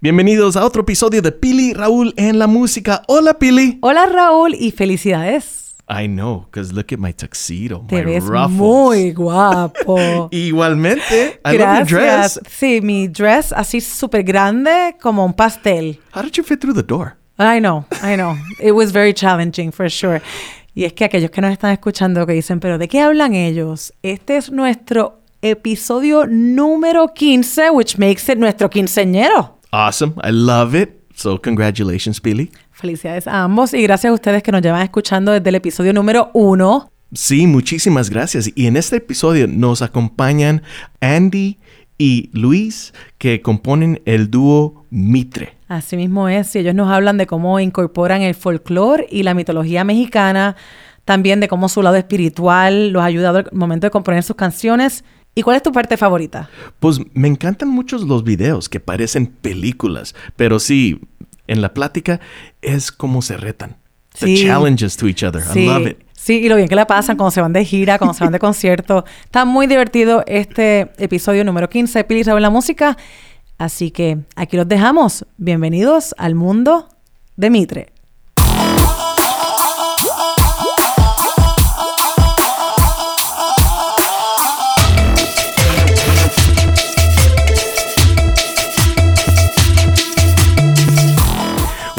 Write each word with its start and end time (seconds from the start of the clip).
Bienvenidos 0.00 0.56
a 0.56 0.64
otro 0.64 0.82
episodio 0.82 1.20
de 1.22 1.32
Pili 1.32 1.72
Raúl 1.74 2.14
en 2.16 2.38
la 2.38 2.46
música. 2.46 3.02
Hola 3.08 3.34
Pili. 3.34 3.78
Hola 3.82 4.06
Raúl 4.06 4.54
y 4.54 4.70
felicidades. 4.70 5.74
I 5.90 6.06
know, 6.06 6.44
because 6.44 6.72
look 6.72 6.92
at 6.92 6.98
my 6.98 7.12
tuxedo, 7.12 7.84
Te 7.88 7.96
my 7.96 8.02
ves 8.04 8.24
ruffles. 8.24 8.50
muy 8.50 9.12
guapo. 9.12 10.28
Igualmente, 10.30 11.40
I 11.44 11.56
love 11.56 11.78
your 11.78 11.86
dress. 11.86 11.90
Gracias. 11.90 12.40
Sí, 12.48 12.80
mi 12.80 13.08
dress 13.08 13.52
así 13.52 13.80
súper 13.80 14.22
grande 14.22 14.96
como 15.00 15.24
un 15.24 15.32
pastel. 15.32 15.98
How 16.14 16.22
did 16.22 16.32
you 16.32 16.44
fit 16.44 16.60
through 16.60 16.76
the 16.76 16.82
door? 16.84 17.16
I 17.38 17.58
know, 17.58 17.84
I 18.02 18.14
know. 18.16 18.36
It 18.60 18.72
was 18.72 18.92
very 18.92 19.14
challenging 19.14 19.72
for 19.72 19.90
sure. 19.90 20.20
Y 20.74 20.84
es 20.84 20.92
que 20.92 21.06
aquellos 21.06 21.30
que 21.32 21.40
nos 21.40 21.50
están 21.50 21.72
escuchando 21.72 22.24
que 22.26 22.34
dicen, 22.34 22.60
pero 22.60 22.78
¿de 22.78 22.86
qué 22.86 23.00
hablan 23.00 23.34
ellos? 23.34 23.92
Este 24.02 24.36
es 24.36 24.52
nuestro 24.52 25.22
episodio 25.42 26.26
número 26.28 27.14
15, 27.14 27.70
which 27.70 27.96
makes 27.98 28.30
it 28.30 28.38
nuestro 28.38 28.68
quinceñero. 28.68 29.57
Awesome, 29.70 30.14
I 30.24 30.30
love 30.30 30.74
it. 30.74 30.90
So 31.14 31.40
congratulations, 31.40 32.20
Pili. 32.20 32.50
Felicidades 32.70 33.26
a 33.26 33.42
ambos 33.42 33.74
y 33.74 33.82
gracias 33.82 34.10
a 34.10 34.14
ustedes 34.14 34.42
que 34.42 34.52
nos 34.52 34.62
llevan 34.62 34.82
escuchando 34.82 35.32
desde 35.32 35.48
el 35.48 35.56
episodio 35.56 35.92
número 35.92 36.30
1. 36.32 36.90
Sí, 37.12 37.46
muchísimas 37.46 38.10
gracias. 38.10 38.50
Y 38.54 38.66
en 38.66 38.76
este 38.76 38.96
episodio 38.96 39.48
nos 39.48 39.82
acompañan 39.82 40.62
Andy 41.00 41.58
y 41.98 42.30
Luis, 42.32 42.94
que 43.18 43.42
componen 43.42 44.00
el 44.04 44.30
dúo 44.30 44.84
Mitre. 44.90 45.56
Así 45.66 45.96
mismo 45.96 46.28
es, 46.28 46.54
y 46.54 46.60
ellos 46.60 46.74
nos 46.74 46.90
hablan 46.90 47.18
de 47.18 47.26
cómo 47.26 47.58
incorporan 47.60 48.22
el 48.22 48.34
folclore 48.34 49.06
y 49.10 49.24
la 49.24 49.34
mitología 49.34 49.84
mexicana, 49.84 50.56
también 51.04 51.40
de 51.40 51.48
cómo 51.48 51.68
su 51.68 51.82
lado 51.82 51.96
espiritual 51.96 52.90
los 52.90 53.02
ha 53.02 53.06
ayudado 53.06 53.38
al 53.38 53.48
momento 53.52 53.86
de 53.86 53.90
componer 53.90 54.22
sus 54.22 54.36
canciones. 54.36 55.04
¿Y 55.38 55.42
cuál 55.42 55.56
es 55.56 55.62
tu 55.62 55.70
parte 55.70 55.96
favorita? 55.96 56.50
Pues 56.80 56.98
me 57.14 57.28
encantan 57.28 57.68
muchos 57.68 58.02
los 58.02 58.24
videos 58.24 58.68
que 58.68 58.80
parecen 58.80 59.28
películas, 59.28 60.16
pero 60.34 60.58
sí, 60.58 61.00
en 61.46 61.60
la 61.62 61.72
plática 61.74 62.18
es 62.60 62.90
como 62.90 63.22
se 63.22 63.36
retan. 63.36 63.76
The 64.18 64.26
Sí. 64.26 64.44
challenges 64.44 64.96
to 64.96 65.06
each 65.06 65.22
other. 65.22 65.40
I 65.54 65.64
love 65.64 65.86
it. 65.86 65.98
sí, 66.12 66.40
y 66.40 66.48
lo 66.48 66.56
bien 66.56 66.66
que 66.66 66.74
la 66.74 66.88
pasan 66.88 67.16
cuando 67.16 67.30
se 67.30 67.40
van 67.40 67.52
de 67.52 67.64
gira, 67.64 67.98
cuando 67.98 68.14
se 68.14 68.24
van 68.24 68.32
de 68.32 68.40
concierto. 68.40 69.04
Está 69.26 69.44
muy 69.44 69.68
divertido 69.68 70.24
este 70.26 70.90
episodio 70.98 71.44
número 71.44 71.68
15 71.70 72.00
de 72.00 72.04
Pili 72.04 72.24
Raúl 72.24 72.42
la 72.42 72.50
música. 72.50 72.96
Así 73.58 73.92
que 73.92 74.18
aquí 74.34 74.56
los 74.56 74.66
dejamos. 74.66 75.24
Bienvenidos 75.36 76.16
al 76.18 76.34
mundo 76.34 76.88
de 77.36 77.50
Mitre. 77.50 77.92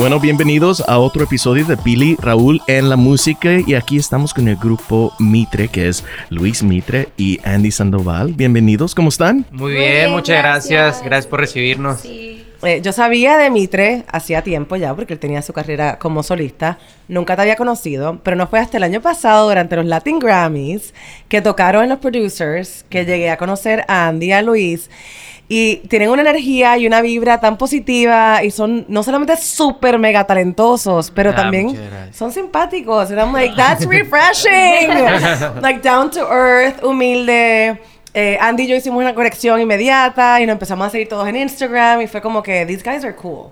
Bueno, 0.10 0.24
bienvenidos 0.24 0.82
a 0.90 0.98
otro 0.98 1.24
episodio 1.24 1.66
de 1.66 1.78
Pili 1.78 2.16
Raúl 2.20 2.64
en 2.66 2.90
la 2.90 2.96
música 2.96 3.60
y 3.64 3.76
aquí 3.76 3.98
estamos 3.98 4.34
con 4.34 4.48
el 4.48 4.56
grupo 4.56 5.14
Mitre, 5.20 5.68
que 5.68 5.88
es 5.88 6.04
Luis 6.32 6.64
Mitre 6.64 7.10
y 7.16 7.40
Andy 7.44 7.70
Sandoval. 7.70 8.34
Bienvenidos, 8.34 8.96
¿cómo 8.96 9.10
están? 9.10 9.46
Muy 9.52 9.60
Muy 9.60 9.72
bien, 9.74 9.92
bien, 9.92 10.12
muchas 10.12 10.40
gracias. 10.40 10.82
gracias. 10.82 11.06
Gracias 11.06 11.28
por 11.28 11.40
recibirnos. 11.42 12.00
Sí. 12.00 12.44
Eh, 12.64 12.82
yo 12.82 12.92
sabía 12.92 13.38
de 13.38 13.52
Mitre 13.52 14.04
hacía 14.12 14.42
tiempo 14.42 14.76
ya, 14.78 14.96
porque 14.96 15.14
él 15.14 15.20
tenía 15.20 15.44
su 15.44 15.54
carrera 15.54 16.00
como 16.00 16.24
solista. 16.24 16.80
Nunca 17.08 17.36
te 17.36 17.44
había 17.44 17.56
conocido, 17.56 18.20
pero 18.24 18.36
no 18.36 18.48
fue 18.48 18.60
hasta 18.60 18.78
el 18.78 18.84
año 18.84 19.02
pasado, 19.02 19.48
durante 19.48 19.76
los 19.76 19.86
Latin 19.86 20.18
Grammys, 20.18 20.92
que 21.28 21.42
tocaron 21.42 21.84
en 21.84 21.90
los 21.90 22.00
producers, 22.00 22.84
que 22.90 23.06
llegué 23.06 23.30
a 23.30 23.38
conocer 23.38 23.86
a 23.88 24.08
Andy 24.08 24.26
y 24.26 24.32
a 24.32 24.42
Luis. 24.42 24.90
Y 25.52 25.78
tienen 25.88 26.10
una 26.12 26.22
energía 26.22 26.78
y 26.78 26.86
una 26.86 27.02
vibra 27.02 27.40
tan 27.40 27.58
positiva 27.58 28.44
y 28.44 28.52
son 28.52 28.86
no 28.88 29.02
solamente 29.02 29.36
súper 29.36 29.98
mega 29.98 30.24
talentosos, 30.26 31.10
pero 31.10 31.32
Ah, 31.32 31.36
también 31.36 31.76
son 32.14 32.32
simpáticos. 32.32 33.10
And 33.10 33.20
I'm 33.20 33.34
like, 33.34 33.56
that's 33.56 33.84
refreshing. 33.88 34.90
like 35.62 35.82
down 35.82 36.12
to 36.12 36.20
earth, 36.30 36.84
humilde. 36.84 37.82
Eh, 38.14 38.38
Andy 38.40 38.64
y 38.64 38.68
yo 38.68 38.76
hicimos 38.76 39.02
una 39.02 39.14
conexión 39.16 39.60
inmediata 39.60 40.40
y 40.42 40.46
nos 40.46 40.54
empezamos 40.54 40.88
a 40.88 40.90
seguir 40.92 41.08
todos 41.10 41.28
en 41.28 41.36
Instagram 41.36 42.02
y 42.02 42.08
fue 42.08 42.22
como 42.22 42.42
que 42.44 42.66
these 42.66 42.84
guys 42.84 43.04
are 43.04 43.16
cool. 43.16 43.50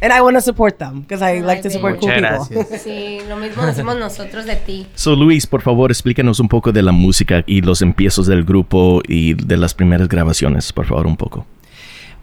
And 0.00 0.12
I 0.12 0.20
want 0.20 0.36
to 0.36 0.40
support 0.40 0.78
them 0.78 1.00
because 1.02 1.22
I 1.22 1.38
Ay, 1.38 1.42
like 1.42 1.62
to 1.62 1.70
support 1.70 1.98
cool 1.98 2.08
Muchas 2.08 2.48
people. 2.48 2.64
gracias. 2.64 2.82
Sí, 2.84 3.18
lo 3.28 3.36
mismo 3.36 3.64
decimos 3.66 3.96
nosotros 3.98 4.46
de 4.46 4.56
ti. 4.56 4.86
So 4.94 5.16
Luis, 5.16 5.46
por 5.46 5.60
favor, 5.62 5.90
explícanos 5.90 6.38
un 6.40 6.48
poco 6.48 6.70
de 6.72 6.82
la 6.82 6.92
música 6.92 7.42
y 7.46 7.60
los 7.62 7.82
empiezos 7.82 8.26
del 8.26 8.44
grupo 8.44 9.02
y 9.06 9.34
de 9.34 9.56
las 9.56 9.74
primeras 9.74 10.08
grabaciones, 10.08 10.72
por 10.72 10.86
favor, 10.86 11.06
un 11.06 11.16
poco. 11.16 11.46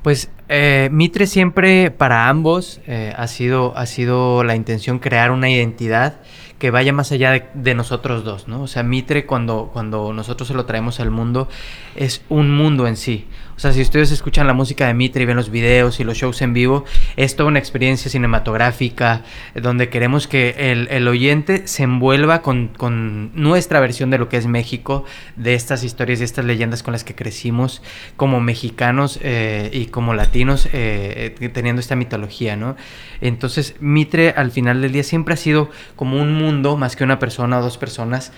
Pues 0.03 0.30
eh, 0.47 0.89
Mitre 0.91 1.28
siempre 1.28 1.91
para 1.91 2.29
ambos 2.29 2.81
eh, 2.88 3.13
ha, 3.16 3.28
sido, 3.28 3.78
ha 3.78 3.85
sido 3.85 4.44
la 4.44 4.56
intención 4.56 5.00
crear 5.00 5.31
una 5.31 5.50
identidad 5.50 6.19
que 6.59 6.72
vaya 6.72 6.94
más 6.94 7.11
allá 7.11 7.31
de, 7.31 7.45
de 7.53 7.75
nosotros 7.75 8.23
dos, 8.23 8.47
¿no? 8.47 8.61
O 8.61 8.67
sea, 8.67 8.83
Mitre 8.83 9.25
cuando, 9.25 9.69
cuando 9.73 10.13
nosotros 10.13 10.47
se 10.47 10.53
lo 10.53 10.66
traemos 10.66 11.00
al 11.00 11.11
mundo 11.11 11.50
es 11.95 12.23
un 12.29 12.56
mundo 12.56 12.88
en 12.88 12.95
sí. 12.95 13.28
O 13.56 13.59
sea, 13.59 13.72
si 13.72 13.81
ustedes 13.81 14.11
escuchan 14.11 14.47
la 14.47 14.53
música 14.53 14.85
de 14.88 14.94
Mitre 14.94 15.23
y 15.23 15.25
ven 15.25 15.38
los 15.38 15.50
videos 15.50 16.00
y 16.00 16.03
los 16.03 16.17
shows 16.17 16.41
en 16.41 16.53
vivo, 16.53 16.83
es 17.16 17.38
toda 17.38 17.47
una 17.47 17.59
experiencia 17.59 18.12
cinematográfica 18.12 19.23
eh, 19.53 19.62
donde 19.62 19.89
queremos 19.89 20.27
que 20.27 20.72
el, 20.72 20.89
el 20.89 21.07
oyente 21.07 21.67
se 21.67 21.83
envuelva 21.83 22.41
con, 22.41 22.69
con 22.69 23.31
nuestra 23.33 23.79
versión 23.79 24.09
de 24.09 24.17
lo 24.17 24.27
que 24.27 24.38
es 24.38 24.47
México, 24.47 25.06
de 25.38 25.53
estas 25.53 25.83
historias 25.83 26.19
y 26.19 26.25
estas 26.25 26.45
leyendas 26.45 26.83
con 26.83 26.91
las 26.91 27.06
que 27.06 27.16
crecimos 27.16 27.81
como 28.17 28.41
mexicanos 28.41 29.19
eh, 29.22 29.69
y 29.73 29.85
como 29.85 30.13
latinos 30.13 30.34
eh, 30.35 31.35
eh, 31.40 31.50
teniendo 31.50 31.79
esta 31.79 31.96
mitología, 31.96 32.56
¿no? 32.56 32.75
Entonces, 33.22 33.75
Mitre 33.79 34.29
al 34.31 34.51
final 34.51 34.81
del 34.81 34.91
día 34.91 35.03
siempre 35.03 35.34
ha 35.34 35.38
sido 35.38 35.69
como 35.96 36.22
un 36.22 36.34
mundo 36.34 36.78
más 36.78 36.96
que 36.96 37.03
una 37.03 37.19
persona 37.19 37.59
o 37.59 37.62
dos 37.62 37.78
personas 37.78 38.31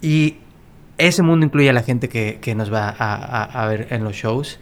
y 0.00 0.36
ese 0.98 1.22
mundo 1.22 1.46
incluye 1.46 1.70
a 1.70 1.72
la 1.72 1.82
gente 1.82 2.08
que, 2.08 2.54
nos 2.54 2.72
va 2.72 2.88
a 2.88 3.66
ver 3.66 3.88
en 3.90 4.04
los 4.04 4.14
shows. 4.14 4.58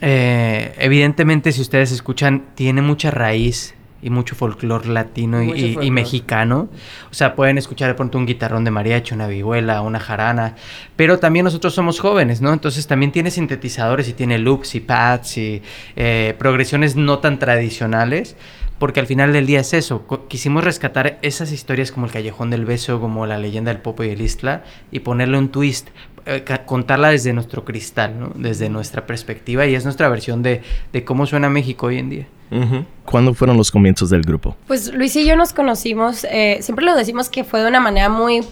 Eh, 0.00 0.74
evidentemente, 0.78 1.52
si 1.52 1.60
ustedes 1.60 1.92
escuchan, 1.92 2.44
tiene 2.54 2.82
mucha 2.82 3.10
raíz 3.10 3.74
y 4.04 4.10
mucho 4.10 4.36
folclore 4.36 4.86
latino 4.88 5.42
y, 5.42 5.46
Mucho 5.46 5.56
y- 5.56 5.60
y 5.60 5.64
folclore. 5.74 5.90
mexicano. 5.90 6.68
O 7.10 7.14
sea, 7.14 7.34
pueden 7.34 7.58
escuchar 7.58 7.88
de 7.88 7.94
pronto 7.94 8.18
un 8.18 8.26
guitarrón 8.26 8.62
de 8.64 8.70
mariachi, 8.70 9.14
una 9.14 9.26
vihuela, 9.26 9.80
una 9.80 9.98
jarana. 9.98 10.54
Pero 10.94 11.18
también 11.18 11.44
nosotros 11.44 11.74
somos 11.74 11.98
jóvenes, 11.98 12.40
¿no? 12.40 12.52
Entonces 12.52 12.86
también 12.86 13.10
tiene 13.10 13.30
sintetizadores 13.32 14.08
y 14.08 14.12
tiene 14.12 14.38
loops 14.38 14.74
y 14.76 14.80
pads 14.80 15.38
y 15.38 15.62
eh, 15.96 16.34
progresiones 16.38 16.94
no 16.94 17.18
tan 17.18 17.38
tradicionales. 17.40 18.36
Porque 18.78 18.98
al 18.98 19.06
final 19.06 19.32
del 19.32 19.46
día 19.46 19.60
es 19.60 19.72
eso. 19.72 20.04
Quisimos 20.28 20.64
rescatar 20.64 21.18
esas 21.22 21.52
historias 21.52 21.92
como 21.92 22.06
el 22.06 22.12
Callejón 22.12 22.50
del 22.50 22.64
Beso, 22.64 23.00
como 23.00 23.24
la 23.24 23.38
leyenda 23.38 23.72
del 23.72 23.80
Popo 23.80 24.02
y 24.02 24.10
el 24.10 24.20
Isla, 24.20 24.64
y 24.90 24.98
ponerle 24.98 25.38
un 25.38 25.48
twist. 25.50 25.88
Eh, 26.26 26.44
contarla 26.66 27.10
desde 27.10 27.32
nuestro 27.32 27.64
cristal, 27.64 28.18
¿no? 28.18 28.32
Desde 28.34 28.68
nuestra 28.68 29.06
perspectiva. 29.06 29.66
Y 29.66 29.74
es 29.74 29.84
nuestra 29.84 30.08
versión 30.08 30.42
de, 30.42 30.62
de 30.92 31.04
cómo 31.04 31.26
suena 31.26 31.48
México 31.48 31.86
hoy 31.86 31.98
en 31.98 32.10
día. 32.10 32.26
¿Cuándo 33.04 33.34
fueron 33.34 33.56
los 33.56 33.70
comienzos 33.70 34.10
del 34.10 34.22
grupo? 34.22 34.56
Pues 34.66 34.92
Luis 34.94 35.16
y 35.16 35.26
yo 35.26 35.34
nos 35.34 35.52
conocimos, 35.52 36.24
eh, 36.30 36.58
siempre 36.60 36.84
lo 36.84 36.94
decimos 36.94 37.28
que 37.28 37.42
fue 37.42 37.60
de 37.60 37.68
una 37.68 37.80
manera 37.80 38.08
muy 38.08 38.42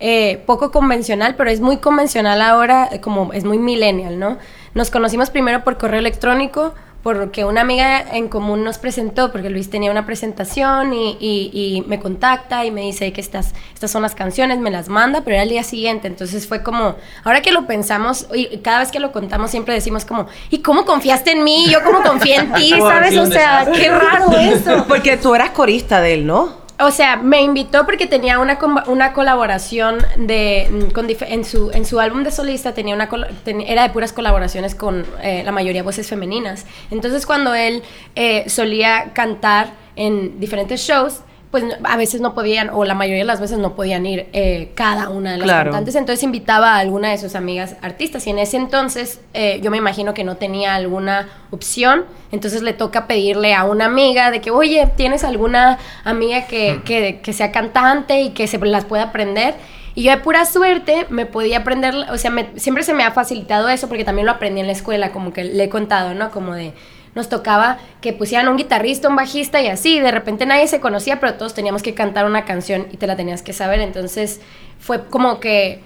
eh, 0.00 0.42
poco 0.46 0.72
convencional, 0.72 1.36
pero 1.36 1.48
es 1.48 1.60
muy 1.60 1.76
convencional 1.76 2.42
ahora, 2.42 2.90
como 3.00 3.32
es 3.32 3.44
muy 3.44 3.58
millennial, 3.58 4.18
¿no? 4.18 4.38
Nos 4.74 4.90
conocimos 4.90 5.30
primero 5.30 5.62
por 5.62 5.78
correo 5.78 6.00
electrónico, 6.00 6.74
porque 7.02 7.44
una 7.44 7.62
amiga 7.62 8.00
en 8.16 8.28
común 8.28 8.62
nos 8.62 8.78
presentó, 8.78 9.32
porque 9.32 9.50
Luis 9.50 9.68
tenía 9.70 9.90
una 9.90 10.06
presentación 10.06 10.92
y, 10.94 11.16
y- 11.20 11.50
y 11.52 11.82
me 11.88 11.98
contacta 11.98 12.64
y 12.64 12.70
me 12.70 12.82
dice 12.82 13.12
que 13.12 13.20
estas, 13.20 13.54
estas 13.74 13.90
son 13.90 14.02
las 14.02 14.14
canciones, 14.14 14.58
me 14.60 14.70
las 14.70 14.88
manda, 14.88 15.22
pero 15.24 15.34
era 15.34 15.42
el 15.42 15.48
día 15.48 15.64
siguiente, 15.64 16.06
entonces 16.06 16.46
fue 16.46 16.62
como, 16.62 16.94
ahora 17.24 17.42
que 17.42 17.50
lo 17.50 17.66
pensamos, 17.66 18.26
y 18.34 18.58
cada 18.58 18.78
vez 18.78 18.90
que 18.92 19.00
lo 19.00 19.10
contamos 19.12 19.50
siempre 19.50 19.74
decimos 19.74 20.04
como, 20.04 20.26
¿y 20.50 20.58
cómo 20.58 20.84
confiaste 20.84 21.32
en 21.32 21.42
mí? 21.44 21.66
Yo 21.68 21.82
cómo 21.82 22.02
confié 22.02 22.36
en 22.36 22.52
ti, 22.52 22.70
¿sabes? 22.78 23.18
O 23.18 23.26
sea, 23.26 23.66
qué 23.72 23.90
raro 23.90 24.32
eso. 24.38 24.84
Porque 24.86 25.16
tú 25.16 25.34
eras 25.34 25.50
corista 25.50 26.00
de 26.00 26.14
él, 26.14 26.26
¿no? 26.26 26.61
O 26.78 26.90
sea, 26.90 27.16
me 27.16 27.42
invitó 27.42 27.84
porque 27.84 28.06
tenía 28.06 28.38
una, 28.38 28.58
una 28.86 29.12
colaboración 29.12 29.98
de, 30.16 30.68
mm, 30.70 30.92
con 30.92 31.06
en, 31.08 31.44
su, 31.44 31.70
en 31.72 31.84
su 31.84 32.00
álbum 32.00 32.24
de 32.24 32.30
solista, 32.30 32.74
tenía 32.74 32.94
una 32.94 33.08
era 33.44 33.82
de 33.82 33.90
puras 33.90 34.12
colaboraciones 34.12 34.74
con 34.74 35.04
eh, 35.22 35.42
la 35.44 35.52
mayoría 35.52 35.82
voces 35.82 36.08
femeninas. 36.08 36.66
Entonces 36.90 37.26
cuando 37.26 37.54
él 37.54 37.82
eh, 38.14 38.48
solía 38.48 39.12
cantar 39.12 39.72
en 39.96 40.40
diferentes 40.40 40.80
shows, 40.80 41.20
pues 41.52 41.64
a 41.84 41.96
veces 41.96 42.20
no 42.20 42.34
podían, 42.34 42.70
o 42.70 42.84
la 42.84 42.94
mayoría 42.94 43.20
de 43.20 43.26
las 43.26 43.40
veces 43.40 43.58
no 43.58 43.74
podían 43.76 44.04
ir 44.06 44.26
eh, 44.32 44.72
cada 44.74 45.10
una 45.10 45.32
de 45.32 45.36
las 45.38 45.44
Claro. 45.44 45.70
cantantes, 45.70 45.94
entonces 45.94 46.24
invitaba 46.24 46.74
a 46.74 46.78
alguna 46.78 47.10
de 47.10 47.18
sus 47.18 47.34
amigas 47.36 47.76
artistas 47.82 48.26
y 48.26 48.30
en 48.30 48.38
ese 48.40 48.56
entonces 48.56 49.20
eh, 49.34 49.60
yo 49.62 49.70
me 49.70 49.76
imagino 49.76 50.14
que 50.14 50.24
no 50.24 50.36
tenía 50.38 50.74
alguna 50.74 51.28
opción, 51.50 52.04
entonces 52.32 52.62
le 52.62 52.72
toca 52.72 53.06
pedirle 53.06 53.54
a 53.54 53.64
una 53.64 53.84
amiga 53.84 54.30
de 54.30 54.40
que, 54.40 54.50
oye, 54.50 54.88
¿tienes 54.96 55.22
alguna 55.22 55.78
amiga 56.04 56.46
que, 56.46 56.80
que- 56.84 57.20
que 57.22 57.32
sea 57.32 57.52
cantante 57.52 58.22
y 58.22 58.30
que 58.30 58.46
se 58.48 58.58
las 58.58 58.84
pueda 58.86 59.04
aprender? 59.04 59.54
Y 59.94 60.04
yo 60.04 60.10
de 60.12 60.16
pura 60.16 60.46
suerte 60.46 61.04
me 61.10 61.26
podía 61.26 61.58
aprender, 61.58 61.94
o 62.10 62.16
sea, 62.16 62.30
me- 62.30 62.48
siempre 62.58 62.82
se 62.82 62.94
me 62.94 63.04
ha 63.04 63.10
facilitado 63.10 63.68
eso 63.68 63.88
porque 63.88 64.04
también 64.04 64.24
lo 64.24 64.32
aprendí 64.32 64.60
en 64.62 64.66
la 64.66 64.72
escuela, 64.72 65.12
como 65.12 65.34
que 65.34 65.44
le 65.44 65.64
he 65.64 65.68
contado, 65.68 66.14
¿no? 66.14 66.30
Como 66.30 66.54
de, 66.54 66.72
nos 67.14 67.28
tocaba 67.28 67.78
que 68.00 68.12
pusieran 68.12 68.48
un 68.48 68.56
guitarrista, 68.56 69.08
un 69.08 69.16
bajista 69.16 69.60
y 69.60 69.68
así, 69.68 70.00
de 70.00 70.10
repente 70.10 70.46
nadie 70.46 70.66
se 70.66 70.80
conocía, 70.80 71.20
pero 71.20 71.34
todos 71.34 71.54
teníamos 71.54 71.82
que 71.82 71.94
cantar 71.94 72.26
una 72.26 72.44
canción 72.44 72.86
y 72.90 72.96
te 72.96 73.06
la 73.06 73.16
tenías 73.16 73.42
que 73.42 73.52
saber, 73.52 73.80
entonces 73.80 74.40
fue 74.78 75.04
como 75.06 75.38
que, 75.40 75.80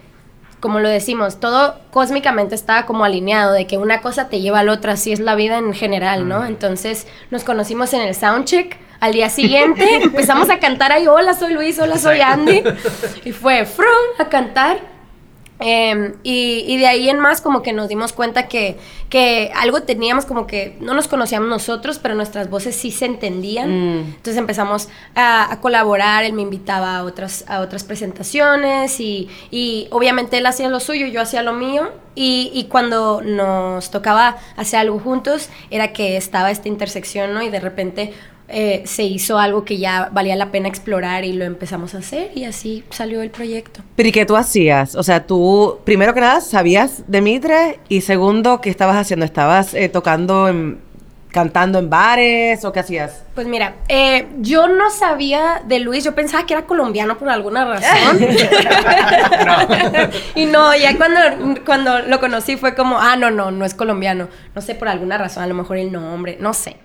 como 0.61 0.81
lo 0.81 0.88
decimos, 0.88 1.40
todo 1.40 1.78
cósmicamente 1.90 2.55
estaba 2.55 2.87
como 2.87 3.05
alineado, 3.05 3.52
de 3.52 3.67
que 3.67 3.76
una 3.76 4.00
cosa 4.00 4.28
te 4.28 4.40
lleva 4.40 4.61
a 4.61 4.64
la 4.64 4.73
otra, 4.73 4.93
así 4.93 5.12
es 5.12 5.20
la 5.20 5.34
vida 5.34 5.58
en 5.58 5.75
general, 5.75 6.28
¿no? 6.28 6.44
Entonces 6.44 7.06
nos 7.31 7.44
conocimos 7.44 7.93
en 7.93 8.02
el 8.02 8.14
soundcheck, 8.14 8.79
al 9.00 9.12
día 9.12 9.29
siguiente 9.29 9.96
empezamos 10.02 10.49
a 10.49 10.58
cantar 10.58 10.93
ahí, 10.93 11.06
hola, 11.06 11.34
soy 11.34 11.52
Luis, 11.55 11.79
hola, 11.79 11.99
soy 11.99 12.20
Andy, 12.20 12.62
y 13.25 13.32
fue 13.32 13.67
frum 13.67 13.87
a 14.19 14.29
cantar. 14.29 14.95
Y, 15.58 16.64
y 16.67 16.76
de 16.76 16.87
ahí 16.87 17.08
en 17.08 17.19
más 17.19 17.41
como 17.41 17.62
que 17.62 17.73
nos 17.73 17.88
dimos 17.88 18.12
cuenta 18.12 18.47
que, 18.47 18.76
que 19.08 19.50
algo 19.56 19.82
teníamos 19.82 20.26
como 20.26 20.47
que 20.47 20.76
no 20.81 20.93
nos 20.93 21.08
conocíamos 21.08 21.49
nosotros, 21.49 21.99
pero 21.99 22.14
nuestras 22.14 22.50
voces 22.50 22.76
sí 22.76 22.91
se 22.91 23.06
entendían. 23.06 23.70
Mm. 23.70 23.99
Entonces 24.17 24.37
empezamos 24.37 24.88
a, 25.14 25.50
a 25.50 25.61
colaborar, 25.61 26.25
él 26.25 26.35
me 26.35 26.43
invitaba 26.43 26.99
a 26.99 27.05
otras, 27.05 27.44
a 27.49 27.61
otras 27.61 27.85
presentaciones 27.85 29.00
y, 29.00 29.29
y 29.50 29.88
obviamente 29.91 30.38
él 30.38 30.47
hacía 30.47 30.69
lo 30.69 30.81
suyo, 30.81 31.06
yo 31.06 31.20
hacía 31.23 31.43
lo 31.43 31.53
mío. 31.53 31.91
Y, 32.14 32.50
y 32.55 32.64
cuando 32.64 33.20
nos 33.23 33.91
tocaba 33.91 34.38
hacer 34.56 34.81
algo 34.81 34.99
juntos 34.99 35.50
era 35.70 35.93
que 35.93 36.17
estaba 36.17 36.50
esta 36.50 36.69
intersección, 36.69 37.35
¿no? 37.35 37.43
Y 37.43 37.50
de 37.50 37.61
repente 37.61 38.14
eh, 38.48 38.82
se 38.87 39.02
hizo 39.02 39.38
algo 39.38 39.64
que 39.64 39.78
ya 39.78 40.08
valía 40.12 40.37
la 40.37 40.52
pena 40.52 40.69
explorar 40.69 41.25
y 41.25 41.32
lo 41.32 41.44
empezamos 41.44 41.94
a 41.94 41.98
hacer 41.98 42.31
y 42.34 42.44
así 42.44 42.84
salió 42.90 43.22
el 43.22 43.31
proyecto. 43.31 43.81
Pero 43.96 44.08
¿y 44.08 44.12
qué 44.12 44.25
tú 44.25 44.37
hacías? 44.37 44.94
O 44.94 45.02
sea, 45.02 45.26
tú, 45.26 45.81
primero 45.84 46.14
que 46.14 46.20
nada, 46.20 46.40
sabías 46.40 47.02
de 47.08 47.20
Mitre 47.20 47.81
y 47.88 48.02
segundo, 48.02 48.60
¿qué 48.60 48.70
estabas 48.70 48.96
haciendo? 48.96 49.25
¿Estabas 49.25 49.75
eh, 49.75 49.88
tocando, 49.88 50.48
en, 50.48 50.78
cantando 51.32 51.81
en 51.81 51.90
bares 51.90 52.64
o 52.64 52.72
qué 52.72 52.78
hacías? 52.78 53.25
Pues 53.34 53.48
mira, 53.48 53.75
eh, 53.88 54.28
yo 54.38 54.69
no 54.69 54.90
sabía 54.90 55.62
de 55.66 55.81
Luis, 55.81 56.04
yo 56.04 56.14
pensaba 56.14 56.46
que 56.46 56.54
era 56.54 56.66
colombiano 56.66 57.19
por 57.19 57.28
alguna 57.28 57.64
razón. 57.64 58.20
y 60.37 60.46
no, 60.46 60.72
ya 60.76 60.96
cuando, 60.96 61.20
cuando 61.64 61.98
lo 62.02 62.20
conocí 62.20 62.56
fue 62.56 62.76
como, 62.76 62.96
ah, 63.00 63.16
no, 63.16 63.32
no, 63.32 63.50
no 63.50 63.64
es 63.64 63.75
colombiano. 63.75 64.28
No 64.54 64.62
sé, 64.62 64.76
por 64.76 64.87
alguna 64.87 65.19
razón, 65.19 65.43
a 65.43 65.48
lo 65.48 65.54
mejor 65.54 65.78
el 65.78 65.90
nombre, 65.90 66.38
no 66.40 66.54
sé. 66.54 66.76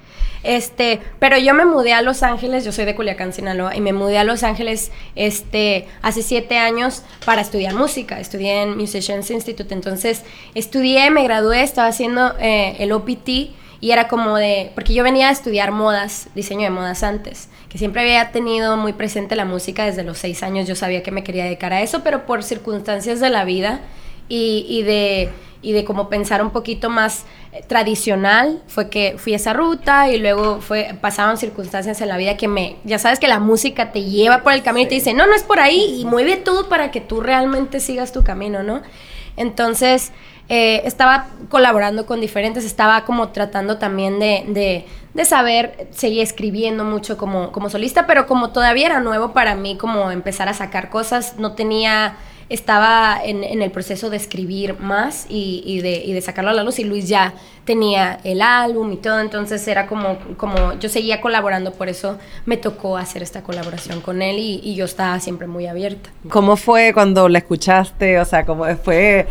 Este, 0.43 0.99
pero 1.19 1.37
yo 1.37 1.53
me 1.53 1.65
mudé 1.65 1.93
a 1.93 2.01
Los 2.01 2.23
Ángeles, 2.23 2.65
yo 2.65 2.71
soy 2.71 2.85
de 2.85 2.95
Culiacán, 2.95 3.33
Sinaloa, 3.33 3.75
y 3.75 3.81
me 3.81 3.93
mudé 3.93 4.17
a 4.17 4.23
Los 4.23 4.43
Ángeles 4.43 4.91
este, 5.15 5.87
hace 6.01 6.23
siete 6.23 6.57
años 6.57 7.03
para 7.25 7.41
estudiar 7.41 7.75
música. 7.75 8.19
Estudié 8.19 8.63
en 8.63 8.77
Musicians 8.77 9.29
Institute, 9.29 9.73
entonces 9.73 10.23
estudié, 10.55 11.09
me 11.11 11.23
gradué, 11.23 11.61
estaba 11.63 11.87
haciendo 11.87 12.33
eh, 12.39 12.75
el 12.79 12.91
OPT 12.91 13.51
y 13.81 13.91
era 13.91 14.07
como 14.07 14.37
de, 14.37 14.71
porque 14.75 14.93
yo 14.93 15.03
venía 15.03 15.29
a 15.29 15.31
estudiar 15.31 15.71
modas, 15.71 16.27
diseño 16.35 16.63
de 16.63 16.69
modas 16.69 17.01
antes, 17.01 17.49
que 17.67 17.79
siempre 17.79 18.01
había 18.01 18.31
tenido 18.31 18.77
muy 18.77 18.93
presente 18.93 19.35
la 19.35 19.45
música 19.45 19.85
desde 19.85 20.03
los 20.03 20.19
seis 20.19 20.43
años, 20.43 20.67
yo 20.67 20.75
sabía 20.75 21.01
que 21.01 21.11
me 21.11 21.23
quería 21.23 21.45
dedicar 21.45 21.73
a 21.73 21.81
eso, 21.81 22.01
pero 22.03 22.27
por 22.27 22.43
circunstancias 22.43 23.19
de 23.19 23.29
la 23.29 23.43
vida 23.43 23.81
y, 24.31 24.65
y 24.69 24.83
de 24.83 25.29
y 25.63 25.73
de 25.73 25.85
como 25.85 26.09
pensar 26.09 26.41
un 26.41 26.49
poquito 26.49 26.89
más 26.89 27.25
eh, 27.51 27.63
tradicional 27.67 28.63
fue 28.65 28.89
que 28.89 29.15
fui 29.17 29.33
a 29.33 29.35
esa 29.35 29.53
ruta 29.53 30.09
y 30.09 30.17
luego 30.17 30.59
fue 30.59 30.95
pasaron 31.01 31.37
circunstancias 31.37 32.01
en 32.01 32.07
la 32.07 32.17
vida 32.17 32.37
que 32.37 32.47
me 32.47 32.77
ya 32.83 32.97
sabes 32.97 33.19
que 33.19 33.27
la 33.27 33.39
música 33.39 33.91
te 33.91 34.03
lleva 34.03 34.41
por 34.41 34.53
el 34.53 34.63
camino 34.63 34.85
y 34.85 34.89
te 34.89 34.95
dice 34.95 35.13
no 35.13 35.27
no 35.27 35.35
es 35.35 35.43
por 35.43 35.59
ahí 35.59 35.99
y 35.99 36.05
mueve 36.05 36.37
todo 36.37 36.69
para 36.69 36.89
que 36.91 37.01
tú 37.01 37.21
realmente 37.21 37.79
sigas 37.79 38.11
tu 38.11 38.23
camino 38.23 38.63
no 38.63 38.81
entonces 39.37 40.11
eh, 40.53 40.81
estaba 40.85 41.27
colaborando 41.47 42.05
con 42.05 42.19
diferentes, 42.19 42.65
estaba 42.65 43.05
como 43.05 43.29
tratando 43.29 43.77
también 43.77 44.19
de, 44.19 44.43
de, 44.49 44.85
de 45.13 45.25
saber, 45.25 45.87
seguía 45.91 46.23
escribiendo 46.23 46.83
mucho 46.83 47.17
como, 47.17 47.53
como 47.53 47.69
solista, 47.69 48.05
pero 48.05 48.27
como 48.27 48.49
todavía 48.49 48.87
era 48.87 48.99
nuevo 48.99 49.31
para 49.31 49.55
mí 49.55 49.77
como 49.77 50.11
empezar 50.11 50.49
a 50.49 50.53
sacar 50.53 50.89
cosas, 50.89 51.35
no 51.37 51.53
tenía, 51.53 52.17
estaba 52.51 53.19
en, 53.23 53.43
en 53.43 53.61
el 53.61 53.71
proceso 53.71 54.09
de 54.09 54.17
escribir 54.17 54.77
más 54.79 55.25
y, 55.29 55.63
y 55.65 55.81
de, 55.81 56.03
y 56.05 56.13
de 56.13 56.21
sacarlo 56.21 56.51
a 56.51 56.53
la 56.53 56.63
luz 56.63 56.79
y 56.79 56.83
Luis 56.83 57.07
ya 57.07 57.33
tenía 57.65 58.19
el 58.23 58.41
álbum 58.41 58.91
y 58.91 58.97
todo, 58.97 59.19
entonces 59.19 59.65
era 59.67 59.87
como, 59.87 60.17
como 60.35 60.77
yo 60.79 60.89
seguía 60.89 61.21
colaborando, 61.21 61.71
por 61.71 61.87
eso 61.87 62.17
me 62.45 62.57
tocó 62.57 62.97
hacer 62.97 63.23
esta 63.23 63.41
colaboración 63.41 64.01
con 64.01 64.21
él 64.21 64.37
y, 64.37 64.59
y 64.63 64.75
yo 64.75 64.85
estaba 64.85 65.19
siempre 65.19 65.47
muy 65.47 65.67
abierta. 65.67 66.09
¿Cómo 66.29 66.57
fue 66.57 66.93
cuando 66.93 67.29
la 67.29 67.37
escuchaste? 67.37 68.19
O 68.19 68.25
sea, 68.25 68.45
¿cómo 68.45 68.65
fue 68.83 69.27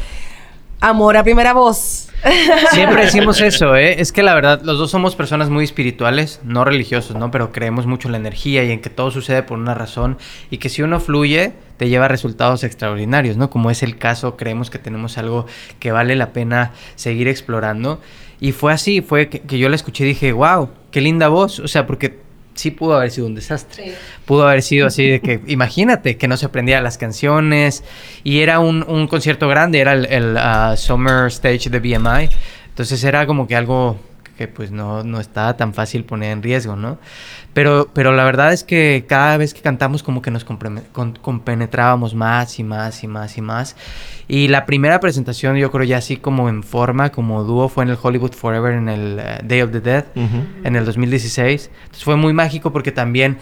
amor 0.81 1.17
a 1.17 1.22
primera 1.22 1.52
voz? 1.52 2.08
Siempre 2.72 3.05
decimos 3.05 3.40
eso, 3.40 3.76
¿eh? 3.76 4.00
Es 4.00 4.12
que 4.12 4.22
la 4.22 4.34
verdad, 4.34 4.61
los 4.62 4.78
dos 4.78 4.90
somos 4.90 5.17
personas 5.17 5.49
muy 5.49 5.64
espirituales, 5.64 6.40
no 6.44 6.64
religiosos, 6.64 7.17
¿no? 7.17 7.31
Pero 7.31 7.50
creemos 7.50 7.87
mucho 7.87 8.08
en 8.08 8.12
la 8.12 8.19
energía 8.19 8.62
y 8.64 8.72
en 8.72 8.81
que 8.81 8.90
todo 8.90 9.11
sucede 9.11 9.43
por 9.43 9.58
una 9.58 9.75
razón 9.75 10.19
y 10.50 10.58
que 10.58 10.69
si 10.69 10.82
uno 10.82 11.00
fluye, 11.00 11.52
te 11.81 11.88
lleva 11.88 12.05
a 12.05 12.09
resultados 12.09 12.62
extraordinarios, 12.62 13.38
¿no? 13.38 13.49
Como 13.49 13.71
es 13.71 13.82
el 13.82 13.97
caso, 13.97 14.37
creemos 14.37 14.69
que 14.69 14.79
tenemos 14.79 15.17
algo 15.17 15.47
que 15.79 15.93
vale 15.93 16.15
la 16.15 16.35
pena 16.35 16.73
seguir 16.94 17.27
explorando. 17.27 18.03
Y 18.38 18.53
fue 18.53 18.75
así, 18.75 19.00
fue 19.00 19.31
que, 19.31 19.41
que 19.41 19.59
yo 19.59 19.67
la 19.71 19.77
escuché 19.77 20.05
y 20.05 20.09
dije, 20.09 20.32
wow, 20.32 20.69
qué 20.91 21.00
linda 21.00 21.29
voz. 21.29 21.59
O 21.59 21.69
sea, 21.69 21.87
porque 21.87 22.19
sí 22.53 22.71
pudo 22.71 22.97
haber 22.97 23.11
sido 23.11 23.29
un 23.29 23.35
desastre. 23.35 23.82
Sí. 23.82 23.93
Pudo 24.27 24.47
haber 24.47 24.61
sido 24.61 24.88
así 24.88 25.09
de 25.09 25.21
que, 25.23 25.41
imagínate, 25.47 26.19
que 26.19 26.29
no 26.29 26.37
se 26.37 26.44
aprendía 26.44 26.82
las 26.82 26.99
canciones 26.99 27.82
y 28.25 28.41
era 28.41 28.61
un, 28.61 28.85
un 28.87 29.06
concierto 29.06 29.49
grande, 29.49 29.81
era 29.81 29.94
el, 29.94 30.05
el, 30.05 30.37
uh, 30.37 30.77
Summer 30.77 31.29
Stage 31.29 31.71
de 31.71 31.79
BMI. 31.79 32.29
Entonces 32.69 33.03
era 33.05 33.25
como 33.27 33.49
que 33.49 33.56
algo 33.56 33.99
que 34.37 34.49
pues 34.49 34.71
no, 34.71 35.03
no 35.03 35.19
estaba 35.19 35.56
tan 35.56 35.73
fácil 35.73 36.05
poner 36.05 36.32
en 36.32 36.43
riesgo, 36.43 36.77
¿no? 36.77 36.99
Pero, 37.52 37.88
pero 37.93 38.12
la 38.12 38.23
verdad 38.25 38.53
es 38.53 38.63
que 38.63 39.05
cada 39.08 39.36
vez 39.36 39.55
que 39.55 39.60
cantamos 39.60 40.03
como 40.05 40.22
que 40.22 40.31
nos 40.31 40.44
con- 40.44 41.19
compenetrábamos 41.20 42.15
más 42.15 42.58
y 42.60 42.65
más 42.65 43.03
y 43.03 43.08
más 43.08 43.36
y 43.36 43.41
más. 43.41 43.77
Y 44.29 44.46
la 44.48 44.67
primera 44.67 45.01
presentación 45.01 45.56
yo 45.56 45.72
creo 45.72 45.82
ya 45.84 45.96
así 45.98 46.17
como 46.17 46.48
en 46.48 46.63
forma, 46.63 47.10
como 47.10 47.43
dúo, 47.43 47.69
fue 47.69 47.82
en 47.82 47.91
el 47.91 47.98
Hollywood 48.01 48.32
Forever 48.34 48.75
en 48.75 48.89
el 48.89 49.19
eh, 49.19 49.39
Day 49.43 49.63
of 49.63 49.72
the 49.72 49.81
Dead, 49.81 50.05
en 50.65 50.77
el 50.77 50.84
2016. 50.84 51.70
Entonces 51.82 52.05
fue 52.05 52.15
muy 52.17 52.32
mágico 52.32 52.72
porque 52.72 52.93
también 52.93 53.39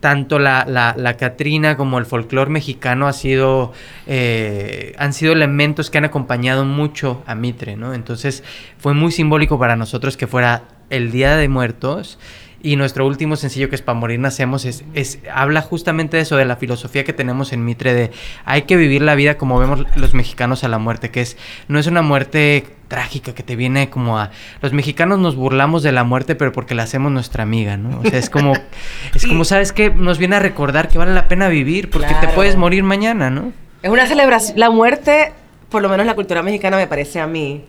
tanto 0.00 0.38
la, 0.38 0.66
la, 0.68 0.94
la 0.96 1.16
Catrina 1.16 1.78
como 1.78 1.98
el 1.98 2.04
folclore 2.04 2.50
mexicano 2.50 3.08
ha 3.08 3.14
sido, 3.14 3.72
eh, 4.06 4.94
han 4.98 5.14
sido 5.14 5.32
elementos 5.32 5.88
que 5.90 5.96
han 5.96 6.04
acompañado 6.04 6.66
mucho 6.66 7.22
a 7.26 7.34
Mitre, 7.34 7.76
¿no? 7.76 7.94
Entonces 7.94 8.44
fue 8.78 8.92
muy 8.92 9.10
simbólico 9.12 9.58
para 9.58 9.74
nosotros 9.76 10.18
que 10.18 10.26
fuera 10.26 10.64
el 10.90 11.10
Día 11.10 11.36
de 11.36 11.48
Muertos 11.48 12.18
y 12.66 12.74
nuestro 12.74 13.06
último 13.06 13.36
sencillo 13.36 13.68
que 13.68 13.76
es 13.76 13.82
Para 13.82 13.96
Morir 13.96 14.18
Nacemos 14.18 14.64
es, 14.64 14.82
es, 14.92 15.20
habla 15.32 15.62
justamente 15.62 16.16
de 16.16 16.24
eso, 16.24 16.36
de 16.36 16.44
la 16.44 16.56
filosofía 16.56 17.04
que 17.04 17.12
tenemos 17.12 17.52
en 17.52 17.64
Mitre 17.64 17.94
de 17.94 18.10
hay 18.44 18.62
que 18.62 18.76
vivir 18.76 19.02
la 19.02 19.14
vida 19.14 19.38
como 19.38 19.60
vemos 19.60 19.84
los 19.94 20.14
mexicanos 20.14 20.64
a 20.64 20.68
la 20.68 20.78
muerte, 20.78 21.12
que 21.12 21.20
es 21.20 21.36
no 21.68 21.78
es 21.78 21.86
una 21.86 22.02
muerte 22.02 22.66
trágica 22.88 23.36
que 23.36 23.44
te 23.44 23.54
viene 23.54 23.88
como 23.88 24.18
a 24.18 24.32
los 24.62 24.72
mexicanos 24.72 25.20
nos 25.20 25.36
burlamos 25.36 25.84
de 25.84 25.92
la 25.92 26.02
muerte 26.02 26.34
pero 26.34 26.52
porque 26.52 26.74
la 26.74 26.82
hacemos 26.82 27.12
nuestra 27.12 27.44
amiga 27.44 27.76
no 27.76 28.00
o 28.00 28.02
sea 28.02 28.18
es 28.18 28.30
como 28.30 28.52
es 29.14 29.26
como 29.26 29.44
sabes 29.44 29.72
que 29.72 29.90
nos 29.90 30.18
viene 30.18 30.36
a 30.36 30.40
recordar 30.40 30.88
que 30.88 30.98
vale 30.98 31.14
la 31.14 31.28
pena 31.28 31.48
vivir 31.48 31.88
porque 31.88 32.14
te 32.20 32.28
puedes 32.28 32.56
morir 32.56 32.82
mañana 32.82 33.30
no 33.30 33.52
Es 33.82 33.90
una 33.90 34.06
celebración. 34.06 34.58
La 34.58 34.70
muerte, 34.70 35.32
por 35.68 35.82
lo 35.82 35.88
menos 35.88 36.02
en 36.02 36.08
la 36.08 36.14
cultura 36.14 36.42
mexicana, 36.42 36.76
me 36.76 36.86
parece 36.86 37.20
a 37.20 37.26
mí, 37.26 37.64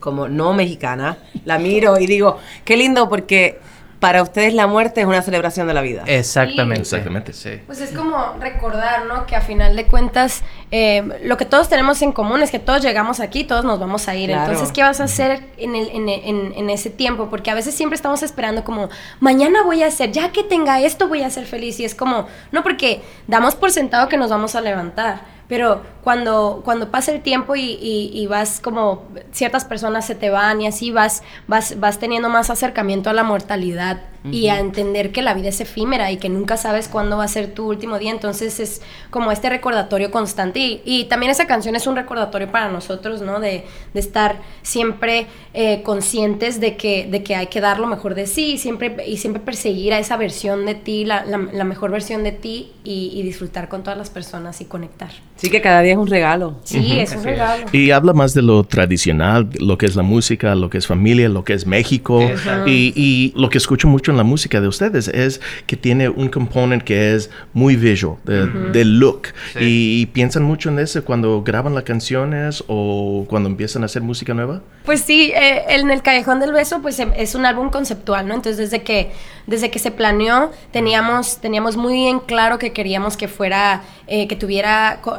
como 0.00 0.28
no 0.28 0.54
mexicana, 0.54 1.18
la 1.44 1.58
miro 1.58 1.98
y 1.98 2.06
digo, 2.06 2.38
qué 2.64 2.76
lindo 2.76 3.08
porque 3.08 3.58
para 4.00 4.22
ustedes 4.22 4.54
la 4.54 4.66
muerte 4.68 5.00
es 5.00 5.06
una 5.06 5.22
celebración 5.22 5.66
de 5.66 5.74
la 5.74 5.80
vida. 5.82 6.04
Exactamente. 6.06 6.82
Exactamente. 6.82 7.32
Sí. 7.32 7.60
Pues 7.66 7.80
es 7.80 7.90
como 7.90 8.34
recordar, 8.40 9.06
¿no? 9.06 9.26
Que 9.26 9.34
a 9.34 9.40
final 9.40 9.74
de 9.74 9.86
cuentas, 9.86 10.42
eh, 10.70 11.02
lo 11.24 11.36
que 11.36 11.44
todos 11.44 11.68
tenemos 11.68 12.00
en 12.02 12.12
común 12.12 12.42
es 12.42 12.50
que 12.50 12.58
todos 12.60 12.80
llegamos 12.82 13.18
aquí, 13.20 13.42
todos 13.44 13.64
nos 13.64 13.80
vamos 13.80 14.06
a 14.08 14.14
ir. 14.14 14.30
Claro. 14.30 14.52
Entonces, 14.52 14.72
¿qué 14.72 14.82
vas 14.82 15.00
a 15.00 15.04
hacer 15.04 15.42
en, 15.56 15.74
el- 15.74 15.90
en- 15.90 16.08
en- 16.08 16.52
en 16.56 16.70
ese 16.70 16.90
tiempo? 16.90 17.28
Porque 17.28 17.50
a 17.50 17.54
veces 17.54 17.74
siempre 17.74 17.96
estamos 17.96 18.22
esperando 18.22 18.62
como, 18.62 18.88
mañana 19.20 19.62
voy 19.64 19.82
a 19.82 19.88
hacer, 19.88 20.12
ya 20.12 20.30
que 20.30 20.44
tenga 20.44 20.80
esto 20.80 21.08
voy 21.08 21.22
a 21.22 21.30
ser 21.30 21.44
feliz. 21.46 21.80
Y 21.80 21.84
es 21.84 21.94
como, 21.94 22.28
no 22.52 22.62
porque 22.62 23.02
damos 23.26 23.56
por 23.56 23.72
sentado 23.72 24.08
que 24.08 24.16
nos 24.16 24.30
vamos 24.30 24.54
a 24.54 24.60
levantar. 24.60 25.38
Pero 25.48 25.82
cuando, 26.08 26.62
cuando 26.64 26.90
pasa 26.90 27.12
el 27.12 27.20
tiempo 27.20 27.54
y, 27.54 27.60
y- 27.60 28.10
y 28.14 28.26
vas 28.26 28.60
como 28.60 29.02
ciertas 29.30 29.66
personas 29.66 30.06
se 30.06 30.14
te 30.14 30.30
van 30.30 30.62
y 30.62 30.66
así 30.66 30.90
vas, 30.90 31.22
vas, 31.46 31.78
vas 31.78 31.98
teniendo 31.98 32.30
más 32.30 32.48
acercamiento 32.48 33.10
a 33.10 33.12
la 33.12 33.24
mortalidad 33.24 34.00
y 34.30 34.48
a 34.48 34.58
entender 34.58 35.12
que 35.12 35.22
la 35.22 35.32
vida 35.32 35.48
es 35.50 35.60
efímera 35.60 36.10
y 36.10 36.16
que 36.16 36.28
nunca 36.28 36.56
sabes 36.56 36.88
cuándo 36.88 37.16
va 37.18 37.24
a 37.24 37.28
ser 37.28 37.54
tu 37.54 37.68
último 37.68 37.98
día. 37.98 38.10
Entonces 38.10 38.58
es 38.60 38.82
como 39.10 39.30
este 39.32 39.48
recordatorio 39.48 40.10
constante. 40.10 40.58
Y, 40.58 40.82
y 40.84 41.04
también 41.04 41.30
esa 41.30 41.46
canción 41.46 41.76
es 41.76 41.86
un 41.86 41.94
recordatorio 41.96 42.50
para 42.50 42.68
nosotros, 42.68 43.22
¿no? 43.22 43.38
De, 43.40 43.64
de 43.94 44.00
estar 44.00 44.40
siempre 44.62 45.26
eh, 45.54 45.82
conscientes 45.82 46.60
de 46.60 46.76
que, 46.76 47.06
de 47.10 47.22
que 47.22 47.36
hay 47.36 47.46
que 47.46 47.60
dar 47.60 47.78
lo 47.78 47.86
mejor 47.86 48.14
de 48.14 48.26
sí 48.26 48.52
y 48.54 48.58
siempre, 48.58 48.96
y 49.06 49.16
siempre 49.18 49.40
perseguir 49.42 49.92
a 49.94 49.98
esa 49.98 50.16
versión 50.16 50.66
de 50.66 50.74
ti, 50.74 51.04
la, 51.04 51.24
la- 51.24 51.38
la 51.52 51.64
mejor 51.64 51.90
versión 51.90 52.22
de 52.24 52.32
ti 52.32 52.72
y, 52.84 53.12
y 53.14 53.22
disfrutar 53.22 53.68
con 53.68 53.82
todas 53.82 53.96
las 53.98 54.10
personas 54.10 54.60
y 54.60 54.64
conectar. 54.66 55.10
Sí 55.36 55.48
que 55.50 55.62
cada 55.62 55.80
día 55.82 55.94
es 56.02 56.06
un 56.06 56.10
regalo. 56.10 56.56
Sí, 56.64 56.98
es 56.98 57.14
un 57.14 57.24
regalo. 57.24 57.66
Y 57.72 57.90
habla 57.90 58.12
más 58.12 58.34
de 58.34 58.42
lo 58.42 58.64
tradicional, 58.64 59.48
lo 59.58 59.78
que 59.78 59.86
es 59.86 59.96
la 59.96 60.02
música, 60.02 60.54
lo 60.54 60.70
que 60.70 60.78
es 60.78 60.86
familia, 60.86 61.28
lo 61.28 61.44
que 61.44 61.54
es 61.54 61.66
México. 61.66 62.20
Y, 62.66 62.92
y 62.94 63.32
lo 63.36 63.50
que 63.50 63.58
escucho 63.58 63.88
mucho 63.88 64.10
en 64.10 64.16
la 64.16 64.24
música 64.24 64.60
de 64.60 64.68
ustedes 64.68 65.08
es 65.08 65.40
que 65.66 65.76
tiene 65.76 66.08
un 66.08 66.28
component 66.28 66.82
que 66.82 67.14
es 67.14 67.30
muy 67.52 67.76
visual, 67.76 68.16
de, 68.24 68.46
de 68.46 68.84
look. 68.84 69.28
Sí. 69.54 69.58
Y, 70.02 70.06
piensan 70.06 70.42
mucho 70.42 70.68
en 70.68 70.78
eso 70.78 71.04
cuando 71.04 71.42
graban 71.42 71.74
las 71.74 71.84
canciones 71.84 72.64
o 72.66 73.24
cuando 73.28 73.48
empiezan 73.48 73.82
a 73.82 73.86
hacer 73.86 74.02
música 74.02 74.34
nueva. 74.34 74.62
Pues 74.84 75.00
sí, 75.00 75.32
eh, 75.34 75.64
en 75.68 75.90
el 75.90 76.02
Callejón 76.02 76.40
del 76.40 76.52
Beso, 76.52 76.80
pues 76.80 76.98
em- 76.98 77.12
es 77.16 77.34
un 77.34 77.44
álbum 77.46 77.70
conceptual, 77.70 78.26
¿no? 78.26 78.34
Entonces 78.34 78.70
desde 78.70 78.82
que, 78.82 79.10
desde 79.46 79.70
que 79.70 79.78
se 79.78 79.90
planeó, 79.90 80.50
teníamos, 80.72 81.38
teníamos 81.38 81.76
muy 81.76 82.06
en 82.06 82.20
claro 82.20 82.58
que 82.58 82.72
queríamos 82.72 83.16
que 83.16 83.28
fuera, 83.28 83.82
eh, 84.10 84.26
que 84.26 84.36
tuviera 84.36 85.00
co- 85.02 85.18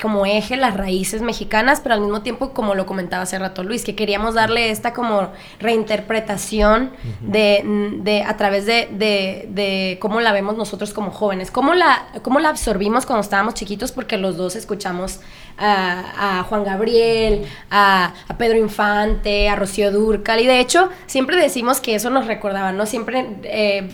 como 0.00 0.24
eje 0.26 0.56
las 0.56 0.74
raíces 0.76 1.20
mexicanas, 1.22 1.80
pero 1.80 1.94
al 1.94 2.00
mismo 2.00 2.22
tiempo, 2.22 2.52
como 2.54 2.74
lo 2.74 2.86
comentaba 2.86 3.22
hace 3.24 3.38
rato 3.38 3.62
Luis, 3.62 3.84
que 3.84 3.94
queríamos 3.94 4.34
darle 4.34 4.70
esta 4.70 4.92
como 4.94 5.28
reinterpretación 5.94 6.90
de, 7.20 7.62
de- 8.02 8.22
a 8.22 8.36
través 8.36 8.66
de, 8.66 8.88
de- 8.92 9.46
de 9.50 9.98
cómo 10.00 10.20
la 10.20 10.32
vemos 10.32 10.56
nosotros 10.56 10.92
como 10.92 11.10
jóvenes, 11.10 11.50
cómo 11.50 11.74
la, 11.74 12.06
cómo 12.22 12.38
la 12.40 12.48
absorbimos 12.50 13.06
cuando 13.06 13.20
estábamos 13.22 13.54
chiquitos, 13.54 13.92
porque 13.92 14.16
los 14.16 14.36
dos 14.36 14.56
escuchamos 14.56 15.20
a, 15.58 16.38
a 16.40 16.42
Juan 16.44 16.64
Gabriel, 16.64 17.44
a, 17.70 18.14
a 18.28 18.38
Pedro 18.38 18.58
Infante, 18.58 19.48
a 19.48 19.56
Rocío 19.56 19.90
Durcal, 19.92 20.40
y 20.40 20.46
de 20.46 20.60
hecho 20.60 20.88
siempre 21.06 21.36
decimos 21.36 21.80
que 21.80 21.94
eso 21.94 22.08
nos 22.10 22.26
recordaba, 22.26 22.72
¿no? 22.72 22.86
Siempre... 22.86 23.26
eh, 23.44 23.88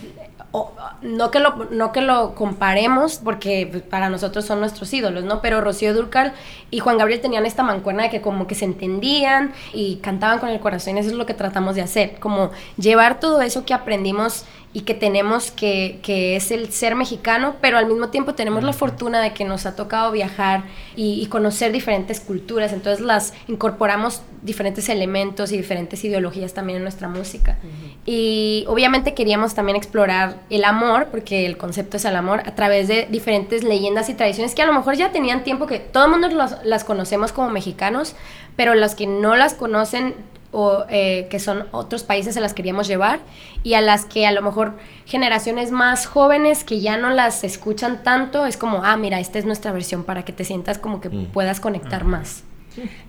no 1.03 1.31
que 1.31 1.41
lo 1.41 1.67
no 1.71 1.93
que 1.93 2.01
lo 2.01 2.35
comparemos 2.35 3.21
porque 3.23 3.69
pues, 3.71 3.83
para 3.83 4.09
nosotros 4.09 4.45
son 4.45 4.61
nuestros 4.61 4.93
ídolos, 4.93 5.25
¿no? 5.25 5.41
Pero 5.41 5.61
Rocío 5.61 5.95
Durcal 5.95 6.33
y 6.71 6.79
Juan 6.79 6.99
Gabriel 6.99 7.21
tenían 7.21 7.47
esta 7.47 7.63
mancuerna 7.63 8.05
de 8.05 8.11
que 8.11 8.21
como 8.21 8.47
que 8.47 8.55
se 8.55 8.65
entendían 8.65 9.53
y 9.73 9.97
cantaban 9.97 10.39
con 10.39 10.49
el 10.49 10.61
corazón, 10.61 10.99
eso 10.99 11.11
es 11.11 11.17
lo 11.17 11.27
que 11.27 11.35
tratamos 11.35 11.75
de 11.75 11.83
hacer, 11.83 12.19
como 12.21 12.51
llevar 12.77 13.21
todo 13.21 13.43
eso 13.43 13.65
que 13.65 13.75
aprendimos 13.75 14.45
y 14.77 14.83
que 14.83 14.93
tenemos 14.93 15.51
que, 15.51 16.01
que 16.03 16.37
es 16.37 16.51
el 16.51 16.71
ser 16.71 16.97
mexicano, 16.97 17.57
pero 17.63 17.79
al 17.79 17.87
mismo 17.87 18.11
tiempo 18.11 18.35
tenemos 18.35 18.63
la 18.63 18.75
fortuna 18.75 19.23
de 19.23 19.33
que 19.33 19.47
nos 19.47 19.65
ha 19.65 19.75
tocado 19.75 20.13
viajar 20.13 20.65
y, 20.95 21.19
y 21.23 21.27
conocer 21.29 21.73
diferentes 21.73 22.21
culturas, 22.21 22.75
entonces 22.75 23.03
las 23.03 23.33
incorporamos 23.49 24.21
diferentes 24.43 24.91
elementos 24.91 25.51
y 25.51 25.57
diferentes 25.57 26.05
ideologías 26.05 26.53
también 26.53 26.77
en 26.77 26.83
nuestra 26.83 27.09
música. 27.09 27.57
Y 28.05 28.67
obviamente 28.69 29.15
queríamos 29.15 29.55
también 29.55 29.77
explorar 29.77 30.41
el 30.51 30.63
amor, 30.63 31.09
porque 31.11 31.47
el 31.47 31.57
concepto 31.57 31.97
es 31.97 32.05
el 32.05 32.15
amor, 32.15 32.43
a 32.45 32.55
través 32.55 32.87
de 32.87 33.09
diferentes 33.11 33.65
leyendas 33.65 34.11
y 34.11 34.15
tradiciones 34.15 34.55
que 34.55 34.61
a 34.61 34.67
lo 34.67 34.75
mejor 34.75 34.95
ya 34.95 35.11
tenían 35.11 35.43
tiempo 35.43 35.67
que 35.67 35.79
todo 35.79 36.05
el 36.05 36.11
mundo 36.11 36.29
las, 36.29 36.63
las 36.67 36.85
conocemos 36.85 37.33
como 37.33 37.49
mexicanos, 37.49 38.15
pero 38.57 38.75
los 38.75 38.95
que 38.95 39.07
no 39.07 39.37
las 39.37 39.55
conocen 39.55 40.15
o 40.59 40.87
eh, 40.89 41.27
que 41.31 41.39
son 41.39 41.67
otros 41.71 42.03
países 42.03 42.35
se 42.35 42.41
las 42.41 42.55
queríamos 42.55 42.89
llevar 42.89 43.21
y 43.63 43.75
a 43.75 43.83
las 43.83 44.07
que 44.07 44.27
a 44.27 44.33
lo 44.33 44.41
mejor 44.41 44.75
generaciones 45.05 45.71
más 45.71 46.07
jóvenes 46.07 46.65
que 46.65 46.81
ya 46.81 46.97
no 46.97 47.11
las 47.11 47.45
escuchan 47.45 48.03
tanto 48.03 48.47
es 48.47 48.57
como 48.57 48.83
ah 48.85 48.97
mira 48.97 49.21
esta 49.21 49.39
es 49.39 49.45
nuestra 49.45 49.73
versión 49.73 50.05
para 50.05 50.25
que 50.25 50.33
te 50.33 50.45
sientas 50.45 50.79
como 50.79 51.01
que 51.01 51.11
puedas 51.11 51.61
conectar 51.61 52.05
más 52.05 52.45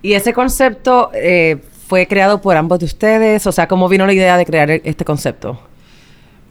Y 0.02 0.14
ese 0.14 0.32
concepto 0.32 1.10
eh, 1.14 1.58
fue 1.88 2.06
creado 2.06 2.40
por 2.40 2.56
ambos 2.56 2.78
de 2.78 2.86
ustedes. 2.86 3.46
O 3.46 3.52
sea, 3.52 3.68
¿cómo 3.68 3.88
vino 3.88 4.06
la 4.06 4.12
idea 4.12 4.36
de 4.36 4.46
crear 4.46 4.70
e- 4.70 4.82
este 4.84 5.04
concepto? 5.04 5.60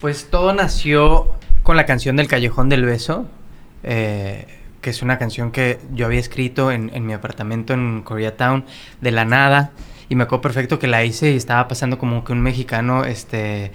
Pues 0.00 0.28
todo 0.30 0.52
nació 0.52 1.34
con 1.62 1.76
la 1.76 1.86
canción 1.86 2.16
del 2.16 2.28
Callejón 2.28 2.68
del 2.68 2.84
Beso, 2.84 3.26
eh, 3.82 4.46
que 4.80 4.90
es 4.90 5.02
una 5.02 5.18
canción 5.18 5.50
que 5.50 5.80
yo 5.92 6.06
había 6.06 6.20
escrito 6.20 6.70
en, 6.70 6.90
en 6.94 7.06
mi 7.06 7.12
apartamento 7.12 7.74
en 7.74 8.02
Koreatown 8.02 8.64
de 9.00 9.10
la 9.10 9.24
nada. 9.24 9.72
Y 10.08 10.14
me 10.14 10.24
acuerdo 10.24 10.42
perfecto 10.42 10.78
que 10.78 10.86
la 10.86 11.04
hice 11.04 11.32
y 11.32 11.36
estaba 11.36 11.68
pasando 11.68 11.98
como 11.98 12.24
que 12.24 12.32
un 12.32 12.40
mexicano 12.40 13.04
este, 13.04 13.72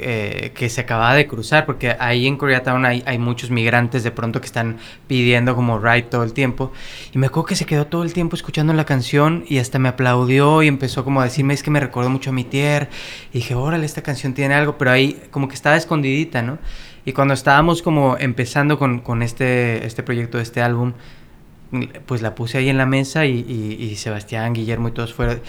eh, 0.00 0.52
que 0.54 0.68
se 0.68 0.80
acababa 0.82 1.14
de 1.14 1.26
cruzar, 1.26 1.66
porque 1.66 1.96
ahí 1.98 2.26
en 2.26 2.36
Koreatown 2.36 2.84
hay, 2.84 3.02
hay 3.06 3.18
muchos 3.18 3.50
migrantes 3.50 4.04
de 4.04 4.10
pronto 4.10 4.40
que 4.40 4.46
están 4.46 4.78
pidiendo 5.06 5.56
como 5.56 5.78
ride 5.78 6.02
todo 6.02 6.22
el 6.22 6.32
tiempo. 6.32 6.72
Y 7.12 7.18
me 7.18 7.26
acuerdo 7.26 7.46
que 7.46 7.56
se 7.56 7.66
quedó 7.66 7.86
todo 7.86 8.02
el 8.02 8.12
tiempo 8.12 8.36
escuchando 8.36 8.72
la 8.74 8.84
canción 8.84 9.44
y 9.48 9.58
hasta 9.58 9.78
me 9.78 9.88
aplaudió 9.88 10.62
y 10.62 10.68
empezó 10.68 11.04
como 11.04 11.20
a 11.20 11.24
decirme, 11.24 11.54
es 11.54 11.62
que 11.62 11.70
me 11.70 11.80
recordó 11.80 12.10
mucho 12.10 12.30
a 12.30 12.32
mi 12.32 12.44
tierra. 12.44 12.88
Y 13.32 13.38
dije, 13.38 13.54
órale, 13.54 13.86
esta 13.86 14.02
canción 14.02 14.34
tiene 14.34 14.54
algo, 14.54 14.78
pero 14.78 14.92
ahí 14.92 15.20
como 15.30 15.48
que 15.48 15.54
estaba 15.54 15.76
escondidita, 15.76 16.42
¿no? 16.42 16.58
Y 17.04 17.12
cuando 17.12 17.34
estábamos 17.34 17.82
como 17.82 18.16
empezando 18.18 18.78
con, 18.78 19.00
con 19.00 19.22
este, 19.22 19.84
este 19.86 20.02
proyecto, 20.02 20.38
este 20.38 20.60
álbum, 20.60 20.92
pues 22.06 22.22
la 22.22 22.34
puse 22.34 22.58
ahí 22.58 22.68
en 22.68 22.78
la 22.78 22.86
mesa 22.86 23.26
y, 23.26 23.44
y- 23.46 23.84
y 23.84 23.96
Sebastián, 23.96 24.52
Guillermo 24.54 24.88
y 24.88 24.92
todos 24.92 25.12
fueron, 25.12 25.40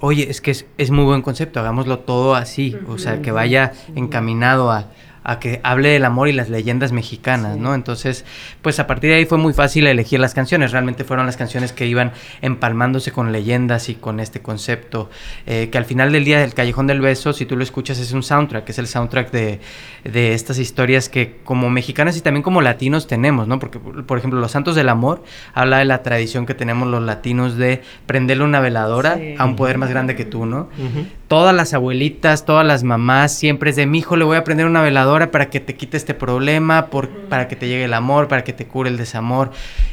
oye, 0.00 0.30
es 0.30 0.40
que 0.40 0.50
es, 0.50 0.66
es 0.78 0.90
muy 0.90 1.04
buen 1.04 1.22
concepto, 1.22 1.60
hagámoslo 1.60 1.98
todo 2.00 2.34
así, 2.34 2.76
o 2.88 2.98
sea, 2.98 3.20
que 3.22 3.30
vaya 3.32 3.72
encaminado 3.94 4.70
a, 4.70 4.86
a 5.28 5.40
que 5.40 5.60
hable 5.64 5.88
del 5.88 6.04
amor 6.04 6.28
y 6.28 6.32
las 6.32 6.48
leyendas 6.48 6.92
mexicanas, 6.92 7.56
¿no? 7.56 7.74
Entonces, 7.74 8.24
pues 8.62 8.78
a 8.78 8.86
partir 8.86 9.10
de 9.10 9.16
ahí 9.16 9.24
fue 9.26 9.38
muy 9.38 9.52
fácil 9.52 9.88
elegir 9.88 10.20
las 10.20 10.34
canciones, 10.34 10.70
realmente 10.70 11.02
fueron 11.02 11.26
las 11.26 11.36
canciones 11.36 11.72
que 11.72 11.86
iban 11.86 12.12
empalmándose 12.42 13.10
con 13.10 13.32
leyendas 13.32 13.88
y 13.88 13.96
con 13.96 14.20
este 14.20 14.40
concepto, 14.40 15.10
eh, 15.46 15.68
que 15.72 15.78
al 15.78 15.84
final 15.84 16.12
del 16.12 16.24
día, 16.24 16.44
El 16.44 16.54
Callejón 16.54 16.86
del 16.86 17.00
Beso, 17.00 17.32
si 17.32 17.44
tú 17.44 17.56
lo 17.56 17.64
escuchas, 17.64 17.98
es 17.98 18.12
un 18.12 18.22
soundtrack, 18.22 18.68
es 18.70 18.78
el 18.78 18.86
soundtrack 18.86 19.32
de, 19.32 19.60
de 20.04 20.34
estas 20.34 20.58
historias 20.58 21.08
que 21.08 21.38
como 21.42 21.70
mexicanas 21.70 22.16
y 22.16 22.20
también 22.20 22.44
como 22.44 22.60
latinos 22.60 23.08
tenemos, 23.08 23.48
¿no? 23.48 23.58
Porque, 23.58 23.78
por 23.80 24.18
ejemplo, 24.18 24.38
Los 24.38 24.52
Santos 24.52 24.76
del 24.76 24.88
Amor 24.88 25.24
habla 25.54 25.78
de 25.78 25.86
la 25.86 26.04
tradición 26.04 26.46
que 26.46 26.54
tenemos 26.54 26.86
los 26.88 27.02
latinos 27.02 27.56
de 27.56 27.82
prenderle 28.06 28.44
una 28.44 28.60
veladora 28.60 29.16
Sí. 29.16 29.34
a 29.38 29.44
un 29.44 29.56
poder 29.56 29.78
más 29.78 29.88
grande 29.90 30.14
que 30.14 30.24
tú, 30.24 30.46
¿no? 30.46 30.68
Todas 31.28 31.54
las 31.54 31.74
abuelitas, 31.74 32.44
todas 32.44 32.64
las 32.66 32.84
mamás, 32.84 33.32
siempre 33.36 33.70
es 33.70 33.76
de 33.76 33.86
mi 33.86 33.98
hijo, 33.98 34.14
le 34.16 34.24
voy 34.24 34.36
a 34.36 34.44
prender 34.44 34.66
una 34.66 34.82
veladora 34.82 35.15
para 35.30 35.50
que 35.50 35.60
te 35.60 35.74
quite 35.74 35.96
este 35.96 36.14
problema, 36.14 36.86
por, 36.86 37.08
para 37.08 37.48
que 37.48 37.56
te 37.56 37.66
llegue 37.68 37.84
el 37.84 37.94
amor, 37.94 38.28
para 38.28 38.44
que 38.44 38.52
te 38.52 38.66
cure 38.66 38.88
el 38.90 38.96
desamor. 38.96 39.50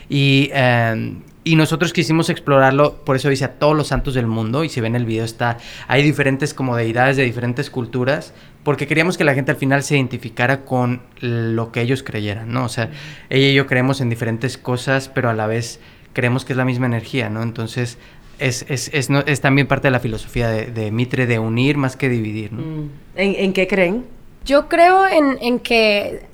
Y, 0.10 0.50
eh, 0.54 1.14
y 1.46 1.56
nosotros 1.58 1.92
quisimos 1.92 2.30
explorarlo, 2.30 3.04
por 3.04 3.16
eso 3.18 3.28
dice 3.30 3.46
a 3.46 3.54
todos 3.54 3.76
los 3.76 3.88
santos 3.88 4.14
del 4.14 4.28
mundo, 4.28 4.64
y 4.64 4.70
si 4.70 4.80
ven 4.80 4.96
el 4.96 5.06
video 5.06 5.26
está, 5.26 5.58
hay 5.88 6.02
diferentes 6.04 6.54
como 6.54 6.76
deidades 6.76 7.18
de 7.18 7.24
diferentes 7.24 7.70
culturas, 7.70 8.34
porque 8.64 8.88
queríamos 8.88 9.18
que 9.18 9.26
la 9.26 9.34
gente 9.34 9.52
al 9.52 9.58
final 9.58 9.84
se 9.84 9.96
identificara 9.96 10.62
con 10.64 11.02
lo 11.20 11.72
que 11.74 11.82
ellos 11.82 12.02
creyeran, 12.04 12.52
¿no? 12.54 12.64
O 12.64 12.70
sea, 12.70 12.90
ella 13.30 13.48
y 13.48 13.54
yo 13.54 13.68
creemos 13.68 14.00
en 14.00 14.10
diferentes 14.10 14.58
cosas, 14.58 15.10
pero 15.10 15.30
a 15.30 15.34
la 15.34 15.48
vez 15.48 15.82
creemos 16.14 16.46
que 16.46 16.54
es 16.54 16.58
la 16.58 16.64
misma 16.66 16.86
energía, 16.86 17.30
¿no? 17.30 17.44
Entonces, 17.44 17.98
es, 18.40 18.66
es, 18.70 18.90
es, 18.94 19.10
no- 19.10 19.24
es 19.26 19.42
también 19.42 19.68
parte 19.68 19.88
de 19.88 19.92
la 19.92 20.00
filosofía 20.00 20.48
de, 20.48 20.68
de 20.68 20.92
Mitre 20.92 21.28
de 21.28 21.40
unir 21.40 21.76
más 21.78 21.98
que 21.98 22.08
dividir, 22.08 22.54
¿no? 22.54 22.62
Mm. 22.62 22.90
¿En, 23.16 23.36
en 23.36 23.54
qué 23.54 23.68
creen? 23.68 24.06
Yo 24.46 24.68
creo 24.70 25.08
en, 25.08 25.38
en 25.42 25.60
que 25.60 26.26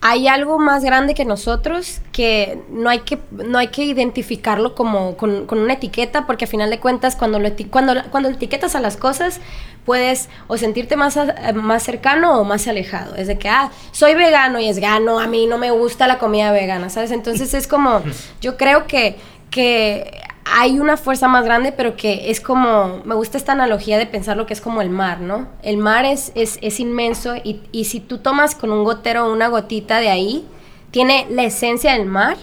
hay 0.00 0.28
algo 0.28 0.60
más 0.60 0.84
grande 0.84 1.12
que 1.14 1.24
nosotros 1.24 2.00
que 2.12 2.60
no 2.70 2.88
hay 2.88 3.00
que, 3.00 3.18
no 3.32 3.58
hay 3.58 3.66
que 3.68 3.82
identificarlo 3.82 4.76
como 4.76 5.16
con, 5.16 5.46
con 5.46 5.58
una 5.58 5.72
etiqueta 5.72 6.24
porque 6.24 6.44
a 6.44 6.48
final 6.48 6.70
de 6.70 6.78
cuentas 6.78 7.16
cuando, 7.16 7.40
lo 7.40 7.48
eti- 7.48 7.68
cuando, 7.68 7.94
cuando 8.12 8.28
etiquetas 8.28 8.76
a 8.76 8.80
las 8.80 8.96
cosas 8.96 9.40
puedes 9.84 10.28
o 10.46 10.56
sentirte 10.56 10.94
más, 10.96 11.16
a- 11.16 11.52
más 11.52 11.82
cercano 11.82 12.38
o 12.40 12.44
más 12.44 12.68
alejado. 12.68 13.16
Es 13.16 13.26
de 13.26 13.38
que, 13.38 13.48
ah, 13.48 13.72
soy 13.90 14.14
vegano 14.14 14.60
y 14.60 14.68
es 14.68 14.78
gano, 14.78 15.18
a 15.18 15.26
mí 15.26 15.46
no 15.48 15.58
me 15.58 15.72
gusta 15.72 16.06
la 16.06 16.18
comida 16.18 16.52
vegana, 16.52 16.90
¿sabes? 16.90 17.10
Entonces 17.10 17.52
es 17.52 17.66
como, 17.66 18.02
yo 18.40 18.56
creo 18.56 18.86
que, 18.86 19.16
que 19.50 20.20
hay 20.54 20.80
una 20.80 20.96
fuerza 20.96 21.28
más 21.28 21.44
grande, 21.44 21.72
pero 21.72 21.96
que 21.96 22.30
es 22.30 22.40
como, 22.40 23.02
me 23.04 23.14
gusta 23.14 23.38
esta 23.38 23.52
analogía 23.52 23.98
de 23.98 24.06
pensar 24.06 24.36
lo 24.36 24.46
que 24.46 24.54
es 24.54 24.60
como 24.60 24.82
el 24.82 24.90
mar, 24.90 25.20
¿no? 25.20 25.48
El 25.62 25.76
mar 25.76 26.04
es, 26.04 26.32
es, 26.34 26.58
es 26.62 26.80
inmenso 26.80 27.36
y, 27.36 27.60
y 27.72 27.84
si 27.84 28.00
tú 28.00 28.18
tomas 28.18 28.54
con 28.54 28.70
un 28.70 28.84
gotero 28.84 29.30
una 29.32 29.48
gotita 29.48 30.00
de 30.00 30.10
ahí, 30.10 30.46
tiene 30.90 31.26
la 31.30 31.44
esencia 31.44 31.92
del 31.92 32.06
mar 32.06 32.36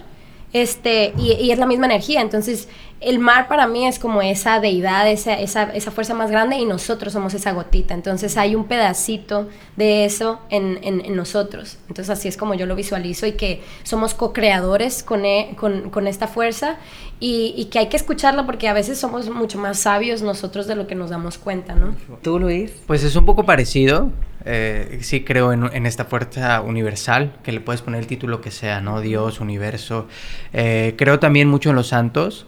este, 0.54 1.14
y, 1.18 1.34
y 1.34 1.52
es 1.52 1.60
la 1.60 1.66
misma 1.66 1.88
energía. 1.88 2.22
Entonces, 2.22 2.70
el 3.02 3.20
mar 3.20 3.48
para 3.48 3.68
mí 3.68 3.86
es 3.86 4.00
como 4.00 4.22
esa 4.22 4.60
deidad, 4.60 5.10
esa, 5.10 5.34
esa, 5.34 5.64
esa, 5.74 5.92
fuerza 5.92 6.14
más 6.14 6.32
grande 6.32 6.56
y 6.56 6.66
nosotros 6.66 7.14
somos 7.14 7.34
esa 7.34 7.52
gotita. 7.52 7.94
Entonces 7.94 8.38
hay 8.38 8.56
un 8.56 8.66
pedacito 8.66 9.50
de 9.76 10.06
eso 10.06 10.40
en, 10.50 10.80
en, 10.82 11.04
en 11.04 11.16
nosotros. 11.16 11.78
Entonces 11.88 12.10
así 12.10 12.28
es 12.28 12.38
como 12.38 12.54
yo 12.56 12.66
lo 12.66 12.76
visualizo 12.76 13.28
y 13.28 13.34
que 13.34 13.62
somos 13.84 14.14
co-creadores 14.14 15.04
con, 15.04 15.26
e, 15.26 15.56
con, 15.58 15.90
con, 15.90 16.08
esta 16.08 16.28
fuerza 16.28 16.78
y, 17.20 17.54
y, 17.58 17.66
que 17.66 17.80
hay 17.80 17.90
que 17.90 17.98
escucharla 17.98 18.46
porque 18.46 18.70
a 18.70 18.74
veces 18.74 18.98
somos 18.98 19.30
mucho 19.30 19.60
más 19.60 19.80
sabios 19.80 20.22
nosotros 20.22 20.66
de 20.66 20.76
lo 20.76 20.88
que 20.88 20.96
nos 20.96 21.10
damos 21.10 21.38
cuenta, 21.38 21.76
¿no? 21.76 21.96
¿Tú, 22.22 22.40
Luis? 22.40 22.72
Pues 22.88 23.04
es 23.04 23.16
un 23.16 23.26
poco 23.26 23.44
parecido. 23.44 24.12
Eh, 24.46 25.00
sí 25.02 25.24
creo 25.24 25.52
en, 25.52 25.66
en, 25.74 25.86
esta 25.88 26.06
fuerza 26.06 26.62
universal, 26.62 27.36
que 27.44 27.52
le 27.52 27.62
puedes 27.62 27.82
poner 27.82 28.00
el 28.02 28.08
título 28.08 28.42
que 28.42 28.52
sea, 28.52 28.80
¿no? 28.80 29.02
Dios, 29.02 29.40
universo. 29.40 30.08
Eh, 30.54 30.94
creo 30.98 31.20
también 31.20 31.50
mucho 31.50 31.72
en 31.72 31.76
los 31.76 31.88
santos 31.88 32.46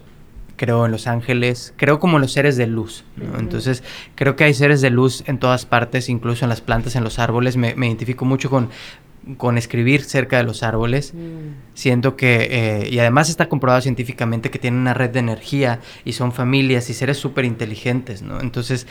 creo 0.58 0.86
en 0.86 0.92
los 0.92 1.08
ángeles, 1.08 1.74
creo 1.78 2.00
como 2.00 2.20
los 2.20 2.34
seres 2.34 2.58
de 2.58 2.68
luz. 2.68 3.06
¿no? 3.16 3.40
Entonces, 3.40 3.84
creo 4.16 4.36
que 4.36 4.44
hay 4.44 4.54
seres 4.54 4.82
de 4.82 4.90
luz 4.90 5.24
en 5.28 5.38
todas 5.38 5.66
partes, 5.66 6.10
incluso 6.10 6.44
en 6.44 6.50
las 6.50 6.60
plantas, 6.60 6.96
en 6.96 7.04
los 7.04 7.20
árboles. 7.20 7.56
Me, 7.56 7.76
me 7.76 7.88
identifico 7.88 8.26
mucho 8.26 8.50
con, 8.50 8.70
con 9.36 9.58
escribir 9.58 10.04
cerca 10.04 10.38
de 10.38 10.44
los 10.44 10.64
árboles. 10.64 11.14
Mm. 11.14 11.74
Siento 11.74 12.16
que, 12.16 12.48
eh, 12.50 12.90
y 12.90 13.00
además 13.00 13.30
está 13.30 13.50
comprobado 13.50 13.82
científicamente 13.82 14.50
que 14.50 14.60
tienen 14.60 14.80
una 14.80 14.94
red 14.94 15.10
de 15.10 15.20
energía 15.20 15.80
y 16.06 16.14
son 16.14 16.32
familias 16.32 16.90
y 16.90 16.94
seres 16.94 17.18
súper 17.18 17.46
inteligentes, 17.46 18.22
¿no? 18.22 18.40
Entonces, 18.40 18.88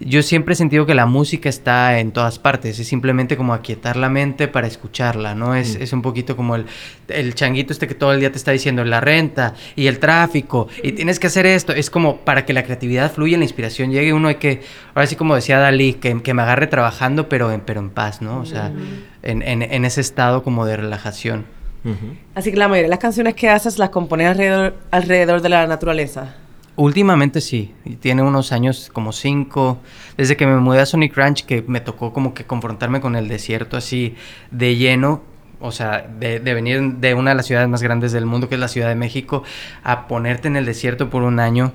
yo 0.00 0.22
siempre 0.22 0.54
he 0.54 0.56
sentido 0.56 0.86
que 0.86 0.94
la 0.94 1.06
música 1.06 1.48
está 1.48 1.98
en 1.98 2.12
todas 2.12 2.38
partes, 2.38 2.78
es 2.78 2.86
simplemente 2.86 3.36
como 3.36 3.54
aquietar 3.54 3.96
la 3.96 4.08
mente 4.08 4.48
para 4.48 4.66
escucharla, 4.66 5.34
¿no? 5.34 5.54
Es, 5.54 5.78
mm. 5.78 5.82
es 5.82 5.92
un 5.92 6.02
poquito 6.02 6.36
como 6.36 6.56
el, 6.56 6.66
el, 7.08 7.34
changuito 7.34 7.72
este 7.72 7.86
que 7.86 7.94
todo 7.94 8.12
el 8.12 8.20
día 8.20 8.30
te 8.30 8.38
está 8.38 8.50
diciendo 8.50 8.84
la 8.84 9.00
renta 9.00 9.54
y 9.76 9.86
el 9.86 9.98
tráfico 9.98 10.68
y 10.82 10.92
tienes 10.92 11.18
que 11.18 11.28
hacer 11.28 11.46
esto, 11.46 11.72
es 11.72 11.90
como 11.90 12.18
para 12.18 12.44
que 12.44 12.52
la 12.52 12.64
creatividad 12.64 13.12
fluya, 13.12 13.38
la 13.38 13.44
inspiración 13.44 13.90
llegue, 13.90 14.12
uno 14.12 14.28
hay 14.28 14.36
que, 14.36 14.62
ahora 14.94 15.06
sí 15.06 15.16
como 15.16 15.34
decía 15.34 15.58
Dalí, 15.58 15.94
que, 15.94 16.22
que 16.22 16.34
me 16.34 16.42
agarre 16.42 16.66
trabajando 16.66 17.28
pero 17.28 17.52
en, 17.52 17.60
pero 17.60 17.80
en 17.80 17.90
paz, 17.90 18.22
¿no? 18.22 18.40
O 18.40 18.46
sea, 18.46 18.70
mm. 18.70 19.04
en, 19.22 19.42
en, 19.42 19.62
en, 19.62 19.84
ese 19.84 20.00
estado 20.00 20.42
como 20.42 20.66
de 20.66 20.76
relajación. 20.76 21.46
Uh 21.84 21.90
-huh. 21.90 22.16
Así 22.34 22.50
que 22.50 22.56
la 22.56 22.68
mayoría 22.68 22.84
de 22.84 22.90
las 22.90 22.98
canciones 22.98 23.34
que 23.34 23.48
haces 23.48 23.78
las 23.78 23.90
compones 23.90 24.28
alrededor, 24.28 24.74
alrededor 24.90 25.42
de 25.42 25.48
la 25.48 25.66
naturaleza. 25.66 26.36
Últimamente 26.76 27.42
sí, 27.42 27.74
tiene 28.00 28.22
unos 28.22 28.50
años 28.50 28.90
como 28.92 29.12
cinco, 29.12 29.78
desde 30.16 30.36
que 30.36 30.46
me 30.46 30.56
mudé 30.56 30.80
a 30.80 30.86
Sonic 30.86 31.14
Ranch 31.14 31.44
que 31.44 31.62
me 31.66 31.80
tocó 31.80 32.12
como 32.14 32.32
que 32.32 32.44
confrontarme 32.44 33.00
con 33.00 33.14
el 33.14 33.28
desierto 33.28 33.76
así 33.76 34.14
de 34.50 34.76
lleno, 34.76 35.22
o 35.60 35.70
sea, 35.70 36.08
de, 36.18 36.40
de, 36.40 36.54
venir 36.54 36.80
de 36.94 37.14
una 37.14 37.30
de 37.32 37.36
las 37.36 37.46
ciudades 37.46 37.68
más 37.68 37.82
grandes 37.82 38.12
del 38.12 38.24
mundo 38.24 38.48
que 38.48 38.54
es 38.54 38.60
la 38.60 38.68
Ciudad 38.68 38.88
de 38.88 38.94
México 38.94 39.42
a 39.84 40.08
ponerte 40.08 40.48
en 40.48 40.56
el 40.56 40.64
desierto 40.64 41.10
por 41.10 41.22
un 41.22 41.40
año, 41.40 41.72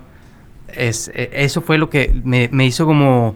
es, 0.73 1.11
eso 1.13 1.61
fue 1.61 1.77
lo 1.77 1.89
que 1.89 2.13
me, 2.23 2.49
me 2.51 2.65
hizo 2.65 2.85
como 2.85 3.35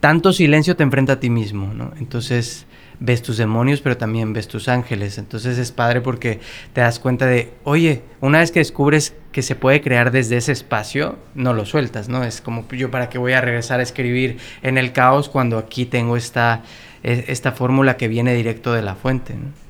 tanto 0.00 0.32
silencio 0.32 0.76
te 0.76 0.82
enfrenta 0.82 1.14
a 1.14 1.20
ti 1.20 1.30
mismo, 1.30 1.72
¿no? 1.74 1.92
Entonces 1.98 2.66
ves 3.00 3.22
tus 3.22 3.36
demonios, 3.36 3.80
pero 3.80 3.96
también 3.96 4.32
ves 4.32 4.48
tus 4.48 4.68
ángeles. 4.68 5.18
Entonces 5.18 5.58
es 5.58 5.72
padre 5.72 6.00
porque 6.00 6.40
te 6.72 6.80
das 6.80 6.98
cuenta 6.98 7.26
de, 7.26 7.52
oye, 7.64 8.02
una 8.20 8.38
vez 8.38 8.50
que 8.50 8.60
descubres 8.60 9.14
que 9.32 9.42
se 9.42 9.54
puede 9.54 9.80
crear 9.80 10.10
desde 10.10 10.36
ese 10.36 10.52
espacio, 10.52 11.18
no 11.34 11.52
lo 11.52 11.66
sueltas, 11.66 12.08
¿no? 12.08 12.24
Es 12.24 12.40
como 12.40 12.68
yo 12.70 12.90
para 12.90 13.08
qué 13.08 13.18
voy 13.18 13.32
a 13.32 13.40
regresar 13.40 13.80
a 13.80 13.82
escribir 13.82 14.38
en 14.62 14.78
el 14.78 14.92
caos 14.92 15.28
cuando 15.28 15.58
aquí 15.58 15.86
tengo 15.86 16.16
esta, 16.16 16.62
esta 17.02 17.52
fórmula 17.52 17.96
que 17.96 18.08
viene 18.08 18.34
directo 18.34 18.72
de 18.72 18.82
la 18.82 18.94
fuente, 18.94 19.34
¿no? 19.34 19.64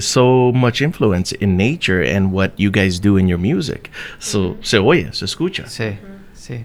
so 0.00 0.52
much 0.52 0.82
influence 0.82 1.32
in 1.32 1.56
nature 1.56 2.02
and 2.02 2.32
what 2.32 2.58
you 2.58 2.70
guys 2.70 2.98
do 2.98 3.16
in 3.16 3.28
your 3.28 3.38
music. 3.38 3.90
So, 4.18 4.56
se 4.60 4.78
oye, 4.78 5.12
se 5.12 5.24
escucha. 5.24 5.68
Sí, 5.68 5.98
sí. 6.34 6.64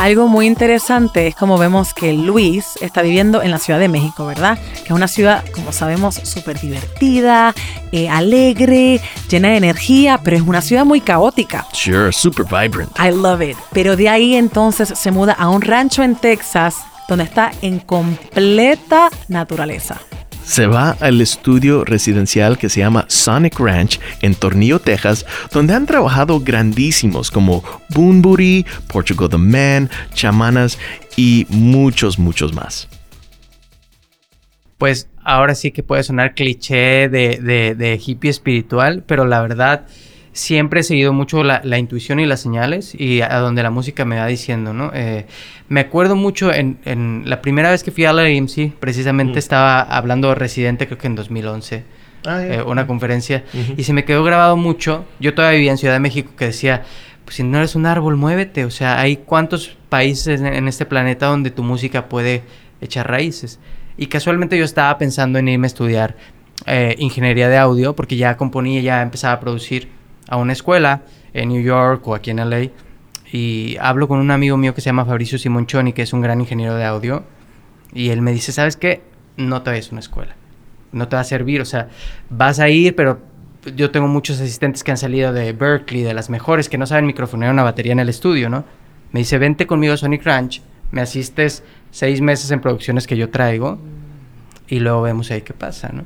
Algo 0.00 0.28
muy 0.28 0.46
interesante 0.46 1.26
es 1.26 1.34
como 1.34 1.58
vemos 1.58 1.92
que 1.92 2.14
Luis 2.14 2.78
está 2.80 3.02
viviendo 3.02 3.42
en 3.42 3.50
la 3.50 3.58
Ciudad 3.58 3.78
de 3.78 3.88
México, 3.88 4.24
¿verdad? 4.24 4.58
Que 4.76 4.84
es 4.84 4.90
una 4.92 5.08
ciudad, 5.08 5.44
como 5.52 5.72
sabemos, 5.72 6.14
súper 6.14 6.58
divertida, 6.58 7.54
eh, 7.92 8.08
alegre, 8.08 8.98
llena 9.28 9.50
de 9.50 9.58
energía, 9.58 10.18
pero 10.24 10.38
es 10.38 10.42
una 10.42 10.62
ciudad 10.62 10.86
muy 10.86 11.02
caótica. 11.02 11.66
Sure, 11.74 12.14
super 12.14 12.46
vibrant. 12.46 12.90
I 12.98 13.10
love 13.10 13.42
it. 13.42 13.58
Pero 13.74 13.94
de 13.94 14.08
ahí 14.08 14.36
entonces 14.36 14.88
se 14.88 15.10
muda 15.10 15.34
a 15.34 15.50
un 15.50 15.60
rancho 15.60 16.02
en 16.02 16.16
Texas 16.16 16.76
donde 17.06 17.24
está 17.24 17.52
en 17.60 17.78
completa 17.78 19.10
naturaleza 19.28 20.00
se 20.50 20.66
va 20.66 20.96
al 20.98 21.20
estudio 21.20 21.84
residencial 21.84 22.58
que 22.58 22.68
se 22.68 22.80
llama 22.80 23.04
Sonic 23.06 23.60
Ranch 23.60 24.00
en 24.20 24.34
Tornillo, 24.34 24.80
Texas, 24.80 25.24
donde 25.52 25.74
han 25.74 25.86
trabajado 25.86 26.40
grandísimos 26.40 27.30
como 27.30 27.62
Boonbury, 27.90 28.66
Portugal 28.92 29.28
the 29.28 29.36
Man, 29.36 29.88
Chamanas 30.12 30.76
y 31.16 31.46
muchos, 31.50 32.18
muchos 32.18 32.52
más. 32.52 32.88
Pues 34.76 35.08
ahora 35.22 35.54
sí 35.54 35.70
que 35.70 35.84
puede 35.84 36.02
sonar 36.02 36.34
cliché 36.34 37.08
de, 37.08 38.02
hippie 38.04 38.30
espiritual, 38.30 39.04
pero 39.06 39.26
la 39.26 39.42
verdad 39.42 39.86
siempre 40.32 40.80
he 40.80 40.82
seguido 40.82 41.12
mucho 41.12 41.42
la, 41.42 41.60
la, 41.64 41.78
intuición 41.78 42.20
y 42.20 42.26
las 42.26 42.40
señales 42.40 42.94
y 42.94 43.20
a 43.20 43.38
donde 43.38 43.62
la 43.62 43.70
música 43.70 44.04
me 44.04 44.18
va 44.18 44.26
diciendo, 44.26 44.72
¿no? 44.72 44.90
Eh, 44.94 45.26
me 45.68 45.80
acuerdo 45.80 46.16
mucho 46.16 46.52
en, 46.52 46.78
en, 46.84 47.22
la 47.26 47.42
primera 47.42 47.70
vez 47.70 47.82
que 47.82 47.90
fui 47.90 48.04
a 48.04 48.12
la 48.12 48.22
AMC, 48.22 48.74
precisamente 48.78 49.34
mm. 49.34 49.38
estaba 49.38 49.80
hablando 49.82 50.34
Residente, 50.34 50.86
creo 50.86 50.98
que 50.98 51.06
en 51.08 51.16
2011, 51.16 51.84
ah, 52.26 52.40
yeah. 52.42 52.54
eh, 52.54 52.62
una 52.62 52.86
conferencia, 52.86 53.44
uh 53.52 53.56
-huh. 53.56 53.74
y 53.76 53.82
se 53.82 53.92
me 53.92 54.04
quedó 54.04 54.22
grabado 54.22 54.56
mucho. 54.56 55.04
Yo 55.18 55.34
todavía 55.34 55.56
vivía 55.56 55.72
en 55.72 55.78
Ciudad 55.78 55.94
de 55.94 56.00
México 56.00 56.32
que 56.36 56.46
decía, 56.46 56.84
pues 57.24 57.36
si 57.36 57.42
no 57.42 57.58
eres 57.58 57.74
un 57.74 57.86
árbol, 57.86 58.16
muévete. 58.16 58.64
O 58.64 58.70
sea, 58.70 59.00
hay 59.00 59.16
cuántos 59.16 59.76
países 59.88 60.40
en, 60.40 60.46
en 60.46 60.68
este 60.68 60.86
planeta 60.86 61.26
donde 61.26 61.50
tu 61.50 61.62
música 61.62 62.08
puede 62.08 62.42
echar 62.80 63.08
raíces. 63.08 63.58
Y 63.96 64.06
casualmente 64.06 64.56
yo 64.56 64.64
estaba 64.64 64.96
pensando 64.96 65.38
en 65.38 65.48
irme 65.48 65.66
a 65.66 65.68
estudiar 65.68 66.16
eh, 66.66 66.94
ingeniería 66.98 67.48
de 67.48 67.56
audio, 67.56 67.94
porque 67.94 68.16
ya 68.16 68.36
componía, 68.36 68.80
ya 68.80 69.02
empezaba 69.02 69.34
a 69.34 69.40
producir 69.40 69.88
a 70.30 70.36
una 70.36 70.54
escuela 70.54 71.02
en 71.34 71.50
New 71.50 71.62
York 71.62 72.06
o 72.08 72.14
aquí 72.14 72.30
en 72.30 72.38
LA 72.38 72.70
y 73.32 73.76
hablo 73.80 74.08
con 74.08 74.18
un 74.18 74.30
amigo 74.30 74.56
mío 74.56 74.74
que 74.74 74.80
se 74.80 74.86
llama 74.86 75.04
Fabricio 75.04 75.38
Simonchoni, 75.38 75.92
que 75.92 76.02
es 76.02 76.12
un 76.12 76.20
gran 76.20 76.40
ingeniero 76.40 76.74
de 76.74 76.84
audio, 76.84 77.24
y 77.92 78.08
él 78.08 78.22
me 78.22 78.32
dice, 78.32 78.52
¿sabes 78.52 78.76
qué? 78.76 79.02
No 79.36 79.62
te 79.62 79.70
vayas 79.70 79.88
a 79.88 79.90
una 79.92 80.00
escuela, 80.00 80.34
no 80.92 81.06
te 81.08 81.16
va 81.16 81.22
a 81.22 81.24
servir, 81.24 81.60
o 81.60 81.64
sea, 81.64 81.88
vas 82.28 82.58
a 82.58 82.68
ir, 82.68 82.96
pero 82.96 83.20
yo 83.76 83.90
tengo 83.90 84.08
muchos 84.08 84.40
asistentes 84.40 84.82
que 84.82 84.90
han 84.90 84.96
salido 84.96 85.32
de 85.32 85.52
Berkeley, 85.52 86.02
de 86.02 86.14
las 86.14 86.30
mejores, 86.30 86.68
que 86.68 86.78
no 86.78 86.86
saben 86.86 87.06
microfonear 87.06 87.52
una 87.52 87.62
batería 87.62 87.92
en 87.92 88.00
el 88.00 88.08
estudio, 88.08 88.48
¿no? 88.48 88.64
Me 89.12 89.20
dice, 89.20 89.38
vente 89.38 89.66
conmigo 89.66 89.94
a 89.94 89.96
Sonic 89.96 90.24
Ranch, 90.24 90.62
me 90.90 91.00
asistes 91.00 91.62
seis 91.90 92.20
meses 92.20 92.50
en 92.50 92.60
producciones 92.60 93.06
que 93.06 93.16
yo 93.16 93.30
traigo, 93.30 93.78
y 94.68 94.80
luego 94.80 95.02
vemos 95.02 95.30
ahí 95.30 95.42
qué 95.42 95.52
pasa, 95.52 95.90
¿no? 95.92 96.04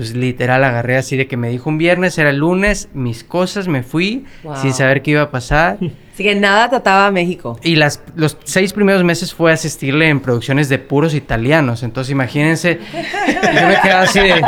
Entonces, 0.00 0.16
literal, 0.16 0.64
agarré 0.64 0.96
así 0.96 1.18
de 1.18 1.26
que 1.26 1.36
me 1.36 1.50
dijo 1.50 1.68
un 1.68 1.76
viernes, 1.76 2.16
era 2.16 2.30
el 2.30 2.38
lunes, 2.38 2.88
mis 2.94 3.22
cosas, 3.22 3.68
me 3.68 3.82
fui 3.82 4.24
wow. 4.42 4.56
sin 4.56 4.72
saber 4.72 5.02
qué 5.02 5.10
iba 5.10 5.20
a 5.20 5.30
pasar. 5.30 5.76
Así 6.14 6.24
que 6.24 6.34
nada 6.34 6.70
trataba 6.70 7.06
a 7.06 7.10
México. 7.10 7.58
Y 7.62 7.76
las, 7.76 8.02
los 8.14 8.38
seis 8.44 8.72
primeros 8.72 9.04
meses 9.04 9.32
fue 9.34 9.52
asistirle 9.52 10.08
en 10.08 10.20
producciones 10.20 10.70
de 10.70 10.78
puros 10.78 11.14
italianos. 11.14 11.82
Entonces, 11.82 12.10
imagínense, 12.10 12.78
yo 12.92 13.68
me 13.68 13.80
quedaba 13.82 14.02
así 14.02 14.20
de... 14.20 14.42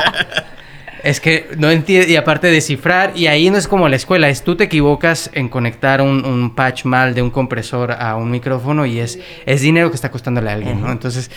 Es 1.02 1.20
que 1.20 1.48
no 1.58 1.70
entiendo, 1.70 2.10
y 2.10 2.16
aparte 2.16 2.46
descifrar, 2.46 3.12
y 3.16 3.26
ahí 3.26 3.50
no 3.50 3.58
es 3.58 3.66
como 3.66 3.88
la 3.88 3.96
escuela, 3.96 4.28
es 4.28 4.44
tú 4.44 4.54
te 4.56 4.64
equivocas 4.64 5.30
en 5.34 5.48
conectar 5.48 6.00
un, 6.00 6.24
un 6.24 6.54
patch 6.54 6.84
mal 6.84 7.14
de 7.14 7.22
un 7.22 7.30
compresor 7.30 7.90
a 7.92 8.16
un 8.16 8.30
micrófono 8.30 8.86
y 8.86 9.00
es, 9.00 9.18
es 9.44 9.62
dinero 9.62 9.90
que 9.90 9.96
está 9.96 10.10
costándole 10.10 10.50
a 10.50 10.54
alguien. 10.54 10.80
¿no? 10.80 10.92
Entonces 10.92 11.30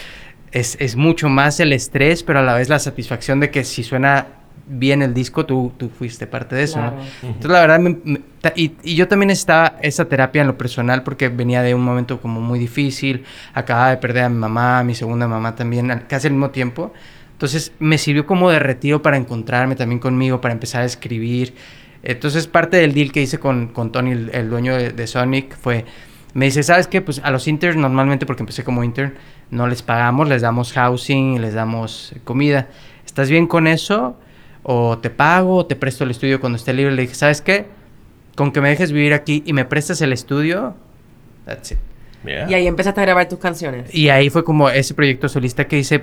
es, 0.55 0.77
es, 0.79 0.95
mucho 0.95 1.27
más 1.27 1.59
el 1.59 1.73
estrés, 1.73 2.23
pero 2.23 2.39
a 2.39 2.41
la 2.41 2.53
vez 2.53 2.69
la 2.69 2.79
satisfacción 2.79 3.41
de 3.41 3.51
que 3.51 3.65
si 3.65 3.83
suena 3.83 4.27
bien 4.67 5.01
el 5.01 5.13
disco, 5.13 5.45
tú, 5.45 5.73
tú 5.77 5.89
fuiste 5.89 6.27
parte 6.27 6.55
de 6.55 6.63
eso, 6.63 6.79
claro. 6.79 6.95
¿no? 6.95 7.27
Entonces, 7.27 7.51
la 7.51 7.59
verdad, 7.59 7.79
me, 7.79 7.97
me, 8.05 8.21
y, 8.55 8.71
y, 8.81 8.95
yo 8.95 9.09
también 9.09 9.31
estaba 9.31 9.75
esa 9.81 10.05
terapia 10.05 10.41
en 10.41 10.47
lo 10.47 10.57
personal 10.57 11.03
porque 11.03 11.27
venía 11.27 11.61
de 11.61 11.75
un 11.75 11.83
momento 11.83 12.21
como 12.21 12.39
muy 12.39 12.57
difícil, 12.57 13.25
acababa 13.53 13.89
de 13.89 13.97
perder 13.97 14.23
a 14.23 14.29
mi 14.29 14.37
mamá, 14.37 14.79
a 14.79 14.83
mi 14.85 14.95
segunda 14.95 15.27
mamá 15.27 15.55
también, 15.55 16.03
casi 16.07 16.27
al 16.27 16.33
mismo 16.33 16.51
tiempo. 16.51 16.93
Entonces, 17.33 17.73
me 17.79 17.97
sirvió 17.97 18.25
como 18.25 18.49
de 18.49 18.59
retiro 18.59 19.01
para 19.01 19.17
encontrarme 19.17 19.75
también 19.75 19.99
conmigo, 19.99 20.39
para 20.39 20.53
empezar 20.53 20.83
a 20.83 20.85
escribir. 20.85 21.53
Entonces, 22.01 22.47
parte 22.47 22.77
del 22.77 22.93
deal 22.93 23.11
que 23.11 23.21
hice 23.21 23.39
con, 23.39 23.67
con 23.67 23.91
Tony, 23.91 24.13
el, 24.13 24.29
el 24.33 24.49
dueño 24.49 24.77
de, 24.77 24.91
de 24.91 25.05
Sonic, 25.05 25.57
fue 25.57 25.83
me 26.35 26.45
dice, 26.45 26.63
¿sabes 26.63 26.87
qué? 26.87 27.01
Pues 27.01 27.21
a 27.23 27.31
los 27.31 27.47
interns 27.47 27.77
normalmente, 27.77 28.25
porque 28.25 28.43
empecé 28.43 28.65
como 28.65 28.83
intern, 28.83 29.13
no 29.51 29.67
les 29.67 29.81
pagamos, 29.81 30.27
les 30.27 30.41
damos 30.41 30.73
housing, 30.73 31.41
les 31.41 31.53
damos 31.53 32.13
comida. 32.23 32.67
¿Estás 33.05 33.29
bien 33.29 33.47
con 33.47 33.67
eso? 33.67 34.17
¿O 34.63 34.97
te 34.97 35.09
pago? 35.09 35.57
¿O 35.57 35.65
te 35.65 35.75
presto 35.75 36.03
el 36.03 36.11
estudio 36.11 36.39
cuando 36.39 36.57
esté 36.57 36.73
libre? 36.73 36.93
Le 36.93 37.03
dije, 37.03 37.15
¿sabes 37.15 37.41
qué? 37.41 37.67
con 38.35 38.51
que 38.51 38.61
me 38.61 38.69
dejes 38.69 38.91
vivir 38.91 39.13
aquí 39.13 39.41
y 39.45 39.53
me 39.53 39.65
prestes 39.65 40.01
el 40.01 40.13
estudio, 40.13 40.75
that's 41.45 41.71
it. 41.71 41.79
Yeah. 42.25 42.49
Y 42.49 42.53
ahí 42.53 42.67
empezaste 42.67 42.99
a 43.01 43.05
grabar 43.05 43.27
tus 43.29 43.39
canciones. 43.39 43.93
Y 43.93 44.09
ahí 44.09 44.29
fue 44.29 44.43
como 44.43 44.69
ese 44.69 44.93
proyecto 44.93 45.29
solista 45.29 45.65
que 45.65 45.77
hice, 45.79 46.01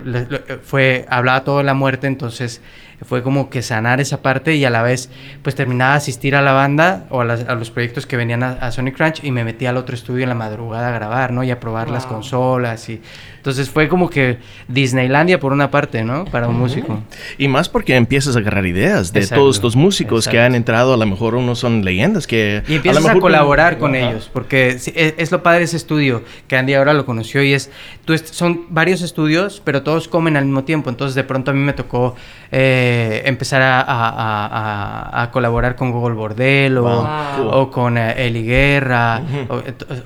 fue, 0.63 1.05
hablaba 1.09 1.45
todo 1.45 1.59
de 1.59 1.65
la 1.65 1.75
muerte, 1.75 2.07
entonces 2.07 2.61
fue 3.05 3.25
como 3.25 3.51
que 3.51 3.63
sanar 3.63 4.01
esa 4.01 4.23
parte 4.23 4.55
y 4.55 4.65
a 4.65 4.71
la 4.71 4.81
vez 4.83 5.11
pues 5.43 5.57
terminaba 5.57 5.91
de 5.93 5.97
asistir 5.97 6.37
a 6.37 6.41
la 6.43 6.53
banda 6.53 7.07
o 7.11 7.21
a, 7.21 7.25
las- 7.25 7.49
a 7.49 7.57
los 7.57 7.71
proyectos 7.73 8.07
que 8.07 8.17
venían 8.17 8.45
a, 8.45 8.53
a 8.53 8.71
Sonic 8.71 8.97
Ranch 8.97 9.25
y 9.25 9.33
me 9.33 9.43
metí 9.43 9.67
al 9.67 9.77
otro 9.77 9.97
estudio 9.97 10.23
en 10.23 10.29
la 10.29 10.37
madrugada 10.37 10.87
a 10.89 10.93
grabar, 10.93 11.33
¿no? 11.33 11.43
Y 11.43 11.51
a 11.51 11.59
probar 11.59 11.91
las 11.91 12.05
Wow. 12.05 12.13
consolas 12.15 12.89
y... 12.89 13.01
Entonces 13.39 13.69
fue 13.71 13.89
como 13.89 14.09
que 14.09 14.39
Disneylandia 14.69 15.41
por 15.41 15.53
una 15.53 15.69
parte, 15.69 16.05
¿no? 16.05 16.25
Para 16.27 16.47
un 16.47 16.57
músico. 16.57 17.03
Y 17.39 17.49
más 17.49 17.69
porque 17.69 17.97
empiezas 17.97 18.37
a 18.37 18.39
agarrar 18.39 18.67
ideas 18.67 19.13
de 19.13 19.19
Exacto, 19.19 19.41
todos 19.43 19.57
estos 19.57 19.75
músicos 19.75 20.27
que 20.29 20.37
exacto. 20.37 20.47
han 20.47 20.55
entrado, 20.55 20.95
a 20.95 20.97
lo 20.97 21.07
mejor 21.07 21.35
unos 21.35 21.59
son 21.59 21.85
leyendas 21.85 22.29
que... 22.29 22.63
Y 22.69 22.77
empiezas 22.77 23.03
lo 23.03 23.09
a, 23.09 23.15
mejor- 23.15 23.21
colaborar 23.23 23.79
con 23.79 23.97
Ajá. 23.97 24.11
ellos, 24.11 24.31
porque 24.33 24.79
sí, 24.79 24.93
e- 24.95 25.17
es, 25.19 25.33
lo 25.33 25.43
padre 25.43 25.59
de 25.61 25.65
ese 25.65 25.77
estudio, 25.77 26.12
que 26.49 26.57
Andy 26.57 26.75
ahora 26.75 26.93
lo 26.93 27.07
conoció 27.07 27.43
y 27.43 27.55
es, 27.55 27.71
tú 28.05 28.13
est- 28.13 28.33
son 28.33 28.67
varios 28.69 29.01
estudios, 29.03 29.63
pero 29.65 29.83
todos 29.83 30.09
comen 30.09 30.37
al 30.37 30.45
mismo 30.45 30.65
tiempo, 30.65 30.91
entonces 30.91 31.15
de 31.15 31.25
pronto 31.25 31.51
a 31.51 31.55
mí 31.55 31.61
me 31.61 31.73
tocó 31.73 32.15
eh, 32.51 33.23
empezar 33.25 33.63
a, 33.63 33.81
a- 33.81 34.09
a- 34.11 34.47
a- 35.19 35.23
a 35.23 35.31
colaborar 35.31 35.75
con 35.77 35.91
Google 35.91 36.15
Bordel 36.15 36.77
o, 36.79 36.83
Wow, 36.83 37.07
cool. 37.37 37.49
o 37.53 37.71
con 37.71 37.97
eh, 37.99 38.15
Eli 38.27 38.45
Guerra 38.45 39.23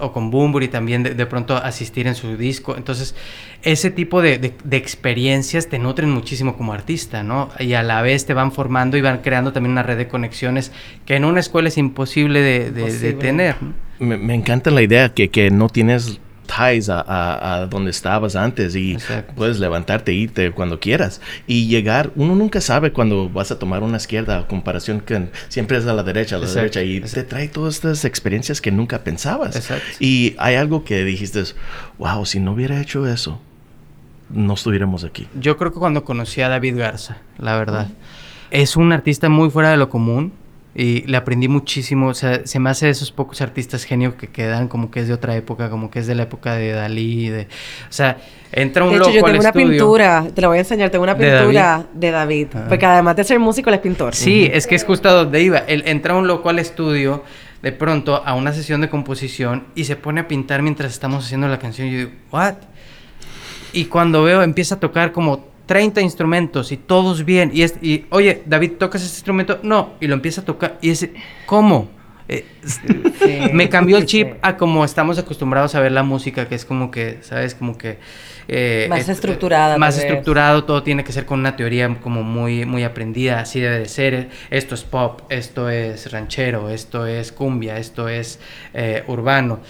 o, 0.00 0.12
con 0.12 0.30
Bumburi 0.30 0.68
también 0.68 1.02
de, 1.02 1.14
de 1.14 1.26
pronto 1.26 1.56
asistir 1.56 2.06
en 2.06 2.14
su 2.14 2.36
disco, 2.36 2.76
entonces 2.76 3.14
ese 3.62 3.90
tipo 3.90 4.22
de, 4.22 4.38
de- 4.38 4.54
de 4.62 4.76
experiencias 4.76 5.68
te 5.68 5.78
nutren 5.78 6.10
muchísimo 6.10 6.56
como 6.56 6.72
artista, 6.72 7.22
¿no? 7.24 7.48
Y 7.58 7.72
a 7.74 7.82
la 7.82 8.00
vez 8.02 8.24
te 8.26 8.34
van 8.34 8.52
formando 8.52 8.96
y 8.96 9.00
van 9.00 9.18
creando 9.18 9.52
también 9.52 9.72
una 9.72 9.82
red 9.82 9.96
de 9.96 10.06
conexiones 10.08 10.70
que 11.04 11.16
en 11.16 11.24
una 11.24 11.40
escuela 11.40 11.68
es 11.68 11.78
imposible 11.78 12.40
de, 12.40 12.58
de- 12.58 12.70
de 12.70 12.80
Imposible. 12.82 13.12
tener. 13.14 13.56
¿no? 13.60 13.85
Me, 13.98 14.16
me 14.16 14.34
encanta 14.34 14.70
la 14.70 14.82
idea 14.82 15.08
que, 15.14 15.28
que 15.30 15.50
no 15.50 15.68
tienes 15.68 16.20
ties 16.46 16.88
a, 16.88 17.00
a- 17.00 17.54
a 17.56 17.66
donde 17.66 17.90
estabas 17.90 18.36
antes 18.36 18.76
y 18.76 18.92
Exacto. 18.92 19.32
puedes 19.34 19.58
levantarte 19.58 20.12
e 20.12 20.14
irte 20.14 20.52
cuando 20.52 20.78
quieras. 20.78 21.20
Y 21.48 21.66
llegar 21.66 22.12
uno 22.14 22.36
nunca 22.36 22.60
sabe 22.60 22.92
cuando 22.92 23.28
vas 23.28 23.50
a 23.50 23.58
tomar 23.58 23.82
una 23.82 23.96
izquierda 23.96 24.38
a 24.38 24.46
comparación 24.46 25.00
que 25.00 25.28
siempre 25.48 25.78
es 25.78 25.86
a 25.86 25.92
la 25.92 26.04
derecha 26.04 26.36
a 26.36 26.38
la 26.38 26.44
Exacto, 26.44 26.60
derecha 26.78 26.82
y 26.84 26.96
exacto. 26.98 27.20
te 27.20 27.24
trae 27.24 27.48
todas 27.48 27.74
estas 27.76 28.04
experiencias 28.04 28.60
que 28.60 28.70
nunca 28.70 29.02
pensabas. 29.02 29.68
Y 29.98 30.36
hay 30.38 30.54
algo 30.54 30.84
que 30.84 31.04
dijiste 31.04 31.42
wow 31.98 32.24
si 32.24 32.38
no 32.38 32.52
hubiera 32.52 32.80
hecho 32.80 33.06
eso 33.08 33.40
no 34.28 34.54
estuviéramos 34.54 35.04
aquí 35.04 35.28
Yo 35.38 35.56
creo 35.56 35.72
que 35.72 35.78
cuando 35.78 36.04
conocí 36.04 36.40
a 36.42 36.48
David 36.48 36.76
Garza, 36.78 37.18
la 37.38 37.56
verdad, 37.56 37.88
es 38.50 38.76
un 38.76 38.92
artista 38.92 39.28
muy 39.28 39.50
fuera 39.50 39.70
de 39.70 39.76
lo 39.76 39.88
común 39.88 40.32
y 40.78 41.00
le 41.06 41.16
aprendí 41.16 41.48
muchísimo. 41.48 42.08
O 42.08 42.14
sea, 42.14 42.46
se 42.46 42.58
me 42.58 42.68
hace 42.68 42.84
de 42.86 42.92
esos 42.92 43.10
pocos 43.10 43.40
artistas 43.40 43.84
genio 43.84 44.16
que 44.18 44.28
quedan 44.28 44.68
como 44.68 44.90
que 44.90 45.00
es 45.00 45.08
de 45.08 45.14
otra 45.14 45.34
época, 45.34 45.70
como 45.70 45.90
que 45.90 46.00
es 46.00 46.06
de 46.06 46.14
la 46.14 46.24
época 46.24 46.54
de 46.54 46.72
Dalí. 46.72 47.30
De, 47.30 47.42
o 47.88 47.92
sea, 47.92 48.18
entra 48.52 48.84
un 48.84 48.90
De 48.90 48.96
hecho, 48.96 49.04
loco 49.06 49.14
yo 49.18 49.24
al 49.26 49.32
tengo 49.32 49.40
una 49.40 49.48
estudio. 49.48 49.68
pintura, 49.68 50.26
te 50.34 50.40
la 50.42 50.48
voy 50.48 50.58
a 50.58 50.60
enseñar, 50.60 50.90
tengo 50.90 51.04
una 51.04 51.14
¿De 51.14 51.26
pintura 51.38 51.86
de 51.94 52.10
David, 52.10 52.48
Ah. 52.54 52.66
porque 52.68 52.84
además 52.84 53.16
de 53.16 53.24
ser 53.24 53.38
músico, 53.38 53.70
él 53.70 53.74
es 53.76 53.80
pintor. 53.80 54.14
Sí, 54.14 54.50
es 54.52 54.66
que 54.66 54.74
es 54.74 54.84
justo 54.84 55.08
a 55.08 55.12
donde 55.12 55.40
iba. 55.42 55.58
Él 55.58 55.82
entra 55.86 56.14
un 56.14 56.26
loco 56.26 56.50
al 56.50 56.58
estudio 56.58 57.24
de 57.62 57.72
pronto 57.72 58.22
a 58.26 58.34
una 58.34 58.52
sesión 58.52 58.82
de 58.82 58.90
composición 58.90 59.64
y 59.74 59.84
se 59.84 59.96
pone 59.96 60.20
a 60.20 60.28
pintar 60.28 60.60
mientras 60.62 60.92
estamos 60.92 61.24
haciendo 61.24 61.48
la 61.48 61.58
canción. 61.58 61.88
Y 61.88 61.92
yo 61.92 61.98
digo, 62.00 62.10
¿what? 62.30 62.54
Y 63.72 63.86
cuando 63.86 64.22
veo, 64.22 64.42
empieza 64.42 64.74
a 64.76 64.80
tocar 64.80 65.12
como 65.12 65.55
30 65.66 66.00
instrumentos 66.00 66.72
y 66.72 66.76
todos 66.76 67.24
bien. 67.24 67.50
Y, 67.52 67.62
es, 67.62 67.74
y 67.82 68.06
oye, 68.10 68.42
David, 68.46 68.72
¿tocas 68.78 69.02
este 69.02 69.16
instrumento? 69.16 69.58
No. 69.62 69.94
Y 70.00 70.06
lo 70.06 70.14
empieza 70.14 70.40
a 70.40 70.44
tocar. 70.44 70.78
Y 70.80 70.90
es, 70.90 71.08
¿cómo? 71.46 71.88
Eh, 72.28 72.44
me 73.52 73.68
cambió 73.68 73.98
el 73.98 74.06
chip 74.06 74.28
Sí. 74.32 74.34
a 74.42 74.56
como 74.56 74.84
estamos 74.84 75.16
acostumbrados 75.18 75.74
a 75.76 75.80
ver 75.80 75.92
la 75.92 76.02
música, 76.02 76.48
que 76.48 76.56
es 76.56 76.64
como 76.64 76.90
que, 76.90 77.18
¿sabes? 77.22 77.54
Como 77.54 77.78
que... 77.78 77.98
eh, 78.48 78.86
Más 78.88 79.08
eh, 79.08 79.12
estructurada, 79.12 79.78
Más 79.78 79.96
estructurado, 79.98 80.64
todo 80.64 80.82
tiene 80.82 81.04
que 81.04 81.12
ser 81.12 81.24
con 81.24 81.38
una 81.40 81.54
teoría 81.54 81.94
como 82.00 82.22
muy, 82.24 82.64
muy 82.64 82.82
aprendida, 82.82 83.40
así 83.40 83.60
debe 83.60 83.78
de 83.78 83.88
ser. 83.88 84.30
Esto 84.50 84.74
es 84.74 84.82
pop, 84.82 85.20
esto 85.28 85.70
es 85.70 86.10
ranchero, 86.10 86.68
esto 86.70 87.06
es 87.06 87.30
cumbia, 87.30 87.78
esto 87.78 88.08
es 88.08 88.40
eh, 88.74 89.04
urbano. 89.06 89.60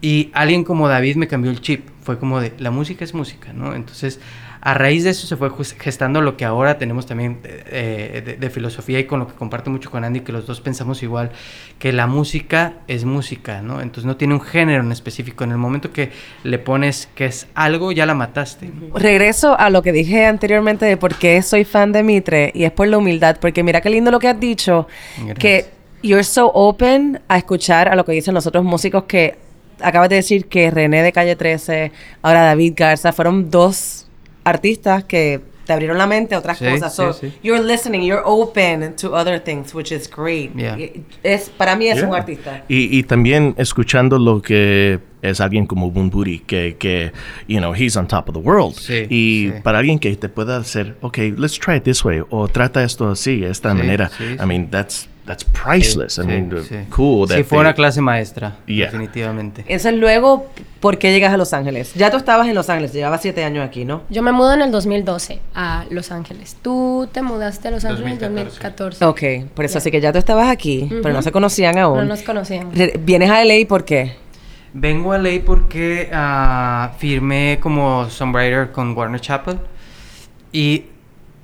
Y 0.00 0.30
alguien 0.34 0.64
como 0.64 0.88
David 0.88 1.14
me 1.14 1.28
cambió 1.28 1.52
el 1.52 1.60
chip. 1.60 1.88
Fue 2.02 2.18
como 2.18 2.40
de, 2.40 2.52
la 2.58 2.72
música 2.72 3.04
es 3.04 3.14
música, 3.14 3.52
¿no? 3.52 3.76
Entonces, 3.76 4.18
a 4.64 4.74
raíz 4.74 5.02
de 5.02 5.10
eso 5.10 5.26
se 5.26 5.36
fue 5.36 5.50
gestando 5.80 6.20
lo 6.20 6.36
que 6.36 6.44
ahora 6.44 6.78
tenemos 6.78 7.04
también 7.04 7.40
eh, 7.44 8.22
de, 8.24 8.36
de 8.36 8.50
filosofía 8.50 9.00
y 9.00 9.04
con 9.04 9.18
lo 9.18 9.26
que 9.26 9.34
comparto 9.34 9.70
mucho 9.70 9.90
con 9.90 10.04
Andy, 10.04 10.20
que 10.20 10.30
los 10.30 10.46
dos 10.46 10.60
pensamos 10.60 11.02
igual, 11.02 11.32
que 11.80 11.92
la 11.92 12.06
música 12.06 12.74
es 12.86 13.04
música, 13.04 13.60
¿no? 13.60 13.80
Entonces 13.80 14.04
no 14.04 14.16
tiene 14.16 14.34
un 14.34 14.40
género 14.40 14.84
en 14.84 14.92
específico. 14.92 15.42
En 15.42 15.50
el 15.50 15.58
momento 15.58 15.92
que 15.92 16.12
le 16.44 16.60
pones 16.60 17.08
que 17.16 17.24
es 17.24 17.48
algo, 17.56 17.90
ya 17.90 18.06
la 18.06 18.14
mataste. 18.14 18.68
¿no? 18.68 18.96
Regreso 18.96 19.58
a 19.58 19.68
lo 19.68 19.82
que 19.82 19.90
dije 19.90 20.26
anteriormente 20.26 20.86
de 20.86 20.96
por 20.96 21.16
qué 21.16 21.42
soy 21.42 21.64
fan 21.64 21.90
de 21.90 22.04
Mitre 22.04 22.52
y 22.54 22.62
es 22.62 22.70
por 22.70 22.86
la 22.86 22.98
humildad, 22.98 23.38
porque 23.40 23.64
mira 23.64 23.80
qué 23.80 23.90
lindo 23.90 24.12
lo 24.12 24.20
que 24.20 24.28
has 24.28 24.38
dicho, 24.38 24.86
Gracias. 25.16 25.38
que 25.38 25.66
you're 26.04 26.22
so 26.22 26.52
open 26.54 27.20
a 27.26 27.36
escuchar 27.36 27.88
a 27.88 27.96
lo 27.96 28.04
que 28.04 28.12
dicen 28.12 28.32
los 28.32 28.46
otros 28.46 28.62
músicos 28.62 29.04
que 29.04 29.38
acabas 29.80 30.08
de 30.08 30.14
decir 30.16 30.46
que 30.46 30.70
René 30.70 31.02
de 31.02 31.10
Calle 31.10 31.34
13, 31.34 31.90
ahora 32.22 32.42
David 32.42 32.74
Garza, 32.76 33.12
fueron 33.12 33.50
dos 33.50 34.06
artistas 34.44 35.04
que 35.04 35.40
te 35.66 35.72
abrieron 35.72 35.96
la 35.96 36.08
mente 36.08 36.34
a 36.34 36.38
otras 36.40 36.58
Sí, 36.58 36.64
cosas. 36.66 36.94
So, 36.94 37.12
sí, 37.12 37.28
sí. 37.30 37.38
you're 37.42 37.62
listening, 37.64 38.02
you're 38.02 38.22
open 38.24 38.96
to 38.96 39.14
other 39.14 39.38
things, 39.40 39.72
which 39.74 39.92
is 39.92 40.10
great. 40.10 40.50
Yeah. 40.56 40.76
Es, 41.22 41.48
para 41.50 41.76
mí 41.76 41.86
es 41.86 41.98
Yeah. 41.98 42.08
un 42.08 42.14
artista. 42.16 42.64
Y, 42.68 42.98
y 42.98 43.04
también 43.04 43.54
escuchando 43.56 44.18
lo 44.18 44.42
que 44.42 44.98
es 45.22 45.40
alguien 45.40 45.66
como 45.66 45.88
Bumburi, 45.92 46.40
que, 46.40 46.74
que, 46.76 47.12
you 47.46 47.58
know, 47.58 47.72
he's 47.72 47.96
on 47.96 48.08
top 48.08 48.28
of 48.28 48.34
the 48.34 48.40
world. 48.40 48.74
Sí, 48.74 49.06
y 49.08 49.50
sí. 49.54 49.60
para 49.62 49.78
alguien 49.78 50.00
que 50.00 50.16
te 50.16 50.28
pueda 50.28 50.56
hacer, 50.56 50.96
ok, 51.00 51.18
let's 51.38 51.56
try 51.60 51.76
it 51.76 51.84
this 51.84 52.04
way, 52.04 52.20
o 52.30 52.48
trata 52.48 52.82
esto 52.82 53.08
así, 53.08 53.38
de 53.38 53.50
esta 53.50 53.70
Sí, 53.70 53.78
manera. 53.78 54.10
sí, 54.18 54.24
I 54.34 54.38
sí. 54.40 54.46
mean, 54.46 54.68
that's, 54.68 55.08
that's 55.26 55.44
priceless. 55.44 56.18
I 56.18 56.22
Sí, 56.22 56.26
mean, 56.26 56.50
sí. 56.68 56.76
cool. 56.94 57.28
Sí, 57.28 57.34
that 57.34 57.44
fue 57.44 57.58
they- 57.58 57.60
una 57.60 57.74
clase 57.74 58.00
maestra, 58.00 58.56
Yeah. 58.66 58.86
definitivamente. 58.86 59.60
Entonces 59.68 59.94
luego, 59.94 60.50
¿por 60.80 60.98
qué 60.98 61.12
llegas 61.12 61.32
a 61.32 61.36
Los 61.36 61.52
Ángeles? 61.52 61.94
Ya 61.94 62.10
tú 62.10 62.16
estabas 62.16 62.48
en 62.48 62.54
Los 62.54 62.68
Ángeles, 62.68 62.92
llevabas 62.92 63.22
siete 63.22 63.44
años 63.44 63.64
aquí, 63.64 63.84
¿no? 63.84 64.02
Yo 64.10 64.22
me 64.22 64.32
mudo 64.32 64.52
en 64.54 64.62
el 64.62 64.70
2012 64.72 65.40
a 65.54 65.84
Los 65.90 66.10
Ángeles. 66.10 66.56
¿Tú 66.60 67.08
te 67.12 67.22
mudaste 67.22 67.68
a 67.68 67.70
Los 67.70 67.84
Ángeles 67.84 68.12
en 68.12 68.18
2014. 68.18 68.98
2014? 68.98 69.04
Ok, 69.44 69.50
por 69.54 69.64
eso 69.64 69.74
Ya. 69.74 69.78
así 69.78 69.90
que 69.90 70.00
ya 70.00 70.12
tú 70.12 70.18
estabas 70.18 70.48
aquí, 70.48 70.88
pero 71.02 71.14
no 71.14 71.22
se 71.22 71.30
conocían 71.32 71.78
aún. 71.78 71.98
No 71.98 72.04
nos 72.04 72.22
conocíamos. 72.22 72.74
¿Vienes 73.00 73.30
a 73.30 73.42
LA 73.44 73.66
por 73.68 73.84
qué? 73.84 74.16
Vengo 74.74 75.12
a 75.12 75.18
ley 75.18 75.38
porque 75.40 76.08
ah, 76.14 76.92
firmé 76.98 77.58
como 77.60 78.08
songwriter 78.08 78.72
con 78.72 78.96
Warner 78.96 79.20
Chappell 79.20 79.58
y 80.50 80.84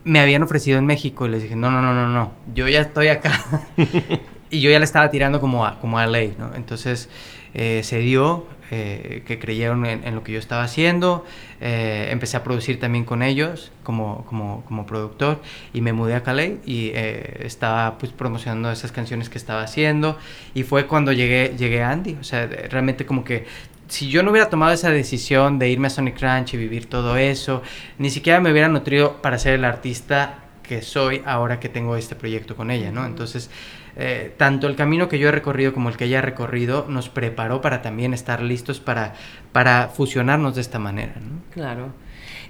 me 0.09 0.21
habían 0.21 0.43
ofrecido 0.43 0.79
en 0.79 0.87
México 0.87 1.27
y 1.27 1.29
les 1.29 1.43
dije, 1.43 1.57
no, 1.57 1.71
no, 1.71 1.83
no, 1.83 1.93
no, 1.93 2.09
no, 2.09 2.33
yo 2.55 2.67
ya 2.69 2.81
estoy 2.81 3.09
acá. 3.09 3.63
y 4.51 4.61
yo 4.61 4.71
ya 4.71 4.79
le 4.79 4.85
estaba 4.85 5.11
tirando 5.11 5.41
como 5.41 5.67
a, 5.67 5.79
como 5.81 5.99
a 5.99 6.07
LA, 6.07 6.33
¿no? 6.39 6.55
Entonces 6.55 7.09
eh, 7.55 7.83
se 7.85 7.99
dio 7.99 8.47
eh, 8.71 9.23
que 9.27 9.39
creyeron 9.39 9.87
en, 9.87 10.07
en 10.07 10.15
lo 10.15 10.23
que 10.23 10.33
yo 10.33 10.39
estaba 10.39 10.63
haciendo, 10.63 11.25
eh, 11.61 12.09
empecé 12.11 12.37
a 12.37 12.45
producir 12.45 12.79
también 12.79 13.05
con 13.05 13.23
ellos 13.23 13.73
como, 13.83 14.25
como, 14.27 14.63
como 14.67 14.85
productor 14.85 15.41
y 15.73 15.81
me 15.81 15.93
mudé 15.93 16.15
a 16.15 16.23
Calais 16.23 16.59
y 16.67 16.91
eh, 16.95 17.41
estaba 17.47 17.97
pues 17.99 18.13
promocionando 18.13 18.71
esas 18.71 18.93
canciones 18.93 19.31
que 19.31 19.39
estaba 19.39 19.63
haciendo 19.63 20.19
y 20.55 20.65
fue 20.65 20.87
cuando 20.87 21.13
llegué, 21.13 21.55
llegué 21.59 21.83
a 21.83 21.91
Andy, 21.91 22.19
o 22.21 22.25
sea, 22.25 22.47
realmente 22.47 23.07
como 23.07 23.25
que 23.25 23.47
si 23.89 24.09
yo 24.09 24.23
no 24.23 24.31
hubiera 24.31 24.49
tomado 24.51 24.73
esa 24.73 24.91
decisión 24.91 25.59
de 25.59 25.71
irme 25.71 25.87
a 25.87 25.91
Sonic 25.91 26.21
Ranch 26.21 26.55
y 26.55 26.57
vivir 26.57 26.87
todo 26.87 27.17
eso, 27.17 27.63
ni 27.99 28.11
siquiera 28.11 28.41
me 28.41 28.51
hubiera 28.53 28.69
nutrido 28.69 29.21
para 29.23 29.39
ser 29.39 29.55
el 29.55 29.65
artista 29.65 30.41
que 30.63 30.83
soy 30.83 31.23
ahora 31.25 31.59
que 31.61 31.69
tengo 31.71 31.97
este 31.97 32.15
proyecto 32.15 32.55
con 32.55 32.71
ella, 32.71 32.93
¿no? 32.93 33.07
Entonces, 33.07 33.51
eh, 33.97 34.35
tanto 34.37 34.67
el 34.67 34.77
camino 34.77 35.09
que 35.09 35.19
yo 35.19 35.29
he 35.29 35.33
recorrido 35.33 35.73
como 35.73 35.89
el 35.89 35.97
que 35.97 36.05
ella 36.05 36.19
ha 36.19 36.23
recorrido 36.23 36.85
nos 36.89 37.09
preparó 37.09 37.61
para 37.63 37.81
también 37.81 38.13
estar 38.13 38.43
listos 38.43 38.79
para, 38.79 39.15
para 39.53 39.89
fusionarnos 39.89 40.55
de 40.55 40.61
esta 40.61 40.79
manera, 40.79 41.15
¿no? 41.17 41.41
Claro. 41.53 41.93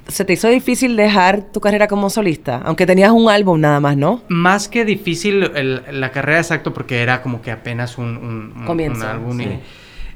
¿Se 0.08 0.24
te 0.24 0.32
hizo 0.32 0.48
difícil 0.48 0.96
dejar 0.96 1.42
tu 1.52 1.60
carrera 1.60 1.86
como 1.86 2.10
solista? 2.10 2.60
Aunque 2.64 2.86
tenías 2.86 3.12
un 3.12 3.30
álbum 3.30 3.60
nada 3.60 3.78
más, 3.78 3.96
¿no? 3.96 4.22
Más 4.28 4.66
que 4.68 4.84
difícil 4.84 5.44
el- 5.54 5.82
la 6.00 6.10
carrera 6.10 6.38
exacto 6.38 6.74
porque 6.74 7.00
era 7.02 7.22
como 7.22 7.40
que 7.40 7.50
apenas 7.52 7.98
un, 7.98 8.16
un- 8.16 8.52
un- 8.56 8.64
Comienzo, 8.66 9.02
un 9.04 9.06
álbum. 9.06 9.40
y 9.40 9.44
sí. 9.44 9.50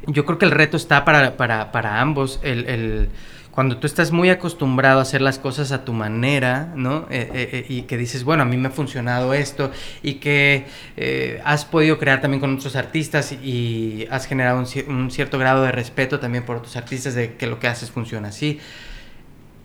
Yo 0.06 0.24
creo 0.24 0.38
que 0.38 0.44
el 0.44 0.50
reto 0.50 0.76
está 0.76 1.04
para, 1.04 1.36
para, 1.36 1.72
para 1.72 2.00
ambos. 2.00 2.40
Cuando 3.52 3.76
tú 3.76 3.86
estás 3.86 4.12
muy 4.12 4.30
acostumbrado 4.30 4.98
a 4.98 5.02
hacer 5.02 5.20
las 5.20 5.38
cosas 5.38 5.72
a 5.72 5.84
tu 5.84 5.92
manera, 5.92 6.72
¿no? 6.74 7.06
Eh, 7.10 7.30
eh, 7.34 7.48
eh, 7.52 7.66
y 7.68 7.82
que 7.82 7.98
dices, 7.98 8.24
bueno, 8.24 8.44
a 8.44 8.46
mí 8.46 8.56
me 8.56 8.68
ha 8.68 8.70
funcionado 8.70 9.34
esto 9.34 9.70
y 10.02 10.14
que 10.14 10.66
has 11.44 11.66
podido 11.66 11.98
crear 11.98 12.22
también 12.22 12.40
con 12.40 12.54
otros 12.54 12.76
artistas 12.76 13.32
y 13.32 14.06
has 14.10 14.26
generado 14.26 14.58
un, 14.58 14.94
un 14.94 15.10
cierto 15.10 15.38
grado 15.38 15.62
de 15.64 15.70
respeto 15.70 16.18
también 16.18 16.44
por 16.44 16.56
otros 16.56 16.76
artistas 16.76 17.14
de 17.14 17.34
que 17.34 17.46
lo 17.46 17.60
que 17.60 17.68
haces 17.68 17.90
funciona 17.90 18.28
así. 18.28 18.58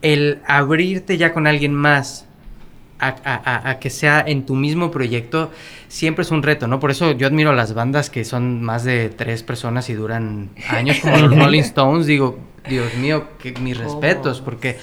El 0.02 0.42
abrirte 0.46 1.18
ya 1.18 1.34
con 1.34 1.48
alguien 1.48 1.74
más 1.74 2.27
a, 3.00 3.78
que 3.80 3.90
sea 3.90 4.24
en 4.26 4.46
tu 4.46 4.56
mismo 4.56 4.92
proyecto 4.92 5.52
siempre 5.88 6.24
es 6.24 6.32
un 6.32 6.44
reto, 6.44 6.68
¿no? 6.68 6.80
Por 6.80 6.92
eso 6.92 7.12
yo 7.12 7.28
admiro 7.28 7.52
a 7.52 7.54
las 7.54 7.74
bandas 7.74 8.10
que 8.10 8.26
son 8.26 8.62
más 8.62 8.84
de 8.84 9.10
tres 9.10 9.44
personas 9.44 9.90
y 9.90 9.94
duran 9.94 10.50
años, 10.70 11.00
como 11.00 11.18
los 11.18 11.36
Rolling 11.38 11.62
Stones. 11.62 12.08
Digo, 12.08 12.40
Dios 12.68 12.96
mío, 12.96 13.28
que 13.40 13.54
mis 13.54 13.78
respetos, 13.78 14.42
porque 14.42 14.78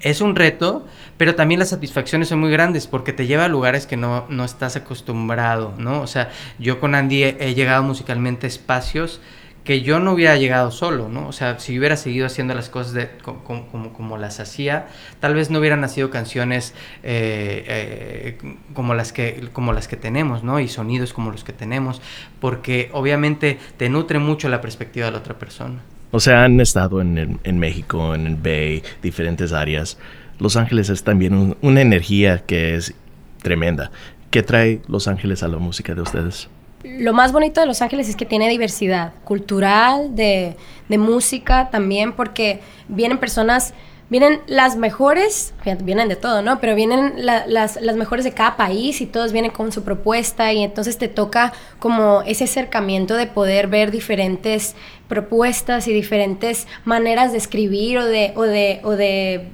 es 0.00 0.20
un 0.20 0.36
reto, 0.36 0.86
pero 1.16 1.34
también 1.34 1.58
las 1.58 1.70
satisfacciones 1.70 2.28
son 2.28 2.40
muy 2.40 2.50
grandes 2.50 2.86
porque 2.86 3.12
te 3.12 3.26
lleva 3.26 3.46
a 3.46 3.48
lugares 3.48 3.86
que 3.86 3.96
no, 3.96 4.26
no 4.28 4.44
estás 4.44 4.76
acostumbrado, 4.76 5.74
¿no? 5.78 6.00
O 6.00 6.06
sea, 6.06 6.30
yo 6.58 6.80
con 6.80 6.94
Andy 6.94 7.24
he 7.24 7.54
llegado 7.54 7.82
musicalmente 7.82 8.46
a 8.46 8.48
espacios 8.48 9.20
que 9.68 9.82
yo 9.82 10.00
no 10.00 10.12
hubiera 10.12 10.34
llegado 10.38 10.70
solo, 10.70 11.10
¿no? 11.10 11.28
O 11.28 11.32
sea, 11.32 11.58
si 11.58 11.78
hubiera 11.78 11.98
seguido 11.98 12.24
haciendo 12.24 12.54
las 12.54 12.70
cosas 12.70 13.08
como, 13.44 13.92
como, 13.92 14.16
las 14.16 14.40
hacía, 14.40 14.86
tal 15.20 15.34
vez 15.34 15.50
no 15.50 15.58
hubieran 15.58 15.82
nacido 15.82 16.08
canciones 16.08 16.72
eh, 17.02 17.66
eh, 17.68 18.38
como, 18.72 18.94
las 18.94 19.12
que, 19.12 19.50
como 19.52 19.74
las 19.74 19.86
que 19.86 19.96
tenemos, 19.96 20.42
¿no? 20.42 20.58
Y 20.58 20.68
sonidos 20.68 21.12
como 21.12 21.30
los 21.30 21.44
que 21.44 21.52
tenemos, 21.52 22.00
porque 22.40 22.88
obviamente 22.94 23.58
te 23.76 23.90
nutre 23.90 24.18
mucho 24.18 24.48
la 24.48 24.62
perspectiva 24.62 25.04
de 25.04 25.12
la 25.12 25.18
otra 25.18 25.38
persona. 25.38 25.82
O 26.12 26.20
sea, 26.20 26.44
han 26.44 26.58
estado 26.60 27.02
en, 27.02 27.38
en 27.44 27.58
México, 27.58 28.14
en 28.14 28.26
el 28.26 28.36
Bay, 28.36 28.82
diferentes 29.02 29.52
áreas. 29.52 29.98
Los 30.38 30.56
Ángeles 30.56 30.88
es 30.88 31.04
también 31.04 31.58
una 31.60 31.82
energía 31.82 32.38
que 32.46 32.74
es 32.74 32.94
tremenda. 33.42 33.90
¿Qué 34.30 34.42
trae 34.42 34.80
Los 34.88 35.08
Ángeles 35.08 35.42
a 35.42 35.48
la 35.48 35.58
música 35.58 35.94
de 35.94 36.00
ustedes? 36.00 36.48
Lo 36.84 37.12
más 37.12 37.32
bonito 37.32 37.60
de 37.60 37.66
Los 37.66 37.82
Ángeles 37.82 38.08
es 38.08 38.16
que 38.16 38.26
tiene 38.26 38.48
diversidad 38.48 39.12
cultural, 39.24 40.14
de, 40.14 40.56
música 40.88 41.70
también, 41.70 42.12
porque 42.12 42.60
vienen 42.88 43.18
personas, 43.18 43.74
vienen 44.08 44.40
las 44.46 44.76
mejores, 44.76 45.54
vienen 45.82 46.08
de 46.08 46.16
todo, 46.16 46.40
¿no? 46.40 46.60
Pero 46.60 46.74
vienen 46.74 47.14
las, 47.24 47.80
mejores 47.96 48.24
de 48.24 48.32
cada 48.32 48.56
país 48.56 49.00
y 49.00 49.06
todos 49.06 49.32
vienen 49.32 49.50
con 49.50 49.72
su 49.72 49.82
propuesta 49.82 50.52
y 50.52 50.62
entonces 50.62 50.96
te 50.98 51.08
toca 51.08 51.52
como 51.80 52.22
ese 52.22 52.44
acercamiento 52.44 53.16
de 53.16 53.26
poder 53.26 53.66
ver 53.66 53.90
diferentes 53.90 54.76
propuestas 55.08 55.88
y 55.88 55.92
diferentes 55.92 56.68
maneras 56.84 57.32
de 57.32 57.38
escribir 57.38 57.98
o 57.98 58.04
de, 58.06 58.32
o 58.36 58.42
de, 58.42 58.80
o 58.84 58.92
de, 58.92 59.48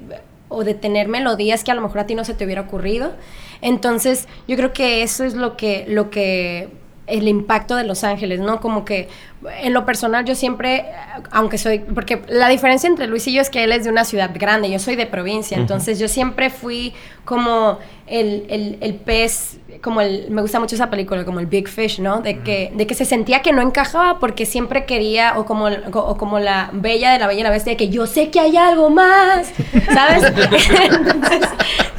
o 0.47 0.63
de 0.63 0.73
tener 0.75 1.07
melodías 1.07 1.63
que 1.63 1.71
a 1.71 1.75
lo 1.75 1.81
mejor 1.81 1.99
a 1.99 2.05
ti 2.05 2.13
no 2.13 2.23
se 2.23 2.35
te 2.35 2.45
hubiera 2.45 2.61
ocurrido. 2.61 3.13
Entonces, 3.61 4.27
yo 4.47 4.55
creo 4.57 4.73
que 4.73 5.01
eso 5.01 5.23
es 5.23 5.33
lo 5.33 5.57
que, 5.57 5.85
lo 5.87 6.11
que 6.11 6.69
el 7.07 7.27
impacto 7.27 7.75
de 7.75 7.83
Los 7.83 8.03
Ángeles, 8.03 8.39
¿no? 8.39 8.59
Como 8.59 8.83
que 8.83 9.07
en 9.61 9.73
lo 9.73 9.85
personal 9.85 10.25
yo 10.25 10.33
siempre, 10.33 10.85
aunque 11.31 11.57
soy, 11.57 11.79
porque 11.79 12.21
la 12.27 12.49
diferencia 12.49 12.87
entre 12.87 13.07
Luis 13.07 13.27
y 13.27 13.33
yo 13.33 13.41
es 13.41 13.49
que 13.49 13.63
él 13.63 13.71
es 13.71 13.83
de 13.83 13.91
una 13.91 14.05
ciudad 14.05 14.31
grande, 14.33 14.69
yo 14.71 14.79
soy 14.79 14.95
de 14.95 15.05
provincia, 15.05 15.57
entonces 15.57 15.99
yo 15.99 16.07
siempre 16.07 16.49
fui 16.49 16.93
como 17.23 17.77
el, 18.07 18.77
el, 18.81 18.95
pez, 18.95 19.57
como 19.81 20.01
el, 20.01 20.31
me 20.31 20.41
gusta 20.41 20.59
mucho 20.59 20.75
esa 20.75 20.89
película, 20.89 21.25
como 21.25 21.39
el 21.39 21.45
Big 21.45 21.67
Fish, 21.67 21.99
¿no? 21.99 22.21
De 22.21 22.39
que, 22.39 22.71
de 22.75 22.87
que 22.87 22.95
se 22.95 23.05
sentía 23.05 23.41
que 23.41 23.51
no 23.51 23.61
encajaba 23.61 24.19
porque 24.19 24.45
siempre 24.47 24.85
quería, 24.85 25.37
o 25.37 25.45
como, 25.45 25.65
o 25.65 26.17
como 26.17 26.39
la 26.39 26.69
bella 26.73 27.11
de 27.11 27.19
la 27.19 27.27
bella 27.27 27.41
y 27.41 27.43
la 27.43 27.51
bestia, 27.51 27.73
de 27.73 27.77
que 27.77 27.89
yo 27.89 28.07
sé 28.07 28.29
que 28.31 28.39
hay 28.39 28.57
algo 28.57 28.89
más, 28.89 29.51
¿sabes? 29.93 30.23
entonces 30.89 31.49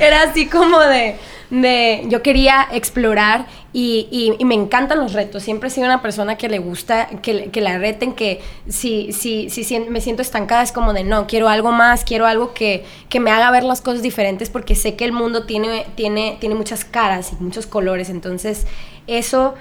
era 0.00 0.22
así 0.22 0.46
como 0.46 0.80
de 0.80 1.16
de, 1.50 2.04
yo 2.09 2.22
quería 2.22 2.66
explorar 2.72 3.46
y, 3.72 4.37
y, 4.38 4.44
me 4.44 4.54
encantan 4.54 4.98
los 4.98 5.12
retos. 5.12 5.42
Siempre 5.42 5.68
he 5.68 5.70
sido 5.70 5.87
una 5.87 6.02
persona 6.02 6.37
que 6.37 6.48
le 6.48 6.59
gusta 6.59 7.09
que, 7.22 7.50
que 7.50 7.61
la 7.61 7.78
reten, 7.78 8.14
que 8.14 8.40
si, 8.68 9.12
si, 9.12 9.50
si, 9.50 9.80
me 9.80 10.00
siento 10.00 10.22
estancada 10.22 10.62
es 10.62 10.72
como 10.72 10.92
de 10.92 11.04
no, 11.04 11.26
quiero 11.26 11.48
algo 11.48 11.72
más, 11.72 12.04
quiero 12.04 12.26
algo 12.26 12.54
que, 12.54 12.85
que 13.09 13.20
me 13.20 13.30
haga 13.30 13.50
ver 13.50 13.64
las 13.64 13.80
cosas 13.80 14.02
diferentes 14.02 14.50
porque 14.50 14.74
sé 14.74 14.96
que 14.96 15.04
el 15.04 15.12
mundo 15.12 15.44
tiene, 15.44 15.87
tiene, 15.94 16.37
tiene 16.40 16.54
muchas 16.54 16.85
caras 16.85 17.32
y 17.32 17.42
muchos 17.42 17.66
colores. 17.66 18.09
Entonces, 18.09 18.66
eso 19.06 19.54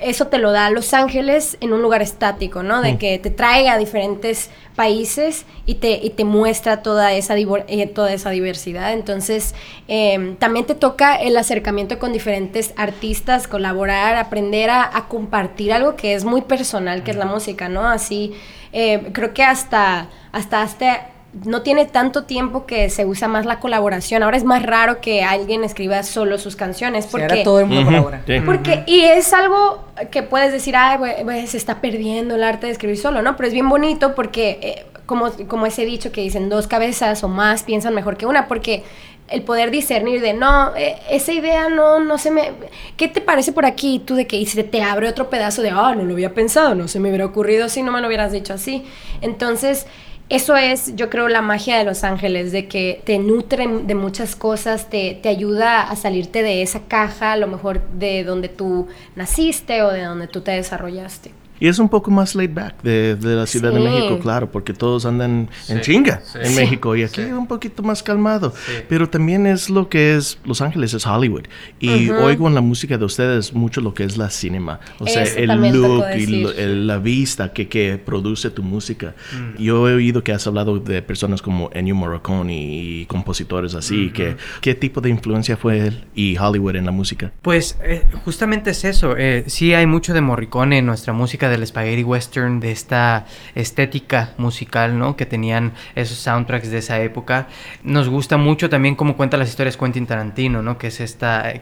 eso 0.00 0.26
te 0.28 0.38
lo 0.38 0.52
da 0.52 0.70
Los 0.70 0.94
Ángeles 0.94 1.56
en 1.60 1.72
un 1.72 1.82
lugar 1.82 2.02
estático, 2.02 2.62
¿no? 2.62 2.82
De 2.82 2.94
mm. 2.94 2.98
que 2.98 3.18
te 3.18 3.30
traiga 3.30 3.74
a 3.74 3.78
diferentes 3.78 4.50
países 4.74 5.44
y 5.66 5.76
te, 5.76 6.00
y 6.02 6.10
te 6.10 6.24
muestra 6.24 6.82
toda 6.82 7.12
esa, 7.12 7.36
eh, 7.36 7.86
toda 7.86 8.12
esa 8.12 8.30
diversidad. 8.30 8.92
Entonces, 8.92 9.54
em, 9.88 10.36
también 10.36 10.66
te 10.66 10.74
toca 10.74 11.16
el 11.16 11.36
acercamiento 11.36 11.98
con 11.98 12.12
diferentes 12.12 12.72
artistas, 12.76 13.48
colaborar, 13.48 14.16
aprender 14.16 14.70
a, 14.70 14.90
compartir 15.08 15.72
algo 15.72 15.96
que 15.96 16.14
es 16.14 16.24
muy 16.24 16.42
personal, 16.42 17.02
que 17.02 17.10
es 17.10 17.16
la 17.16 17.26
música, 17.26 17.68
¿no? 17.68 17.86
Así, 17.86 18.34
eh, 18.72 19.10
creo 19.12 19.34
que 19.34 19.42
hasta, 19.42 20.08
hasta, 20.32 20.62
hasta 20.62 21.11
no 21.32 21.62
tiene 21.62 21.86
tanto 21.86 22.24
tiempo 22.24 22.66
que 22.66 22.90
se 22.90 23.06
usa 23.06 23.26
más 23.26 23.46
la 23.46 23.58
colaboración. 23.58 24.22
Ahora 24.22 24.36
es 24.36 24.44
más 24.44 24.62
raro 24.62 25.00
que 25.00 25.22
alguien 25.22 25.64
escriba 25.64 26.02
solo 26.02 26.36
sus 26.38 26.56
canciones. 26.56 27.06
Porque, 27.06 27.24
ahora 27.24 27.42
todo 27.42 27.60
el 27.60 27.66
mundo 27.66 27.84
colabora. 27.86 28.22
Porque, 28.44 28.84
y 28.86 29.00
es 29.00 29.32
algo 29.32 29.82
que 30.10 30.22
puedes 30.22 30.52
decir, 30.52 30.76
ay, 30.76 31.46
se 31.46 31.56
está 31.56 31.80
perdiendo 31.80 32.34
el 32.34 32.44
arte 32.44 32.66
de 32.66 32.72
escribir 32.72 32.98
solo, 32.98 33.22
¿no? 33.22 33.36
Pero 33.36 33.46
es 33.46 33.54
bien 33.54 33.68
bonito 33.68 34.14
porque, 34.14 34.58
eh, 34.60 34.86
como, 35.06 35.30
como 35.48 35.64
ese 35.64 35.86
dicho 35.86 36.12
que 36.12 36.20
dicen, 36.20 36.50
dos 36.50 36.66
cabezas 36.66 37.24
o 37.24 37.28
más 37.28 37.62
piensan 37.62 37.94
mejor 37.94 38.18
que 38.18 38.26
una, 38.26 38.46
porque 38.46 38.84
el 39.28 39.42
poder 39.42 39.70
discernir 39.70 40.20
de, 40.20 40.34
no, 40.34 40.76
eh, 40.76 40.96
esa 41.10 41.32
idea 41.32 41.70
no, 41.70 42.00
no 42.00 42.18
se 42.18 42.30
me... 42.30 42.52
¿Qué 42.98 43.08
te 43.08 43.22
parece 43.22 43.52
por 43.52 43.64
aquí? 43.64 44.02
Tú 44.04 44.14
de 44.16 44.26
que 44.26 44.44
se 44.44 44.64
te 44.64 44.82
abre 44.82 45.08
otro 45.08 45.30
pedazo 45.30 45.62
de, 45.62 45.70
ah, 45.70 45.94
no 45.96 46.04
lo 46.04 46.12
había 46.12 46.34
pensado, 46.34 46.74
no 46.74 46.88
se 46.88 47.00
me 47.00 47.08
hubiera 47.08 47.24
ocurrido 47.24 47.70
si 47.70 47.82
no 47.82 47.90
me 47.90 48.02
lo 48.02 48.08
hubieras 48.08 48.32
dicho 48.32 48.52
así. 48.52 48.84
Entonces 49.22 49.86
eso 50.32 50.56
es, 50.56 50.96
yo 50.96 51.10
creo, 51.10 51.28
la 51.28 51.42
magia 51.42 51.76
de 51.76 51.84
Los 51.84 52.04
Ángeles, 52.04 52.52
de 52.52 52.66
que 52.66 53.02
te 53.04 53.18
nutren 53.18 53.86
de 53.86 53.94
muchas 53.94 54.34
cosas, 54.34 54.88
te, 54.88 55.18
te 55.22 55.28
ayuda 55.28 55.82
a 55.82 55.94
salirte 55.94 56.42
de 56.42 56.62
esa 56.62 56.80
caja, 56.88 57.32
a 57.32 57.36
lo 57.36 57.48
mejor 57.48 57.82
de 57.98 58.24
donde 58.24 58.48
tú 58.48 58.88
naciste 59.14 59.82
o 59.82 59.90
de 59.90 60.04
donde 60.04 60.28
tú 60.28 60.40
te 60.40 60.52
desarrollaste. 60.52 61.41
Y 61.62 61.68
es 61.68 61.78
un 61.78 61.88
poco 61.88 62.10
más 62.10 62.34
laid 62.34 62.52
back 62.52 62.82
de, 62.82 63.14
de 63.14 63.36
la 63.36 63.46
Ciudad 63.46 63.72
de 63.72 63.78
México, 63.78 64.18
claro, 64.18 64.50
porque 64.50 64.74
todos 64.74 65.06
andan 65.06 65.48
en 65.68 65.80
chinga 65.80 66.20
en 66.34 66.56
México 66.56 66.96
y 66.96 67.04
aquí 67.04 67.20
es 67.20 67.32
un 67.32 67.46
poquito 67.46 67.84
más 67.84 68.02
calmado. 68.02 68.52
Pero 68.88 69.08
también 69.08 69.46
es 69.46 69.70
lo 69.70 69.88
que 69.88 70.16
es 70.16 70.40
Los 70.44 70.60
Ángeles, 70.60 70.92
es 70.92 71.06
Hollywood. 71.06 71.44
Y 71.78 72.10
oigo 72.10 72.48
en 72.48 72.56
la 72.56 72.62
música 72.62 72.98
de 72.98 73.04
ustedes 73.04 73.54
mucho 73.54 73.80
lo 73.80 73.94
que 73.94 74.02
es 74.02 74.16
la 74.16 74.28
cinema. 74.30 74.80
O 74.98 75.06
sea, 75.06 75.22
el 75.22 75.50
look 75.72 76.04
y 76.18 76.26
la 76.56 76.98
vista 76.98 77.52
que, 77.52 77.68
que, 77.68 77.96
produce 77.96 78.50
tu 78.50 78.64
música. 78.64 79.14
Mm. 79.32 79.62
Yo 79.62 79.88
he 79.88 79.94
oído 79.94 80.24
que 80.24 80.32
has 80.32 80.44
hablado 80.48 80.80
de 80.80 81.00
personas 81.00 81.42
como 81.42 81.70
Ennio 81.74 81.94
Morricone 81.94 82.56
y, 82.56 83.06
compositores 83.06 83.76
así. 83.76 84.10
que, 84.10 84.36
¿Qué 84.60 84.74
tipo 84.74 85.00
de 85.00 85.10
influencia 85.10 85.56
fue 85.56 85.78
él 85.86 86.06
y 86.12 86.36
Hollywood 86.36 86.74
en 86.74 86.86
la 86.86 86.92
música? 86.92 87.30
Pues 87.40 87.78
eh, 87.84 88.04
justamente 88.24 88.70
es 88.70 88.84
eso. 88.84 89.14
Eh, 89.16 89.44
sí 89.46 89.74
hay 89.74 89.86
mucho 89.86 90.12
de 90.12 90.20
Morricone 90.20 90.78
en 90.78 90.86
nuestra 90.86 91.12
música 91.12 91.51
del 91.52 91.66
spaghetti 91.66 92.02
western, 92.02 92.60
de 92.60 92.72
esta 92.72 93.26
estética 93.54 94.34
musical, 94.38 94.98
¿no? 94.98 95.16
Que 95.16 95.26
tenían 95.26 95.72
esos 95.94 96.18
soundtracks 96.18 96.70
de 96.70 96.78
esa 96.78 97.00
época. 97.00 97.48
Nos 97.82 98.08
gusta 98.08 98.36
mucho 98.36 98.68
también 98.68 98.94
cómo 98.94 99.16
cuenta 99.16 99.36
las 99.36 99.48
historias 99.48 99.76
Quentin 99.76 100.06
Tarantino, 100.06 100.62
¿no? 100.62 100.78
Que 100.78 100.88
es 100.88 101.00
esta, 101.00 101.52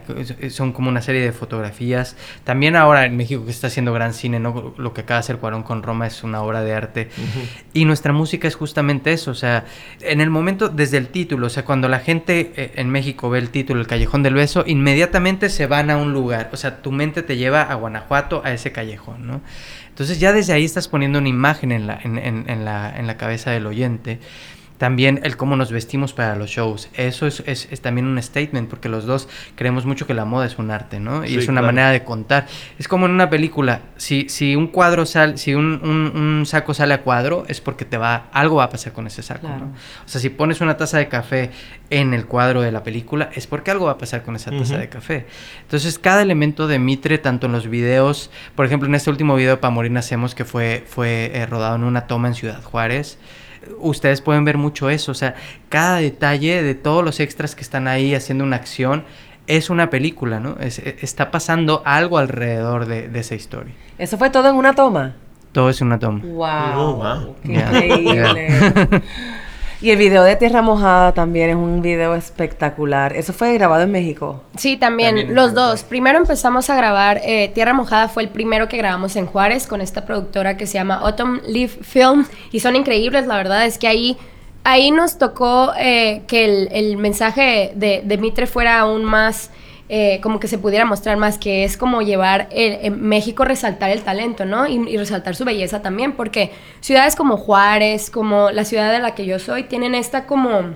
son 0.49 0.71
como 0.71 0.89
una 0.89 1.01
serie 1.01 1.21
de 1.21 1.31
fotografías. 1.31 2.15
También 2.43 2.75
ahora 2.75 3.05
en 3.05 3.15
México 3.17 3.45
que 3.45 3.51
está 3.51 3.67
haciendo 3.67 3.93
gran 3.93 4.13
cine, 4.13 4.39
¿no? 4.39 4.73
Lo 4.77 4.93
que 4.93 5.01
acaba 5.01 5.17
de 5.17 5.21
hacer 5.21 5.37
Cuarón 5.37 5.63
con 5.63 5.83
Roma 5.83 6.07
es 6.07 6.23
una 6.23 6.41
obra 6.41 6.61
de 6.61 6.73
arte. 6.73 7.09
Y 7.73 7.85
nuestra 7.85 8.13
música 8.13 8.47
es 8.47 8.55
justamente 8.55 9.11
eso, 9.11 9.31
o 9.31 9.35
sea, 9.35 9.65
en 10.01 10.21
el 10.21 10.29
momento, 10.29 10.69
desde 10.69 10.97
el 10.97 11.07
título, 11.07 11.47
o 11.47 11.49
sea, 11.49 11.65
cuando 11.65 11.87
la 11.87 11.99
gente 11.99 12.51
eh, 12.55 12.71
en 12.75 12.89
México 12.89 13.29
ve 13.29 13.39
el 13.39 13.49
título 13.49 13.81
El 13.81 13.87
Callejón 13.87 14.23
del 14.23 14.33
Beso, 14.33 14.63
inmediatamente 14.67 15.49
se 15.49 15.67
van 15.67 15.89
a 15.89 15.97
un 15.97 16.13
lugar, 16.13 16.49
o 16.53 16.57
sea, 16.57 16.81
tu 16.81 16.91
mente 16.91 17.23
te 17.23 17.37
lleva 17.37 17.61
a 17.63 17.75
Guanajuato, 17.75 18.41
a 18.43 18.51
ese 18.51 18.71
callejón, 18.71 19.27
¿no? 19.27 19.41
Entonces 20.01 20.19
ya 20.19 20.33
desde 20.33 20.53
ahí 20.53 20.65
estás 20.65 20.87
poniendo 20.87 21.19
una 21.19 21.29
imagen 21.29 21.71
en 21.71 21.85
la, 21.85 21.99
en, 22.03 22.17
en, 22.17 22.65
la, 22.65 22.91
en 22.97 23.05
la 23.05 23.17
cabeza 23.17 23.51
del 23.51 23.67
oyente 23.67 24.19
también 24.81 25.19
el 25.21 25.37
cómo 25.37 25.55
nos 25.55 25.71
vestimos 25.71 26.11
para 26.11 26.35
los 26.35 26.49
shows. 26.49 26.89
Eso 26.95 27.27
es, 27.27 27.43
es, 27.45 27.81
también 27.81 28.07
un 28.07 28.19
statement, 28.19 28.67
porque 28.67 28.89
los 28.89 29.05
dos 29.05 29.29
creemos 29.53 29.85
mucho 29.85 30.07
que 30.07 30.15
la 30.15 30.25
moda 30.25 30.47
es 30.47 30.57
un 30.57 30.71
arte, 30.71 30.99
¿no? 30.99 31.23
Y 31.23 31.37
es 31.37 31.47
una 31.49 31.61
manera 31.61 31.91
de 31.91 32.03
contar. 32.03 32.47
Es 32.79 32.87
como 32.87 33.05
en 33.05 33.11
una 33.11 33.29
película, 33.29 33.81
si, 33.97 34.27
si 34.27 34.55
un 34.55 34.65
cuadro 34.65 35.05
sale, 35.05 35.37
si 35.37 35.53
un, 35.53 35.81
un, 35.83 36.47
saco 36.47 36.73
sale 36.73 36.95
a 36.95 37.03
cuadro, 37.03 37.43
es 37.47 37.61
porque 37.61 37.85
te 37.85 37.97
va, 37.97 38.29
algo 38.33 38.55
va 38.55 38.63
a 38.63 38.69
pasar 38.71 38.91
con 38.91 39.05
ese 39.05 39.21
saco, 39.21 39.49
¿no? 39.49 39.65
O 40.03 40.07
sea, 40.07 40.19
si 40.19 40.29
pones 40.29 40.61
una 40.61 40.77
taza 40.77 40.97
de 40.97 41.07
café 41.07 41.51
en 41.91 42.15
el 42.15 42.25
cuadro 42.25 42.63
de 42.63 42.71
la 42.71 42.81
película, 42.81 43.29
es 43.35 43.45
porque 43.45 43.69
algo 43.69 43.85
va 43.85 43.91
a 43.91 43.97
pasar 43.99 44.23
con 44.23 44.35
esa 44.35 44.49
taza 44.49 44.79
de 44.79 44.89
café. 44.89 45.27
Entonces, 45.61 45.99
cada 45.99 46.23
elemento 46.23 46.65
de 46.65 46.79
Mitre, 46.79 47.19
tanto 47.19 47.45
en 47.45 47.51
los 47.51 47.69
videos, 47.69 48.31
por 48.55 48.65
ejemplo, 48.65 48.89
en 48.89 48.95
este 48.95 49.11
último 49.11 49.35
video 49.35 49.61
para 49.61 49.69
morir 49.69 49.91
nacemos, 49.91 50.33
que 50.33 50.43
fue, 50.43 50.83
fue 50.87 51.29
eh, 51.35 51.45
rodado 51.45 51.75
en 51.75 51.83
una 51.83 52.07
toma 52.07 52.29
en 52.29 52.33
Ciudad 52.33 52.63
Juárez, 52.63 53.19
ustedes 53.79 54.21
pueden 54.21 54.45
ver 54.45 54.57
mucho 54.57 54.89
eso. 54.89 55.11
O 55.11 55.15
sea, 55.15 55.35
cada 55.69 55.97
detalle 55.97 56.63
de 56.63 56.75
todos 56.75 57.03
los 57.03 57.19
extras 57.19 57.55
que 57.55 57.61
están 57.61 57.87
ahí 57.87 58.15
haciendo 58.15 58.43
una 58.43 58.55
acción 58.55 59.03
es 59.47 59.69
una 59.69 59.89
película, 59.89 60.39
¿no? 60.39 60.55
E, 60.59 60.67
está 61.01 61.31
pasando 61.31 61.81
algo 61.85 62.17
alrededor 62.17 62.85
de, 62.85 63.09
esa 63.19 63.35
historia. 63.35 63.73
¿Eso 63.97 64.17
fue 64.17 64.29
todo 64.29 64.49
en 64.49 64.55
una 64.55 64.73
toma? 64.73 65.15
Todo 65.51 65.69
es 65.69 65.81
una 65.81 65.99
toma. 65.99 66.21
¡Wow! 66.23 67.01
Oh, 67.01 67.35
¡Qué 67.43 67.53
increíble! 67.53 69.01
Y 69.81 69.89
el 69.89 69.97
video 69.97 70.23
de 70.23 70.35
Tierra 70.35 70.61
Mojada 70.61 71.11
también 71.11 71.49
es 71.49 71.55
un 71.55 71.81
video 71.81 72.13
espectacular. 72.13 73.13
Eso 73.17 73.33
fue 73.33 73.55
grabado 73.55 73.81
en 73.81 73.91
México. 73.91 74.43
Sí, 74.55 74.77
también, 74.77 75.33
los 75.33 75.55
dos. 75.55 75.81
Primero 75.81 76.19
empezamos 76.19 76.69
a 76.69 76.75
grabar 76.75 77.19
eh, 77.23 77.49
Tierra 77.55 77.73
Mojada, 77.73 78.07
fue 78.07 78.21
el 78.21 78.29
primero 78.29 78.67
que 78.67 78.77
grabamos 78.77 79.15
en 79.15 79.25
Juárez 79.25 79.65
con 79.65 79.81
esta 79.81 80.05
productora 80.05 80.55
que 80.55 80.67
se 80.67 80.75
llama 80.75 80.99
Autumn 81.03 81.41
Leaf 81.47 81.77
Film 81.81 82.27
y 82.51 82.59
son 82.59 82.75
increíbles, 82.75 83.25
la 83.25 83.37
verdad 83.37 83.65
es 83.65 83.79
que 83.79 83.87
ahí, 83.87 84.17
ahí 84.63 84.91
nos 84.91 85.17
tocó 85.17 85.71
eh, 85.79 86.21
que 86.27 86.45
el, 86.45 86.69
el 86.71 86.97
mensaje 86.97 87.71
de, 87.73 88.03
de 88.05 88.17
Mitre 88.19 88.45
fuera 88.45 88.79
aún 88.79 89.03
más... 89.03 89.49
eh, 89.93 90.21
como 90.23 90.39
que 90.39 90.47
se 90.47 90.57
pudiera 90.57 90.85
mostrar 90.85 91.17
más, 91.17 91.37
que 91.37 91.65
es 91.65 91.75
como 91.75 92.01
llevar 92.01 92.47
el- 92.51 92.77
en 92.81 93.01
México 93.01 93.43
resaltar 93.43 93.89
el 93.91 94.01
talento, 94.03 94.45
¿no? 94.45 94.65
Y, 94.65 94.75
y 94.89 94.95
resaltar 94.97 95.35
su 95.35 95.43
belleza 95.43 95.81
también, 95.81 96.13
porque 96.13 96.51
ciudades 96.79 97.17
como 97.17 97.35
Juárez, 97.35 98.09
como 98.09 98.51
la 98.51 98.63
ciudad 98.63 98.91
de 98.91 98.99
la 98.99 99.13
que 99.15 99.25
yo 99.25 99.37
soy, 99.37 99.63
tienen 99.63 99.93
esta 99.93 100.25
como 100.25 100.75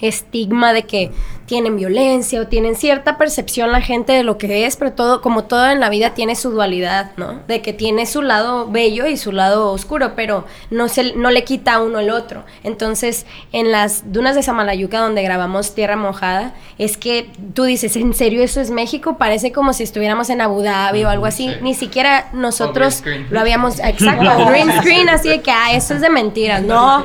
estigma 0.00 0.72
de 0.72 0.84
que 0.84 1.10
tienen 1.46 1.76
violencia 1.76 2.40
o 2.40 2.46
tienen 2.46 2.74
cierta 2.74 3.18
percepción 3.18 3.70
la 3.70 3.80
gente 3.80 4.12
de 4.12 4.22
lo 4.22 4.38
que 4.38 4.66
es, 4.66 4.76
pero 4.76 4.92
todo, 4.92 5.20
como 5.20 5.44
todo 5.44 5.70
en 5.70 5.78
la 5.78 5.90
vida 5.90 6.14
tiene 6.14 6.36
su 6.36 6.50
dualidad, 6.50 7.12
¿no? 7.16 7.40
De 7.46 7.60
que 7.60 7.72
tiene 7.72 8.06
su 8.06 8.22
lado 8.22 8.70
bello 8.70 9.06
y 9.06 9.16
su 9.16 9.30
lado 9.30 9.70
oscuro, 9.70 10.14
pero 10.16 10.46
no, 10.70 10.88
se, 10.88 11.14
no 11.14 11.30
le 11.30 11.44
quita 11.44 11.74
a 11.74 11.82
uno 11.82 12.00
el 12.00 12.10
otro. 12.10 12.44
Entonces, 12.62 13.26
en 13.52 13.72
las 13.72 14.10
dunas 14.12 14.34
de 14.34 14.42
Samalayuca, 14.42 15.00
donde 15.00 15.22
grabamos 15.22 15.74
Tierra 15.74 15.96
Mojada, 15.96 16.54
es 16.78 16.96
que 16.96 17.30
tú 17.54 17.64
dices, 17.64 17.96
¿en 17.96 18.14
serio 18.14 18.42
eso 18.42 18.60
es 18.60 18.70
México? 18.70 19.16
Parece 19.18 19.52
como 19.52 19.74
si 19.74 19.82
estuviéramos 19.82 20.30
en 20.30 20.40
Abu 20.40 20.62
Dhabi 20.62 21.04
o 21.04 21.08
algo 21.10 21.26
así. 21.26 21.50
Sí. 21.50 21.56
Ni 21.60 21.74
siquiera 21.74 22.30
nosotros 22.32 23.02
lo 23.30 23.38
habíamos, 23.38 23.78
exacto, 23.84 24.46
green 24.46 24.72
screen, 24.80 25.08
así 25.10 25.28
de 25.28 25.42
que, 25.42 25.50
ah, 25.50 25.74
eso 25.74 25.94
es 25.94 26.00
de 26.00 26.08
mentiras. 26.08 26.62
No, 26.62 27.04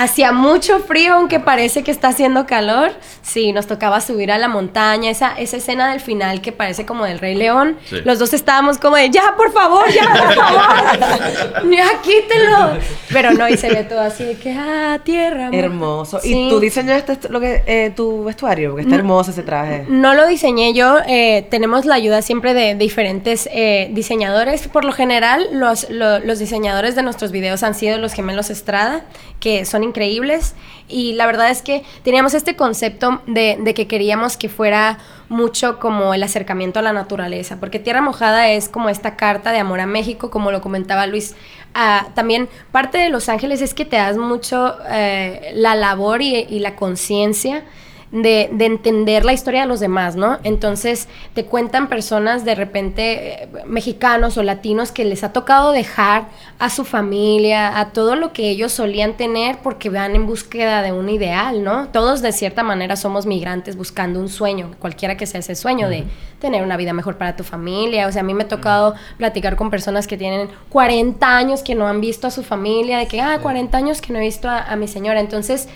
Hacía 0.00 0.30
mucho 0.30 0.78
frío, 0.78 1.14
aunque 1.14 1.40
parece 1.40 1.82
que 1.82 1.90
está 1.90 2.08
haciendo 2.08 2.46
calor. 2.46 2.92
Sí, 3.22 3.52
nos 3.52 3.66
tocaba 3.66 4.00
subir 4.00 4.30
a 4.30 4.38
la 4.38 4.46
montaña. 4.46 5.10
Esa, 5.10 5.32
esa 5.36 5.56
escena 5.56 5.90
del 5.90 6.00
final 6.00 6.40
que 6.40 6.52
parece 6.52 6.86
como 6.86 7.04
del 7.04 7.18
Rey 7.18 7.34
León. 7.34 7.76
Sí. 7.90 7.96
Los 8.04 8.20
dos 8.20 8.32
estábamos 8.32 8.78
como 8.78 8.94
de, 8.94 9.10
ya, 9.10 9.34
por 9.36 9.52
favor, 9.52 9.84
ya, 9.92 10.08
por 10.08 10.34
favor. 10.34 11.70
ya, 11.72 11.86
quítenlo. 12.00 12.78
Pero 13.12 13.32
no, 13.32 13.48
y 13.48 13.56
se 13.56 13.70
ve 13.70 13.82
todo 13.82 14.00
así 14.00 14.22
de 14.24 14.34
que, 14.36 14.52
ah, 14.52 15.00
tierra. 15.02 15.48
amor". 15.48 15.58
Hermoso. 15.58 16.20
Sí. 16.20 16.32
Mm. 16.32 16.38
¿Y 16.38 16.48
tú 16.50 16.60
diseñaste 16.60 17.18
lo 17.28 17.40
que, 17.40 17.64
eh, 17.66 17.92
tu 17.96 18.22
vestuario? 18.22 18.70
Porque 18.70 18.82
está 18.84 18.94
hermoso 18.94 19.32
ese 19.32 19.42
traje. 19.42 19.84
No 19.88 20.14
lo 20.14 20.28
diseñé 20.28 20.74
yo, 20.74 20.98
eh, 21.08 21.46
tenemos 21.50 21.86
la 21.86 21.96
ayuda 21.96 22.22
siempre 22.22 22.54
de 22.54 22.76
diferentes 22.76 23.48
eh, 23.52 23.88
diseñadores. 23.92 24.68
Por 24.68 24.84
lo 24.84 24.92
general, 24.92 25.48
los, 25.50 25.90
lo- 25.90 26.20
los 26.20 26.38
diseñadores 26.38 26.94
de 26.94 27.02
nuestros 27.02 27.32
videos 27.32 27.64
han 27.64 27.74
sido 27.74 27.98
los 27.98 28.12
gemelos 28.12 28.48
Estrada, 28.50 29.02
que 29.40 29.64
son 29.64 29.87
increíbles. 29.88 30.54
Y 30.88 31.14
la 31.14 31.26
verdad 31.26 31.50
es 31.50 31.62
que 31.62 31.82
teníamos 32.02 32.34
este 32.34 32.56
concepto 32.56 33.20
de, 33.26 33.72
que 33.74 33.86
queríamos 33.86 34.36
que 34.36 34.48
fuera 34.48 34.98
mucho 35.28 35.78
como 35.78 36.14
el 36.14 36.22
acercamiento 36.22 36.78
a 36.78 36.82
la 36.82 36.92
naturaleza, 36.92 37.58
porque 37.60 37.78
Tierra 37.78 38.00
Mojada 38.00 38.48
es 38.48 38.68
como 38.68 38.88
esta 38.88 39.16
carta 39.16 39.52
de 39.52 39.58
amor 39.58 39.80
a 39.80 39.86
México, 39.86 40.30
como 40.30 40.52
lo 40.52 40.60
comentaba 40.60 41.06
Luis. 41.06 41.34
Ah, 41.74 42.08
también 42.14 42.48
parte 42.72 42.96
de 42.98 43.10
Los 43.10 43.28
Ángeles 43.28 43.60
es 43.60 43.74
que 43.74 43.84
te 43.84 43.96
das 43.96 44.16
mucho 44.16 44.76
eh, 44.88 45.50
la 45.54 45.74
labor 45.74 46.22
y 46.22 46.58
la 46.60 46.76
conciencia 46.76 47.64
de, 48.10 48.48
de 48.52 48.64
entender 48.66 49.24
la 49.24 49.32
historia 49.32 49.62
de 49.62 49.66
los 49.66 49.80
demás, 49.80 50.16
¿no? 50.16 50.38
Entonces 50.42 51.08
te 51.34 51.44
cuentan 51.44 51.88
personas 51.88 52.44
de 52.44 52.54
repente 52.54 53.42
eh, 53.44 53.48
mexicanos 53.66 54.38
o 54.38 54.42
latinos 54.42 54.92
que 54.92 55.04
les 55.04 55.24
ha 55.24 55.32
tocado 55.32 55.72
dejar 55.72 56.28
a 56.58 56.70
su 56.70 56.84
familia, 56.84 57.78
a 57.78 57.90
todo 57.92 58.16
lo 58.16 58.32
que 58.32 58.48
ellos 58.48 58.72
solían 58.72 59.16
tener 59.16 59.58
porque 59.58 59.90
van 59.90 60.14
en 60.14 60.26
búsqueda 60.26 60.82
de 60.82 60.92
un 60.92 61.08
ideal, 61.08 61.62
¿no? 61.62 61.88
Todos 61.88 62.22
de 62.22 62.32
cierta 62.32 62.62
manera 62.62 62.96
somos 62.96 63.26
migrantes 63.26 63.76
buscando 63.76 64.20
un 64.20 64.28
sueño, 64.28 64.70
cualquiera 64.78 65.16
que 65.16 65.26
sea 65.26 65.40
ese 65.40 65.54
sueño 65.54 65.88
de 65.88 66.04
tener 66.38 66.62
una 66.62 66.76
vida 66.76 66.92
mejor 66.92 67.18
para 67.18 67.36
tu 67.36 67.44
familia. 67.44 68.06
O 68.06 68.12
sea, 68.12 68.20
a 68.20 68.24
mí 68.24 68.32
me 68.32 68.44
ha 68.44 68.48
tocado 68.48 68.94
platicar 69.16 69.56
con 69.56 69.70
personas 69.70 70.06
que 70.06 70.16
tienen 70.16 70.48
40 70.70 71.36
años 71.36 71.62
que 71.62 71.74
no 71.74 71.86
han 71.86 72.00
visto 72.00 72.26
a 72.26 72.30
su 72.30 72.42
familia, 72.42 72.98
de 72.98 73.06
que, 73.06 73.20
ah, 73.20 73.38
40 73.42 73.76
años 73.76 74.00
que 74.00 74.12
no 74.12 74.18
he 74.18 74.22
visto 74.22 74.48
a, 74.48 74.62
a 74.62 74.76
mi 74.76 74.88
señora. 74.88 75.20
Entonces, 75.20 75.68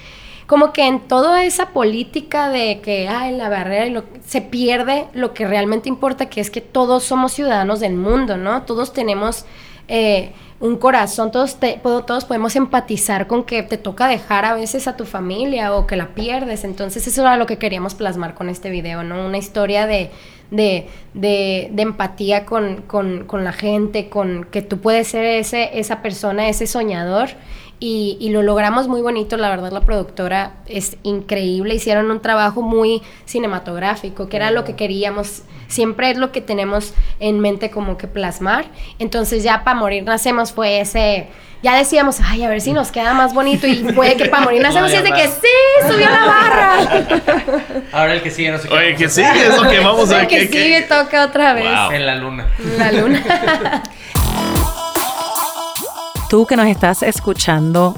como 0.47 0.73
que 0.73 0.87
en 0.87 1.01
toda 1.01 1.45
esa 1.45 1.71
política 1.71 2.49
de 2.51 2.81
que 2.81 3.09
ay, 3.09 3.37
la 3.37 3.49
barrera 3.49 3.87
y 3.87 3.91
lo- 3.91 4.05
se 4.27 4.41
pierde 4.41 5.07
lo 5.15 5.35
que 5.35 5.47
realmente 5.47 5.89
importa, 5.89 6.27
que 6.27 6.41
es 6.41 6.51
que 6.51 6.61
todos 6.61 7.05
somos 7.05 7.33
ciudadanos 7.33 7.81
del 7.81 7.95
mundo, 7.95 8.37
¿no? 8.37 8.63
Todos 8.63 8.93
tenemos 8.93 9.45
eh, 9.89 10.33
un 10.61 10.77
corazón, 10.77 11.33
todos, 11.33 11.57
te- 11.57 11.81
todos 11.83 12.25
podemos 12.25 12.55
empatizar 12.55 13.27
con 13.27 13.43
que 13.45 13.63
te 13.65 13.77
toca 13.79 14.07
dejar 14.07 14.45
a 14.45 14.55
veces 14.55 14.87
a 14.87 14.97
tu 14.97 15.05
familia 15.05 15.75
o 15.75 15.87
que 15.89 15.97
la 15.97 16.09
pierdes. 16.15 16.63
Entonces 16.65 17.07
eso 17.07 17.23
era 17.23 17.37
lo 17.37 17.47
que 17.47 17.59
queríamos 17.59 17.95
plasmar 17.95 18.35
con 18.35 18.49
este 18.49 18.71
video, 18.71 19.03
¿no? 19.03 19.27
Una 19.27 19.39
historia 19.39 19.87
de, 19.89 20.11
de, 20.53 20.87
de, 21.15 21.69
de 21.73 21.83
empatía 21.83 22.47
con, 22.47 22.83
con, 22.83 23.25
con 23.25 23.43
la 23.43 23.53
gente, 23.53 24.09
con 24.09 24.45
que 24.45 24.63
tú 24.63 24.79
puedes 24.81 25.09
ser 25.09 25.25
ese, 25.25 25.79
esa 25.81 26.01
persona, 26.01 26.49
ese 26.49 26.67
soñador 26.69 27.31
y, 27.85 28.17
y 28.21 28.31
lo 28.31 28.43
logramos 28.43 28.87
muy 28.87 29.01
bonito, 29.01 29.37
la 29.37 29.49
verdad 29.51 29.73
la 29.73 29.81
productora 29.81 30.53
es 30.67 30.97
increíble, 31.03 31.75
hicieron 31.75 32.13
un 32.13 32.21
trabajo 32.21 32.63
muy 32.63 33.03
cinematográfico, 33.25 34.29
que 34.29 34.37
era 34.37 34.53
lo 34.53 34.63
que 34.63 34.77
queríamos, 34.77 35.43
siempre 35.67 36.11
es 36.13 36.17
lo 36.17 36.31
que 36.31 36.41
tenemos 36.41 36.95
en 37.19 37.41
mente 37.41 37.71
como 37.73 37.97
que 37.99 38.07
plasmar, 38.07 38.67
entonces 39.01 39.43
ya 39.43 39.65
para 39.65 39.77
morir 39.77 40.05
nacemos 40.05 40.53
fue 40.53 40.79
ese, 40.81 41.27
ya 41.65 41.75
decíamos, 41.77 42.21
ay, 42.25 42.45
a 42.45 42.49
ver 42.49 42.61
si 42.61 42.73
nos 42.73 42.93
queda 42.93 43.15
más 43.15 43.35
bonito 43.35 43.67
y 43.67 43.75
puede 43.95 44.17
que 44.17 44.27
para 44.27 44.45
morir 44.45 44.63
nacemos 44.63 44.93
y 44.93 44.95
es 44.95 45.03
de 45.03 45.11
que 45.11 45.27
sí, 45.27 45.89
subió 45.91 46.09
la 46.09 46.25
barra. 46.25 47.83
Ahora 47.93 48.15
el 48.15 48.23
que 48.23 48.31
sigue 48.31 48.53
no 48.53 48.59
sé 48.59 48.69
qué. 48.69 48.75
Oye, 48.75 48.95
que 48.95 49.09
sí, 49.09 49.23
es 49.23 49.61
lo 49.61 49.69
que 49.69 49.81
vamos 49.81 50.09
a 50.13 50.19
ver. 50.19 50.29
que- 50.29 50.49
que- 50.49 50.63
sigue 50.63 50.83
toca 50.83 51.25
otra 51.25 51.53
vez. 51.53 51.65
Wow. 51.69 51.91
En 51.91 52.07
la 52.07 52.15
luna. 52.15 52.47
La 52.79 52.93
luna. 52.93 53.83
Tú 56.33 56.47
que 56.47 56.57
nos 56.57 56.67
estás 56.67 57.03
escuchando, 57.03 57.95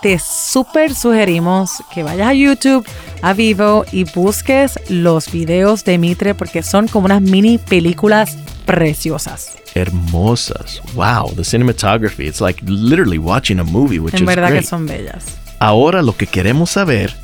te 0.00 0.18
súper 0.18 0.94
sugerimos 0.94 1.82
que 1.92 2.02
vayas 2.02 2.28
a 2.28 2.32
YouTube, 2.32 2.82
a 3.20 3.34
Vivo 3.34 3.84
y 3.92 4.04
busques 4.04 4.80
los 4.88 5.30
videos 5.30 5.84
de 5.84 5.98
Mitre 5.98 6.34
porque 6.34 6.62
son 6.62 6.88
como 6.88 7.04
unas 7.04 7.20
mini 7.20 7.58
películas 7.58 8.38
preciosas. 8.64 9.58
Hermosas. 9.74 10.80
Wow, 10.94 11.34
the 11.36 11.44
cinematography. 11.44 12.26
It's 12.26 12.40
like 12.40 12.58
literally 12.64 13.18
watching 13.18 13.60
a 13.60 13.64
movie, 13.64 13.98
which 13.98 14.14
En 14.14 14.20
is 14.20 14.26
verdad 14.28 14.48
great. 14.48 14.62
que 14.62 14.66
son 14.66 14.86
bellas. 14.86 15.36
Ahora 15.58 16.00
lo 16.00 16.16
que 16.16 16.26
queremos 16.26 16.70
saber 16.70 17.14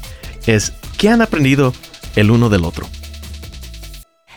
es 0.46 0.74
qué 0.98 1.08
han 1.08 1.22
aprendido 1.22 1.72
el 2.16 2.30
uno 2.30 2.50
del 2.50 2.66
otro. 2.66 2.86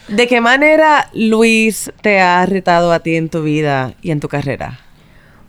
¿De 0.07 0.29
qué 0.29 0.39
manera 0.39 1.09
Luis 1.13 1.91
te 2.01 2.21
ha 2.21 2.45
retado 2.45 2.93
a 2.93 3.01
ti 3.01 3.17
en 3.17 3.27
tu 3.27 3.43
vida 3.43 3.93
y 4.01 4.11
en 4.11 4.21
tu 4.21 4.29
carrera? 4.29 4.82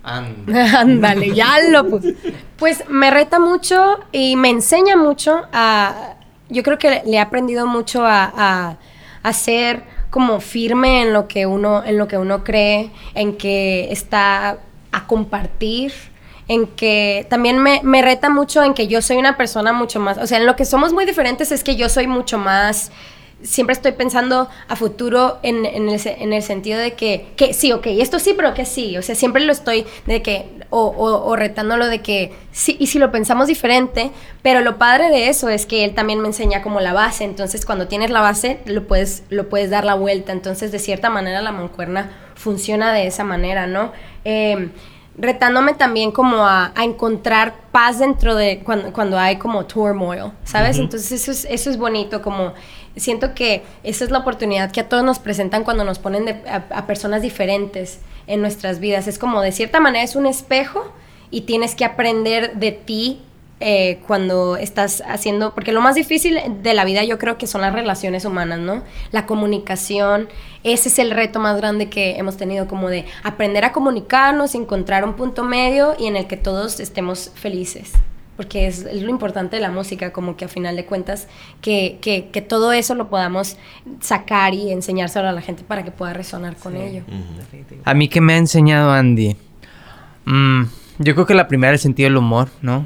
Ándale, 0.77 1.35
ya 1.35 1.59
lo 1.71 1.89
puse. 1.89 2.15
Pues 2.57 2.85
me 2.89 3.11
reta 3.11 3.39
mucho 3.39 4.01
y 4.13 4.37
me 4.37 4.51
enseña 4.51 4.97
mucho 4.97 5.43
a... 5.53 6.17
Yo 6.51 6.63
creo 6.63 6.79
que 6.79 7.03
le 7.07 7.17
he 7.17 7.19
aprendido 7.19 7.67
mucho 7.67 8.05
a, 8.05 8.31
a, 8.37 8.77
a 9.23 9.33
ser 9.33 9.83
como 10.11 10.41
firme 10.41 11.03
en 11.03 11.13
lo 11.13 11.27
que 11.27 11.47
uno, 11.47 11.83
en 11.83 11.99
lo 11.99 12.07
que 12.07 12.19
uno 12.19 12.45
cree, 12.45 12.91
en 13.15 13.37
que 13.37 13.91
está 13.91 14.59
a 14.93 15.07
compartir, 15.07 15.93
en 16.47 16.67
que 16.69 17.27
también 17.29 17.59
me, 17.59 17.81
me 17.83 18.03
reta 18.03 18.31
mucho 18.31 18.63
en 18.63 18.75
que 18.75 18.87
yo 18.87 19.03
soy 19.03 19.17
una 19.17 19.37
persona 19.37 19.73
mucho 19.73 19.99
más, 19.99 20.19
o 20.19 20.27
sea, 20.27 20.39
en 20.39 20.47
lo 20.47 20.55
que 20.55 20.65
somos 20.65 20.93
muy 20.93 21.05
diferentes 21.05 21.51
es 21.51 21.65
que 21.65 21.75
yo 21.75 21.89
soy 21.89 22.07
mucho 22.07 22.39
más 22.39 22.93
siempre 23.45 23.75
estoy 23.75 23.93
pensando 23.93 24.49
a 24.67 24.75
futuro 24.75 25.39
en, 25.45 25.65
en 25.67 25.89
el, 25.89 26.01
se- 26.01 26.21
en 26.23 26.33
el 26.33 26.43
sentido 26.43 26.81
de 26.81 26.95
que, 26.95 27.29
que 27.37 27.55
sí, 27.55 27.71
ok, 27.73 27.87
esto 27.87 28.19
sí, 28.19 28.33
pero 28.37 28.53
que 28.55 28.65
sí. 28.67 28.97
O 28.99 29.03
sea, 29.03 29.15
siempre 29.15 29.45
lo 29.45 29.53
estoy 29.53 29.87
de 30.07 30.23
que, 30.23 30.47
o, 30.71 30.81
o, 30.87 31.25
o 31.27 31.37
retándolo 31.37 31.87
de 31.87 32.01
que 32.03 32.33
sí, 32.51 32.77
y 32.81 32.89
si 32.89 32.99
lo 32.99 33.13
pensamos 33.13 33.47
diferente, 33.47 34.11
pero 34.43 34.61
lo 34.63 34.77
padre 34.79 35.11
de 35.11 35.29
eso 35.29 35.49
es 35.49 35.67
que 35.67 35.85
él 35.85 35.95
también 35.95 36.21
me 36.21 36.27
enseña 36.29 36.63
como 36.63 36.81
la 36.81 36.93
base. 36.93 37.23
Entonces, 37.25 37.65
cuando 37.65 37.87
tienes 37.87 38.11
la 38.11 38.21
base, 38.21 38.59
lo 38.65 38.87
puedes, 38.89 39.23
lo 39.31 39.49
puedes 39.49 39.71
dar 39.71 39.85
la 39.85 39.95
vuelta. 39.95 40.33
Entonces, 40.33 40.73
de 40.73 40.79
cierta 40.81 41.09
manera, 41.11 41.41
la 41.43 41.53
mancuerna 41.53 42.11
funciona 42.35 42.93
de 42.93 43.07
esa 43.07 43.23
manera, 43.25 43.67
¿no? 43.69 43.93
Eh, 44.25 44.71
retándome 45.17 45.75
también 45.75 46.11
como 46.11 46.45
a, 46.45 46.73
a 46.75 46.83
encontrar 46.83 47.55
paz 47.71 48.01
dentro 48.01 48.35
de 48.35 48.61
cuando, 48.65 48.93
cuando 48.93 49.17
hay 49.17 49.37
como 49.37 49.65
turmoil, 49.65 50.33
¿sabes? 50.45 50.77
Entonces 50.79 51.13
eso 51.13 51.31
es, 51.31 51.45
eso 51.49 51.71
es 51.71 51.77
bonito, 51.79 52.21
como 52.21 52.53
siento 52.97 53.35
que 53.35 53.63
esa 53.83 54.05
es 54.05 54.11
la 54.11 54.19
oportunidad 54.19 54.71
que 54.71 54.81
a 54.81 54.89
todos 54.89 55.05
nos 55.05 55.19
presentan 55.19 55.65
cuando 55.65 55.85
nos 55.85 55.99
ponen 55.99 56.43
a 56.47 56.87
personas 56.87 57.23
diferentes 57.23 58.01
en 58.27 58.41
nuestras 58.41 58.81
vidas. 58.81 59.07
Es 59.09 59.19
como 59.19 59.41
de 59.41 59.53
cierta 59.53 59.81
manera 59.81 60.05
es 60.05 60.17
un 60.17 60.27
espejo 60.27 60.93
y 61.31 61.43
tienes 61.43 61.75
que 61.75 61.85
aprender 61.85 62.55
de 62.55 62.73
ti 62.73 63.23
eh, 63.61 64.01
cuando 64.07 64.57
estás 64.57 65.03
haciendo, 65.07 65.55
porque 65.55 65.73
lo 65.73 65.81
más 65.81 65.95
difícil 65.95 66.39
de 66.63 66.75
la 66.75 66.85
vida 66.85 67.05
yo 67.05 67.19
creo 67.19 67.39
que 67.39 67.47
son 67.47 67.61
las 67.61 67.73
relaciones 67.73 68.25
humanas, 68.25 68.59
¿no? 68.59 68.83
La 69.11 69.27
comunicación, 69.27 70.29
ese 70.65 70.89
es 70.89 70.99
el 70.99 71.13
reto 71.13 71.41
más 71.41 71.57
grande 71.57 71.89
que 71.89 72.17
hemos 72.19 72.37
tenido, 72.37 72.67
como 72.67 72.91
de 72.91 73.05
aprender 73.23 73.65
a 73.65 73.73
comunicarnos, 73.73 74.55
encontrar 74.55 75.05
un 75.05 75.15
punto 75.15 75.45
medio 75.45 75.95
y 75.99 76.09
en 76.09 76.17
el 76.17 76.27
que 76.27 76.37
todos 76.37 76.81
estemos 76.81 77.31
felices. 77.35 77.93
Porque 78.37 78.67
es, 78.67 78.81
es 78.81 79.03
lo 79.03 79.11
importante 79.11 79.57
de 79.57 79.63
la 79.63 79.71
música, 79.71 80.13
como 80.13 80.37
que 80.37 80.45
a 80.47 80.49
final 80.49 80.75
de 80.77 80.85
cuentas, 80.87 81.29
que, 81.61 81.99
que, 82.01 82.29
que 82.33 82.43
todo 82.43 82.73
eso 82.73 82.95
lo 82.95 83.09
podamos 83.09 83.57
sacar 84.01 84.55
y 84.55 84.71
enseñárselo 84.73 85.29
a 85.29 85.33
la 85.33 85.41
gente 85.41 85.63
para 85.67 85.85
que 85.85 85.91
pueda 85.91 86.13
resonar 86.13 86.57
con 86.57 86.77
ello. 86.77 87.03
A 87.85 87.95
mí 87.95 88.09
que 88.09 88.21
me 88.21 88.35
ha 88.35 88.37
enseñado 88.39 88.91
Andy. 88.93 89.37
Mm, 90.25 90.63
yo 90.99 91.15
creo 91.15 91.27
que 91.27 91.35
la 91.35 91.49
primera 91.49 91.73
es 91.75 91.81
el 91.81 91.83
sentido 91.83 92.09
del 92.09 92.17
humor, 92.17 92.49
¿no? 92.63 92.85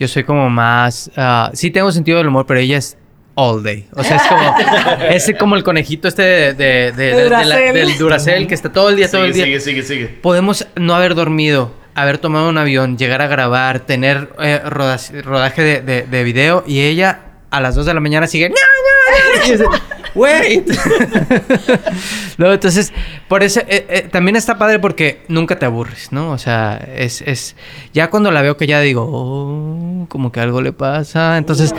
Yo 0.00 0.06
soy 0.08 0.24
como 0.24 0.48
más... 0.48 1.10
ah, 1.16 1.50
sí 1.54 1.70
tengo 1.70 1.90
sentido 1.92 2.18
del 2.18 2.28
humor, 2.28 2.46
pero 2.46 2.60
ella 2.60 2.78
es 2.78 2.96
all 3.34 3.62
day. 3.62 3.86
O 3.94 4.02
sea, 4.02 4.16
es 4.16 4.22
como, 4.28 4.54
es 5.10 5.32
como 5.38 5.56
el 5.56 5.64
conejito 5.64 6.08
este 6.08 6.22
de, 6.22 6.54
de- 6.54 6.92
de- 6.92 6.92
de- 6.92 7.14
de 7.24 7.30
la- 7.30 7.42
Duracell. 7.44 7.74
del 7.74 7.98
Duracell 7.98 8.46
que 8.46 8.54
está 8.54 8.72
todo 8.72 8.90
el 8.90 8.96
día, 8.96 9.08
todo 9.10 9.24
el 9.24 9.32
día. 9.32 9.44
sigue, 9.44 9.60
sigue, 9.60 9.82
sigue. 9.82 10.06
Podemos 10.08 10.66
no 10.76 10.94
haber 10.94 11.14
dormido, 11.14 11.72
haber 12.02 12.18
tomado 12.18 12.48
un 12.48 12.58
avión, 12.58 12.96
llegar 12.98 13.22
a 13.22 13.26
grabar, 13.26 13.80
tener 13.80 14.30
eh, 14.40 14.60
rodas- 14.64 15.12
rodaje 15.24 15.62
de, 15.62 15.80
de- 15.82 16.02
de 16.02 16.24
video 16.24 16.64
y 16.66 16.80
ella 16.80 17.20
a 17.50 17.60
las 17.60 17.74
2 17.74 17.86
de 17.86 17.94
la 17.94 18.00
mañana 18.00 18.26
sigue... 18.26 18.52
Wait. 20.14 20.68
no, 22.38 22.52
entonces, 22.52 22.92
por 23.28 23.42
eso 23.42 23.60
eh, 23.68 23.86
eh, 23.88 24.08
también 24.10 24.36
está 24.36 24.58
padre 24.58 24.78
porque 24.78 25.22
nunca 25.28 25.58
te 25.58 25.66
aburres, 25.66 26.12
¿no? 26.12 26.30
O 26.30 26.38
sea, 26.38 26.76
es, 26.96 27.22
es 27.22 27.56
ya 27.92 28.10
cuando 28.10 28.30
la 28.30 28.42
veo 28.42 28.56
que 28.56 28.66
ya 28.66 28.80
digo, 28.80 29.06
oh, 29.10 30.06
como 30.08 30.32
que 30.32 30.40
algo 30.40 30.60
le 30.62 30.72
pasa. 30.72 31.36
Entonces, 31.36 31.74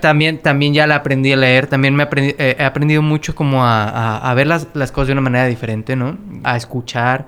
también, 0.00 0.38
también 0.38 0.72
ya 0.72 0.86
la 0.86 0.96
aprendí 0.96 1.32
a 1.32 1.36
leer, 1.36 1.66
también 1.66 1.94
me 1.94 2.04
aprendí, 2.04 2.34
eh, 2.38 2.56
he 2.58 2.64
aprendido 2.64 3.02
mucho 3.02 3.34
como 3.34 3.64
a, 3.64 3.84
a- 3.88 4.30
a 4.30 4.34
ver 4.34 4.46
las, 4.46 4.68
las 4.74 4.92
cosas 4.92 5.08
de 5.08 5.12
una 5.12 5.22
manera 5.22 5.46
diferente, 5.46 5.96
¿no? 5.96 6.16
A 6.44 6.56
escuchar, 6.56 7.26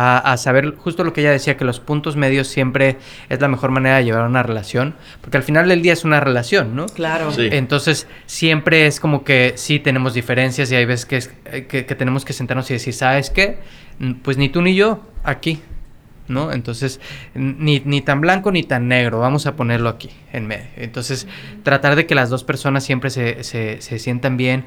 a, 0.00 0.18
a 0.32 0.36
saber 0.36 0.76
justo 0.76 1.02
lo 1.02 1.12
que 1.12 1.22
ella 1.22 1.32
decía, 1.32 1.56
que 1.56 1.64
los 1.64 1.80
puntos 1.80 2.14
medios 2.14 2.46
siempre 2.46 2.98
es 3.28 3.40
la 3.40 3.48
mejor 3.48 3.70
manera 3.72 3.96
de 3.96 4.04
llevar 4.04 4.26
una 4.28 4.42
relación, 4.42 4.94
porque 5.20 5.36
al 5.38 5.42
final 5.42 5.68
del 5.68 5.82
día 5.82 5.92
es 5.92 6.04
una 6.04 6.20
relación, 6.20 6.76
¿no? 6.76 6.86
Claro. 6.86 7.32
Sí. 7.32 7.48
Entonces, 7.50 8.06
siempre 8.26 8.86
es 8.86 9.00
como 9.00 9.24
que 9.24 9.54
sí 9.56 9.80
tenemos 9.80 10.14
diferencias 10.14 10.70
y 10.70 10.76
hay 10.76 10.84
veces 10.84 11.06
que, 11.06 11.16
es- 11.16 11.30
que, 11.68 11.84
que 11.86 11.94
tenemos 11.96 12.24
que 12.24 12.32
sentarnos 12.32 12.70
y 12.70 12.74
decir, 12.74 12.94
¿sabes 12.94 13.30
qué? 13.30 13.58
Mm, 13.98 14.12
Pues 14.22 14.36
ni 14.36 14.48
tú 14.48 14.62
ni 14.62 14.74
yo, 14.76 15.02
aquí, 15.24 15.60
¿no? 16.28 16.52
Entonces, 16.52 17.00
ni, 17.34 17.80
ni 17.84 18.00
tan 18.02 18.20
blanco 18.20 18.52
ni 18.52 18.62
tan 18.62 18.86
negro, 18.86 19.18
vamos 19.18 19.46
a 19.46 19.56
ponerlo 19.56 19.88
aquí, 19.88 20.10
en 20.32 20.46
medio. 20.46 20.66
Entonces, 20.76 21.26
tratar 21.62 21.96
de 21.96 22.06
que 22.06 22.14
las 22.14 22.28
dos 22.30 22.44
personas 22.44 22.84
siempre 22.84 23.10
se, 23.10 23.42
se, 23.42 23.80
se 23.80 23.98
sientan 23.98 24.36
bien. 24.36 24.64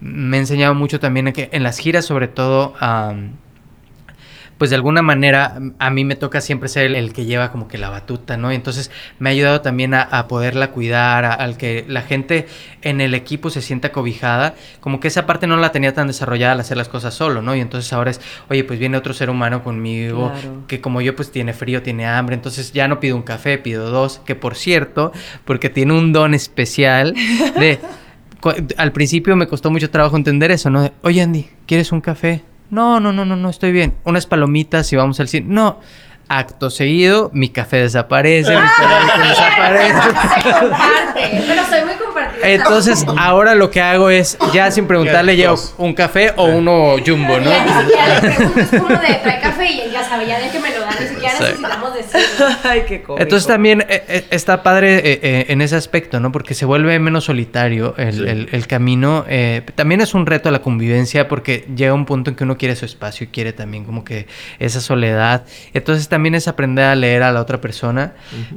Me 0.00 0.38
ha 0.38 0.40
enseñado 0.40 0.74
mucho 0.74 0.98
también 0.98 1.28
en 1.28 1.34
que 1.34 1.48
en 1.52 1.62
las 1.62 1.78
giras, 1.78 2.04
sobre 2.06 2.26
todo, 2.28 2.74
am, 2.80 3.32
pues 4.62 4.70
de 4.70 4.76
alguna 4.76 5.02
manera 5.02 5.58
a 5.80 5.90
mí 5.90 6.04
me 6.04 6.14
toca 6.14 6.40
siempre 6.40 6.68
ser 6.68 6.84
el, 6.86 6.94
el 6.94 7.12
que 7.12 7.24
lleva 7.24 7.50
como 7.50 7.66
que 7.66 7.78
la 7.78 7.88
batuta, 7.90 8.36
¿no? 8.36 8.52
Y 8.52 8.54
entonces 8.54 8.92
me 9.18 9.28
ha 9.28 9.32
ayudado 9.32 9.60
también 9.60 9.92
a, 9.92 10.02
a 10.02 10.28
poderla 10.28 10.70
cuidar, 10.70 11.24
a- 11.24 11.32
al 11.34 11.56
que 11.56 11.84
la 11.88 12.02
gente 12.02 12.46
en 12.82 13.00
el 13.00 13.14
equipo 13.14 13.50
se 13.50 13.60
sienta 13.60 13.90
cobijada, 13.90 14.54
como 14.78 15.00
que 15.00 15.08
esa 15.08 15.26
parte 15.26 15.48
no 15.48 15.56
la 15.56 15.72
tenía 15.72 15.94
tan 15.94 16.06
desarrollada 16.06 16.52
al 16.52 16.60
hacer 16.60 16.76
las 16.76 16.88
cosas 16.88 17.12
solo, 17.12 17.42
¿no? 17.42 17.56
Y 17.56 17.60
entonces 17.60 17.92
ahora 17.92 18.12
es, 18.12 18.20
oye, 18.50 18.62
pues 18.62 18.78
viene 18.78 18.96
otro 18.96 19.14
ser 19.14 19.30
humano 19.30 19.64
conmigo, 19.64 20.30
Claro. 20.30 20.62
que 20.68 20.80
como 20.80 21.00
yo 21.00 21.16
pues 21.16 21.32
tiene 21.32 21.54
frío, 21.54 21.82
tiene 21.82 22.06
hambre, 22.06 22.36
entonces 22.36 22.72
ya 22.72 22.86
no 22.86 23.00
pido 23.00 23.16
un 23.16 23.22
café, 23.22 23.58
pido 23.58 23.90
dos, 23.90 24.20
que 24.24 24.36
por 24.36 24.54
cierto, 24.54 25.10
porque 25.44 25.70
tiene 25.70 25.92
un 25.94 26.12
don 26.12 26.34
especial 26.34 27.14
de... 27.58 27.80
Al 28.76 28.90
principio 28.92 29.36
me 29.36 29.46
costó 29.46 29.70
mucho 29.70 29.88
trabajo 29.90 30.16
entender 30.16 30.50
eso, 30.50 30.68
¿no? 30.70 30.82
De, 30.82 30.92
Oye, 31.02 31.20
Andy, 31.22 31.48
¿quieres 31.66 31.92
un 31.92 32.00
café? 32.00 32.42
No, 32.72 33.00
no, 33.00 33.12
no, 33.12 33.26
no, 33.26 33.36
no 33.36 33.50
estoy 33.50 33.70
bien. 33.70 33.92
Unas 34.04 34.24
palomitas 34.24 34.90
y 34.94 34.96
vamos 34.96 35.20
al 35.20 35.28
cine. 35.28 35.44
No. 35.46 35.78
Acto 36.28 36.70
seguido, 36.70 37.30
mi 37.34 37.50
café 37.50 37.76
desaparece, 37.76 38.56
mis 38.56 38.70
palomitas 38.78 39.28
desaparecen. 39.28 39.96
comparte, 40.60 41.44
pero 41.46 41.66
soy 41.66 41.84
muy 41.84 41.94
compartida. 41.96 42.48
Entonces, 42.48 43.04
ahora 43.18 43.54
lo 43.54 43.70
que 43.70 43.82
hago 43.82 44.08
es, 44.08 44.38
ya 44.54 44.70
sin 44.70 44.86
preguntarle, 44.86 45.36
llevo 45.36 45.56
un 45.76 45.92
café 45.92 46.32
o 46.36 46.46
uno 46.46 46.96
jumbo, 47.06 47.38
¿no? 47.40 47.50
Ya 47.50 47.64
ni 47.66 47.82
siquiera 47.82 48.14
le 48.14 48.20
pregunto, 48.30 48.60
es 48.60 48.70
como 48.70 48.88
de 48.88 49.14
trae 49.22 49.40
café 49.42 49.70
y 49.70 49.80
él 49.80 49.92
ya 49.92 50.04
sabe, 50.04 50.26
ya 50.26 50.40
de 50.40 50.48
que 50.48 50.58
me 50.58 50.70
lo 50.70 50.80
da, 50.80 50.92
ni 50.98 51.08
siquiera 51.08 51.38
necesitamos 51.38 51.91
Ay, 52.64 52.82
qué 52.88 53.02
cómico. 53.02 53.22
Entonces 53.22 53.46
también 53.46 53.80
eh, 53.82 54.02
eh, 54.08 54.24
está 54.30 54.62
padre 54.62 54.96
eh, 54.98 55.20
eh, 55.22 55.46
en 55.48 55.60
ese 55.62 55.76
aspecto, 55.76 56.20
¿no? 56.20 56.32
Porque 56.32 56.54
se 56.54 56.64
vuelve 56.64 56.98
menos 56.98 57.24
solitario 57.24 57.94
el, 57.96 58.12
Sí. 58.14 58.20
el- 58.28 58.48
el 58.52 58.66
camino. 58.66 59.24
eh, 59.28 59.62
también 59.74 60.00
es 60.00 60.14
un 60.14 60.26
reto 60.26 60.50
la 60.50 60.60
convivencia 60.62 61.28
porque 61.28 61.66
llega 61.74 61.94
un 61.94 62.04
punto 62.06 62.30
en 62.30 62.36
que 62.36 62.44
uno 62.44 62.56
quiere 62.58 62.76
su 62.76 62.84
espacio 62.84 63.24
y 63.24 63.28
quiere 63.28 63.52
también 63.52 63.84
como 63.84 64.04
que 64.04 64.26
esa 64.58 64.80
soledad. 64.80 65.44
Entonces 65.74 66.08
también 66.08 66.34
es 66.34 66.48
aprender 66.48 66.84
a 66.86 66.94
leer 66.94 67.22
a 67.22 67.32
la 67.32 67.40
otra 67.40 67.60
persona, 67.60 68.14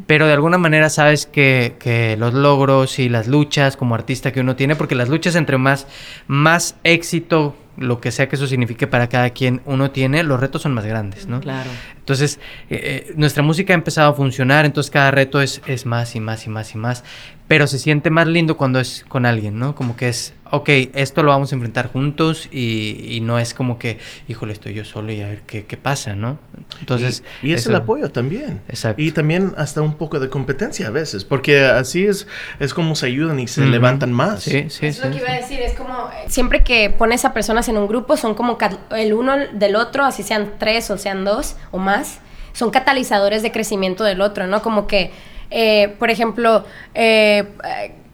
pero 0.08 0.28
de 0.28 0.34
alguna 0.34 0.58
manera 0.58 0.90
sabes 0.90 1.26
que, 1.26 1.76
que 1.80 2.18
los 2.18 2.34
logros 2.34 3.00
y 3.00 3.10
las 3.10 3.28
luchas 3.28 3.78
como 3.78 3.96
artista 3.96 4.32
que 4.32 4.40
uno 4.42 4.56
tiene, 4.56 4.76
porque 4.76 4.96
las 4.96 5.10
luchas 5.10 5.36
entre 5.36 5.58
más, 5.58 5.88
más 6.28 6.76
éxito, 6.84 7.56
lo 7.78 8.00
que 8.00 8.12
sea 8.12 8.30
que 8.30 8.36
eso 8.36 8.48
signifique 8.48 8.88
para 8.88 9.10
cada 9.10 9.30
quien 9.32 9.62
uno 9.66 9.92
tiene, 9.92 10.24
los 10.24 10.40
retos 10.40 10.62
son 10.62 10.74
más 10.74 10.86
grandes, 10.86 11.28
¿no? 11.28 11.42
Claro. 11.42 11.70
Entonces, 11.98 12.40
eh, 12.70 13.06
eh, 13.10 13.14
nuestra 13.16 13.44
música 13.44 13.74
ha 13.74 13.76
empezado 13.76 14.12
a 14.12 14.14
funcionar, 14.14 14.66
entonces 14.66 14.92
cada 14.92 15.12
reto 15.12 15.42
es, 15.42 15.62
es 15.66 15.86
más 15.86 16.16
y 16.16 16.20
más 16.20 16.46
y 16.46 16.50
más 16.50 16.74
y 16.74 16.78
más, 16.78 17.04
pero 17.48 17.68
se 17.68 17.78
siente 17.80 18.10
más 18.10 18.28
lindo 18.28 18.58
cuando 18.58 18.80
es 18.80 19.06
con 19.08 19.26
alguien, 19.26 19.60
¿no? 19.60 19.76
Como 19.76 19.96
que 19.96 20.10
es, 20.10 20.34
ok, 20.50 20.68
esto 20.96 21.22
lo 21.22 21.30
vamos 21.30 21.52
a 21.52 21.56
enfrentar 21.56 21.92
juntos 21.92 22.50
y, 22.52 23.06
y 23.08 23.22
no 23.22 23.38
es 23.38 23.54
como 23.54 23.78
que, 23.78 24.00
híjole, 24.28 24.52
estoy 24.54 24.74
yo 24.74 24.84
solo 24.84 25.12
y 25.12 25.22
a 25.22 25.28
ver 25.28 25.42
qué, 25.46 25.66
qué 25.66 25.78
pasa, 25.78 26.16
¿no? 26.16 26.40
Entonces... 26.80 27.24
y, 27.44 27.50
y 27.50 27.54
es 27.54 27.62
eso- 27.62 27.70
el 27.70 27.76
apoyo 27.76 28.10
también. 28.10 28.62
Exacto. 28.68 29.00
Y 29.02 29.12
también 29.12 29.54
hasta 29.58 29.82
un 29.84 29.94
poco 29.94 30.20
de 30.20 30.30
competencia 30.30 30.88
a 30.88 30.90
veces, 30.90 31.24
porque 31.24 31.64
así 31.64 32.06
es, 32.08 32.26
es 32.60 32.74
como 32.74 32.96
se 32.96 33.06
ayudan 33.06 33.40
y 33.40 33.48
se 33.48 33.64
levantan 33.66 34.12
más. 34.12 34.42
Sí, 34.42 34.70
sí, 34.72 34.88
Es 34.88 34.96
sí. 34.98 35.02
lo 35.06 35.12
que 35.12 35.18
iba 35.18 35.30
a 35.30 35.36
decir, 35.36 35.60
es 35.62 35.74
como 35.74 36.10
eh, 36.10 36.26
siempre 36.28 36.64
que 36.64 36.90
pones 36.90 37.26
a 37.26 37.34
personas 37.34 37.70
en 37.70 37.78
un 37.78 37.88
grupo, 37.88 38.18
son 38.18 38.34
como 38.34 38.58
cat- 38.58 38.92
el 38.92 39.14
uno 39.14 39.36
del 39.54 39.76
otro, 39.76 40.04
así 40.04 40.24
sean 40.24 40.54
tres 40.58 40.90
o 40.90 40.98
sean 40.98 41.24
dos 41.24 41.58
o 41.70 41.78
más, 41.78 42.20
son 42.54 42.72
catalizadores 42.72 43.44
de 43.44 43.52
crecimiento 43.52 44.04
del 44.04 44.22
otro, 44.22 44.48
¿no? 44.48 44.64
Como 44.64 44.88
que, 44.88 45.12
eh, 45.58 45.96
por 46.00 46.12
ejemplo, 46.12 46.66
eh, 46.94 47.46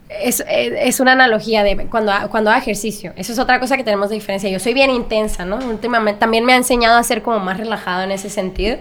es, 0.08 0.44
eh, 0.46 0.86
es 0.86 1.00
una 1.00 1.10
analogía 1.10 1.64
de 1.64 1.88
cuando, 1.88 2.12
cuando 2.30 2.50
hago 2.50 2.62
ejercicio. 2.62 3.12
Eso 3.16 3.32
es 3.32 3.38
otra 3.40 3.58
cosa 3.58 3.76
que 3.76 3.82
tenemos 3.82 4.10
de 4.10 4.14
diferencia. 4.14 4.48
Yo 4.48 4.60
soy 4.60 4.74
bien 4.74 4.90
intensa, 4.90 5.44
¿no? 5.44 5.56
Últimamente 5.56 6.20
también 6.20 6.44
me 6.44 6.52
ha 6.52 6.56
enseñado 6.56 6.96
a 6.96 7.02
ser 7.02 7.20
como 7.20 7.40
más 7.40 7.58
relajado 7.58 8.04
en 8.04 8.12
ese 8.12 8.30
sentido. 8.30 8.78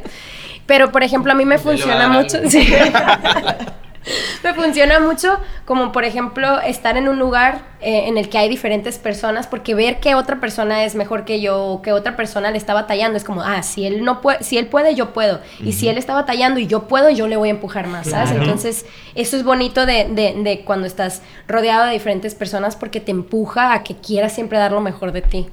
Pero, 0.67 0.91
por 0.91 1.01
ejemplo, 1.01 1.31
a 1.31 1.35
mí 1.35 1.43
me 1.43 1.57
funciona 1.57 2.07
mucho. 2.07 2.37
sí. 2.49 2.71
me 4.43 4.53
funciona 4.53 4.99
mucho 4.99 5.37
como, 5.65 5.91
por 5.91 6.03
ejemplo, 6.05 6.59
estar 6.61 6.97
en 6.97 7.07
un 7.07 7.19
lugar 7.19 7.61
eh, 7.81 8.07
en 8.07 8.17
el 8.17 8.29
que 8.29 8.37
hay 8.37 8.49
diferentes 8.49 8.97
personas, 8.97 9.47
porque 9.47 9.75
ver 9.75 9.99
que 9.99 10.15
otra 10.15 10.39
persona 10.39 10.83
es 10.83 10.95
mejor 10.95 11.23
que 11.25 11.39
yo 11.41 11.63
o 11.65 11.81
que 11.81 11.91
otra 11.93 12.15
persona 12.15 12.49
le 12.51 12.57
está 12.57 12.73
batallando 12.73 13.17
es 13.17 13.23
como, 13.23 13.41
ah, 13.43 13.61
si 13.63 13.85
él 13.85 14.03
no 14.03 14.21
puede, 14.21 14.43
si 14.43 14.57
él 14.57 14.67
puede, 14.67 14.95
yo 14.95 15.13
puedo. 15.13 15.39
Y 15.59 15.73
si 15.73 15.87
él 15.87 15.97
está 15.97 16.13
batallando 16.13 16.59
y 16.59 16.67
yo 16.67 16.87
puedo, 16.87 17.09
yo 17.09 17.27
le 17.27 17.37
voy 17.37 17.49
a 17.49 17.51
empujar 17.51 17.87
más, 17.87 18.07
¿sabes? 18.09 18.31
Entonces, 18.31 18.85
eso 19.15 19.37
es 19.37 19.43
bonito 19.43 19.85
de, 19.85 20.07
de- 20.09 20.33
de 20.43 20.61
cuando 20.65 20.87
estás 20.87 21.21
rodeado 21.47 21.85
de 21.85 21.91
diferentes 21.93 22.33
personas 22.35 22.75
porque 22.75 22.99
te 22.99 23.11
empuja 23.11 23.73
a 23.73 23.83
que 23.83 23.95
quieras 23.95 24.33
siempre 24.33 24.57
dar 24.57 24.71
lo 24.71 24.81
mejor 24.81 25.11
de 25.11 25.21
ti. 25.21 25.47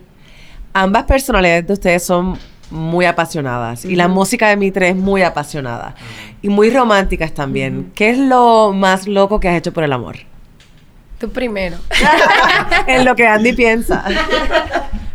Ambas 0.72 1.04
personalidades 1.04 1.66
de 1.66 1.72
ustedes 1.72 2.04
son 2.04 2.38
muy 2.70 3.06
apasionadas 3.06 3.84
y 3.84 3.96
la 3.96 4.08
música 4.08 4.48
de 4.48 4.56
Mitre 4.56 4.90
es 4.90 4.96
muy 4.96 5.22
apasionada 5.22 5.94
y 6.42 6.48
muy 6.48 6.70
románticas 6.70 7.32
también. 7.32 7.90
¿Qué 7.94 8.10
es 8.10 8.18
lo 8.18 8.72
más 8.72 9.06
loco 9.08 9.40
que 9.40 9.48
has 9.48 9.56
hecho 9.56 9.72
por 9.72 9.84
el 9.84 9.92
amor? 9.92 10.16
Tú 11.18 11.30
primero. 11.30 11.76
en 12.86 13.04
lo 13.04 13.16
que 13.16 13.26
Andy 13.26 13.52
piensa. 13.52 14.04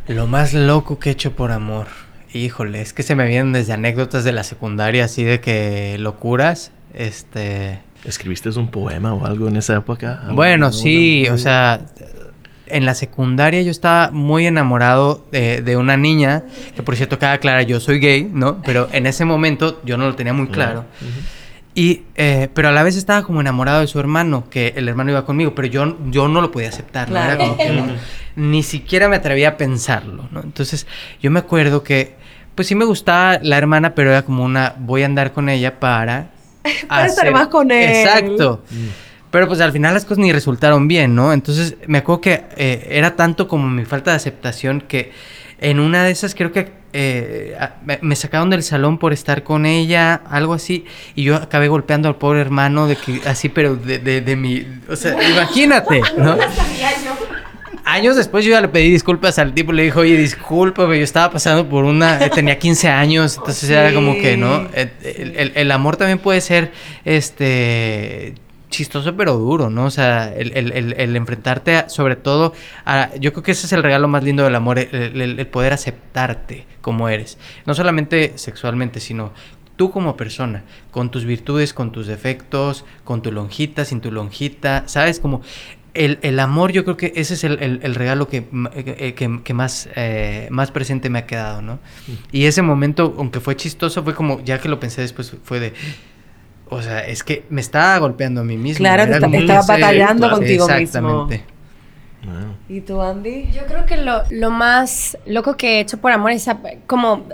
Lo 0.07 0.27
más 0.27 0.53
loco 0.53 0.99
que 0.99 1.09
he 1.09 1.13
hecho 1.13 1.31
por 1.31 1.53
amor. 1.53 1.87
Híjole, 2.33 2.81
es 2.81 2.91
que 2.91 3.03
se 3.03 3.15
me 3.15 3.25
vienen 3.25 3.53
desde 3.53 3.71
anécdotas 3.71 4.25
de 4.25 4.33
la 4.33 4.43
secundaria, 4.43 5.05
así 5.05 5.23
de 5.23 5.39
que 5.39 5.95
locuras. 5.97 6.73
Este. 6.93 7.79
¿Escribiste 8.03 8.49
un 8.49 8.67
poema 8.69 9.13
o 9.13 9.25
algo 9.25 9.47
en 9.47 9.55
esa 9.55 9.77
época? 9.77 10.23
Bueno, 10.33 10.65
¿Alguna- 10.65 10.71
sí, 10.73 11.25
o 11.29 11.37
sea, 11.37 11.79
en 12.73 12.85
la 12.85 12.93
secundaria 12.95 13.61
yo 13.61 13.71
estaba 13.71 14.11
muy 14.11 14.45
enamorado 14.47 15.25
de, 15.31 15.61
de 15.61 15.77
una 15.77 15.95
niña, 15.97 16.43
que 16.75 16.83
por 16.83 16.95
cierto, 16.95 17.19
cada 17.19 17.37
clara, 17.37 17.61
yo 17.63 17.79
soy 17.79 17.99
gay, 17.99 18.29
¿no? 18.31 18.61
Pero 18.63 18.89
en 18.91 19.05
ese 19.05 19.23
momento 19.25 19.79
yo 19.85 19.97
no 19.97 20.05
lo 20.07 20.15
tenía 20.15 20.33
muy 20.33 20.47
claro. 20.47 20.85
Y, 21.75 22.03
eh, 22.15 22.49
pero 22.53 22.69
a 22.69 22.71
la 22.71 22.83
vez 22.83 22.95
estaba 22.95 23.23
como 23.23 23.41
enamorado 23.41 23.79
de 23.81 23.87
su 23.87 23.99
hermano, 23.99 24.47
que 24.49 24.73
el 24.75 24.87
hermano 24.87 25.09
iba 25.09 25.25
conmigo, 25.25 25.55
pero 25.55 25.67
yo, 25.67 25.97
yo 26.11 26.27
no 26.27 26.39
lo 26.41 26.51
podía 26.51 26.69
aceptar, 26.69 27.09
¿no? 27.09 27.15
Era 27.25 27.37
como 27.37 27.57
que 27.57 27.69
no- 27.71 27.85
ni 28.35 28.61
siquiera 28.63 29.09
me 29.09 29.15
atrevía 29.15 29.49
a 29.49 29.57
pensarlo, 29.57 30.27
¿no? 30.31 30.41
Entonces 30.41 30.85
yo 31.21 31.31
me 31.31 31.39
acuerdo 31.39 31.81
que, 31.83 32.15
pues 32.53 32.67
sí 32.67 32.75
me 32.75 32.85
gustaba 32.85 33.39
la 33.41 33.57
hermana, 33.57 33.95
pero 33.95 34.11
era 34.11 34.21
como 34.21 34.43
una, 34.43 34.75
voy 34.77 35.01
a 35.01 35.05
andar 35.07 35.33
con 35.33 35.49
ella 35.49 35.79
para... 35.79 36.31
Para 36.87 37.07
estar 37.07 37.31
más 37.31 37.47
con 37.47 37.71
él. 37.71 37.89
Exacto. 37.89 38.63
Pero 39.33 39.47
pues 39.47 39.61
al 39.61 39.71
final 39.71 39.95
las 39.95 40.03
cosas 40.05 40.19
ni 40.19 40.31
resultaron 40.31 40.87
bien, 40.87 41.15
¿no? 41.15 41.33
Entonces 41.33 41.75
me 41.87 41.97
acuerdo 41.97 42.21
que 42.21 42.43
eh, 42.55 42.87
era 42.91 43.15
tanto 43.15 43.47
como 43.47 43.67
mi 43.67 43.83
falta 43.83 44.11
de 44.11 44.17
aceptación 44.17 44.79
que 44.79 45.11
en 45.59 45.79
una 45.79 46.03
de 46.03 46.11
esas 46.11 46.35
creo 46.35 46.51
que 46.51 46.71
eh, 46.93 47.57
me, 48.01 48.15
sacaron 48.15 48.51
del 48.51 48.61
salón 48.61 48.99
por 48.99 49.11
estar 49.11 49.41
con 49.41 49.65
ella, 49.65 50.21
algo 50.29 50.53
así, 50.53 50.85
y 51.15 51.23
yo 51.23 51.35
acabé 51.37 51.67
golpeando 51.67 52.07
al 52.09 52.17
pobre 52.17 52.41
hermano 52.41 52.85
de 52.85 52.95
que 52.95 53.21
así, 53.25 53.49
pero 53.49 53.75
de, 53.75 53.97
de, 53.97 54.21
de 54.21 54.35
mi, 54.35 54.67
o 54.87 54.95
sea, 54.95 55.15
imagínate, 55.31 55.99
¿no? 56.17 56.37
Años 57.85 58.15
después 58.15 58.45
yo 58.45 58.51
ya 58.51 58.61
le 58.61 58.67
pedí 58.67 58.91
disculpas 58.91 59.39
al 59.39 59.53
tipo, 59.55 59.71
le 59.73 59.81
dijo, 59.83 60.01
oye, 60.01 60.15
discúlpame, 60.15 60.99
yo 60.99 61.03
estaba 61.03 61.31
pasando 61.31 61.67
por 61.67 61.85
una, 61.85 62.23
eh, 62.23 62.29
tenía 62.29 62.59
15 62.59 62.87
años, 62.89 63.37
entonces 63.37 63.67
era 63.69 63.91
como 63.95 64.13
que, 64.13 64.37
¿no? 64.37 64.67
El, 64.75 64.91
el- 65.35 65.51
el 65.55 65.71
amor 65.71 65.97
también 65.97 66.19
puede 66.19 66.39
ser, 66.41 66.71
este, 67.03 68.35
chistoso 68.73 69.15
pero 69.15 69.33
duro, 69.37 69.69
¿no? 69.69 69.85
O 69.85 69.91
sea, 69.91 70.33
el, 70.33 70.51
el- 70.57 70.71
el- 70.71 70.93
el 70.97 71.15
enfrentarte 71.15 71.75
a- 71.77 71.89
sobre 71.89 72.15
todo 72.15 72.53
a, 72.85 73.09
yo 73.19 73.31
creo 73.31 73.43
que 73.43 73.51
ese 73.51 73.67
es 73.67 73.73
el 73.73 73.83
regalo 73.83 74.07
más 74.07 74.23
lindo 74.23 74.43
del 74.43 74.55
amor, 74.55 74.79
el, 74.79 75.47
poder 75.47 75.73
aceptarte 75.73 76.65
como 76.81 77.07
eres, 77.07 77.37
no 77.65 77.73
solamente 77.73 78.33
sexualmente, 78.35 78.99
sino 78.99 79.31
tú 79.75 79.91
como 79.91 80.17
persona, 80.17 80.63
con 80.91 81.11
tus 81.11 81.25
virtudes, 81.25 81.73
con 81.73 81.91
tus 81.91 82.07
defectos, 82.07 82.83
con 83.03 83.21
tu 83.21 83.31
lonjita, 83.31 83.85
sin 83.85 84.01
tu 84.01 84.11
lonjita, 84.11 84.83
¿sabes? 84.87 85.19
Como 85.19 85.41
el, 85.93 86.39
amor, 86.39 86.71
yo 86.71 86.83
creo 86.83 86.97
que 86.97 87.13
ese 87.15 87.35
es 87.35 87.43
el, 87.43 87.93
regalo 87.95 88.27
que, 88.27 88.47
eh, 88.75 89.13
que, 89.13 89.39
que 89.43 89.53
más, 89.53 89.87
eh, 89.95 90.47
más 90.49 90.71
presente 90.71 91.09
me 91.09 91.19
ha 91.19 91.25
quedado, 91.27 91.61
¿no? 91.61 91.79
Y 92.31 92.45
ese 92.45 92.63
momento, 92.63 93.13
aunque 93.17 93.39
fue 93.39 93.55
chistoso, 93.55 94.03
fue 94.03 94.15
como, 94.15 94.43
ya 94.43 94.59
que 94.59 94.69
lo 94.69 94.79
pensé 94.79 95.01
después, 95.01 95.35
fue 95.43 95.59
de... 95.59 95.73
O 96.73 96.81
sea, 96.81 96.99
es 97.05 97.23
que 97.23 97.43
me 97.49 97.61
estaba 97.61 97.97
golpeando 97.99 98.41
a 98.41 98.43
mí 98.43 98.57
mismo. 98.57 98.77
Claro, 98.79 99.05
te 99.05 99.11
esta- 99.13 99.25
como- 99.27 99.37
estabas 99.39 99.67
batallando 99.67 100.27
claro. 100.27 100.35
contigo 100.37 100.67
mismo. 100.67 100.79
Exactamente. 100.79 101.43
¿Y 102.69 102.81
tú, 102.81 103.01
Andy? 103.01 103.49
Yo 103.51 103.65
creo 103.65 103.85
que 103.85 103.97
lo, 103.97 104.23
lo 104.29 104.49
más 104.49 105.17
loco 105.25 105.57
que 105.57 105.77
he 105.77 105.79
hecho 105.81 105.97
por 105.97 106.11
amor 106.11 106.31
es 106.31 106.47
como... 106.87 107.25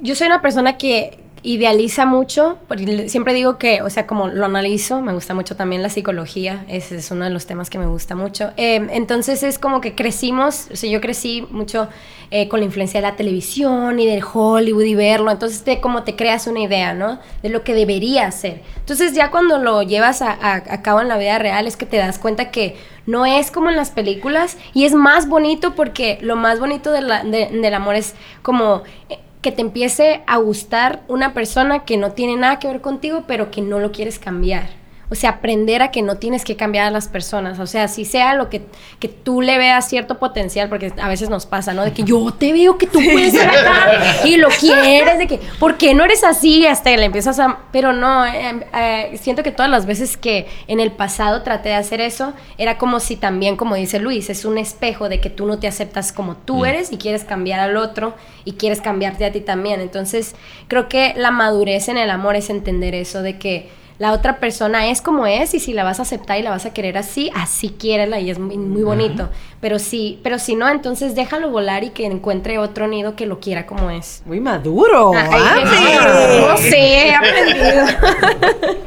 Yo 0.00 0.16
soy 0.16 0.26
una 0.26 0.42
persona 0.42 0.76
que 0.76 1.20
idealiza 1.44 2.06
mucho, 2.06 2.58
porque 2.68 3.08
siempre 3.08 3.34
digo 3.34 3.58
que, 3.58 3.82
o 3.82 3.90
sea, 3.90 4.06
como 4.06 4.28
lo 4.28 4.44
analizo, 4.44 5.00
me 5.00 5.12
gusta 5.12 5.34
mucho 5.34 5.56
también 5.56 5.82
la 5.82 5.88
psicología, 5.88 6.64
ese 6.68 6.96
es 6.96 7.10
uno 7.10 7.24
de 7.24 7.30
los 7.30 7.46
temas 7.46 7.68
que 7.68 7.78
me 7.78 7.86
gusta 7.86 8.14
mucho. 8.14 8.52
Eh, 8.56 8.86
entonces 8.92 9.42
es 9.42 9.58
como 9.58 9.80
que 9.80 9.94
crecimos, 9.94 10.68
o 10.72 10.76
sea, 10.76 10.88
yo 10.88 11.00
crecí 11.00 11.44
mucho 11.50 11.88
eh, 12.30 12.48
con 12.48 12.60
la 12.60 12.66
influencia 12.66 13.00
de 13.00 13.08
la 13.08 13.16
televisión 13.16 13.98
y 13.98 14.06
del 14.06 14.22
Hollywood 14.22 14.84
y 14.84 14.94
verlo, 14.94 15.32
entonces 15.32 15.64
te, 15.64 15.80
como 15.80 16.04
te 16.04 16.14
creas 16.14 16.46
una 16.46 16.60
idea, 16.60 16.94
¿no? 16.94 17.18
De 17.42 17.48
lo 17.48 17.64
que 17.64 17.74
debería 17.74 18.30
ser. 18.30 18.62
Entonces 18.76 19.12
ya 19.12 19.32
cuando 19.32 19.58
lo 19.58 19.82
llevas 19.82 20.22
a, 20.22 20.82
cabo 20.82 21.00
en 21.00 21.08
la 21.08 21.18
vida 21.18 21.38
real 21.38 21.66
es 21.66 21.76
que 21.76 21.86
te 21.86 21.96
das 21.96 22.18
cuenta 22.18 22.50
que 22.50 22.76
no 23.06 23.26
es 23.26 23.50
como 23.50 23.68
en 23.68 23.76
las 23.76 23.90
películas 23.90 24.58
y 24.74 24.84
es 24.84 24.94
más 24.94 25.28
bonito 25.28 25.74
porque 25.74 26.18
lo 26.22 26.36
más 26.36 26.60
bonito 26.60 26.92
del 26.92 27.74
amor 27.74 27.96
es 27.96 28.14
como 28.42 28.82
eh, 29.08 29.18
que 29.42 29.52
te 29.52 29.60
empiece 29.60 30.22
a 30.26 30.38
gustar 30.38 31.02
una 31.08 31.34
persona 31.34 31.84
que 31.84 31.96
no 31.96 32.12
tiene 32.12 32.36
nada 32.36 32.58
que 32.58 32.68
ver 32.68 32.80
contigo 32.80 33.24
pero 33.26 33.50
que 33.50 33.60
no 33.60 33.80
lo 33.80 33.92
quieres 33.92 34.18
cambiar. 34.18 34.81
O 35.12 35.14
sea, 35.14 35.28
aprender 35.28 35.82
a 35.82 35.90
que 35.90 36.00
no 36.00 36.16
tienes 36.16 36.42
que 36.42 36.56
cambiar 36.56 36.86
a 36.86 36.90
las 36.90 37.06
personas. 37.06 37.58
O 37.58 37.66
sea, 37.66 37.86
si 37.86 38.06
sea 38.06 38.32
lo 38.32 38.48
que, 38.48 38.62
que 38.98 39.08
tú 39.08 39.42
le 39.42 39.58
veas 39.58 39.86
cierto 39.86 40.18
potencial, 40.18 40.70
porque 40.70 40.90
a 40.98 41.06
veces 41.06 41.28
nos 41.28 41.44
pasa, 41.44 41.74
¿no? 41.74 41.84
De 41.84 41.92
que 41.92 42.02
yo 42.02 42.32
te 42.32 42.54
veo 42.54 42.78
que 42.78 42.86
tú 42.86 42.98
puedes 42.98 43.32
ser 43.34 43.46
acá 43.46 44.24
y 44.24 44.36
lo 44.36 44.48
quieres, 44.58 45.18
de 45.18 45.26
que, 45.26 45.38
¿por 45.60 45.76
qué 45.76 45.92
no 45.92 46.06
eres 46.06 46.24
así? 46.24 46.66
Hasta 46.66 46.90
que 46.90 46.96
le 46.96 47.04
empiezas 47.04 47.38
a... 47.40 47.58
Pero 47.72 47.92
no, 47.92 48.24
eh, 48.24 48.66
eh, 48.74 49.18
siento 49.20 49.42
que 49.42 49.50
todas 49.50 49.70
las 49.70 49.84
veces 49.84 50.16
que 50.16 50.46
en 50.66 50.80
el 50.80 50.92
pasado 50.92 51.42
traté 51.42 51.68
de 51.68 51.74
hacer 51.74 52.00
eso, 52.00 52.32
era 52.56 52.78
como 52.78 52.98
si 52.98 53.16
también, 53.16 53.56
como 53.56 53.74
dice 53.74 53.98
Luis, 53.98 54.30
es 54.30 54.46
un 54.46 54.56
espejo 54.56 55.10
de 55.10 55.20
que 55.20 55.28
tú 55.28 55.44
no 55.44 55.58
te 55.58 55.68
aceptas 55.68 56.10
como 56.10 56.36
tú 56.36 56.64
eres 56.64 56.90
y 56.90 56.96
quieres 56.96 57.24
cambiar 57.24 57.60
al 57.60 57.76
otro 57.76 58.14
y 58.46 58.52
quieres 58.52 58.80
cambiarte 58.80 59.26
a 59.26 59.32
ti 59.32 59.42
también. 59.42 59.82
Entonces, 59.82 60.34
creo 60.68 60.88
que 60.88 61.12
la 61.18 61.30
madurez 61.30 61.90
en 61.90 61.98
el 61.98 62.08
amor 62.08 62.34
es 62.34 62.48
entender 62.48 62.94
eso, 62.94 63.20
de 63.20 63.38
que 63.38 63.81
la 63.98 64.12
otra 64.12 64.38
persona 64.38 64.88
es 64.88 65.00
como 65.00 65.26
es 65.26 65.54
y 65.54 65.60
si 65.60 65.72
la 65.72 65.84
vas 65.84 65.98
a 65.98 66.02
aceptar 66.02 66.38
y 66.38 66.42
la 66.42 66.50
vas 66.50 66.66
a 66.66 66.72
querer 66.72 66.98
así, 66.98 67.30
así 67.34 67.70
quiérela 67.70 68.20
y 68.20 68.30
es 68.30 68.38
muy, 68.38 68.56
muy 68.56 68.82
bonito. 68.82 69.28
Pero 69.60 69.78
si, 69.78 70.18
pero 70.22 70.38
si 70.38 70.56
no, 70.56 70.68
entonces 70.68 71.14
déjalo 71.14 71.50
volar 71.50 71.84
y 71.84 71.90
que 71.90 72.06
encuentre 72.06 72.58
otro 72.58 72.88
nido 72.88 73.14
que 73.14 73.26
lo 73.26 73.38
quiera 73.38 73.66
como 73.66 73.90
es. 73.90 74.22
Muy 74.26 74.40
maduro, 74.40 75.12
Ay, 75.14 75.42
Andy. 75.62 76.46
no 76.46 76.56
sé, 76.56 77.08
he 77.08 77.14
aprendido. 77.14 77.86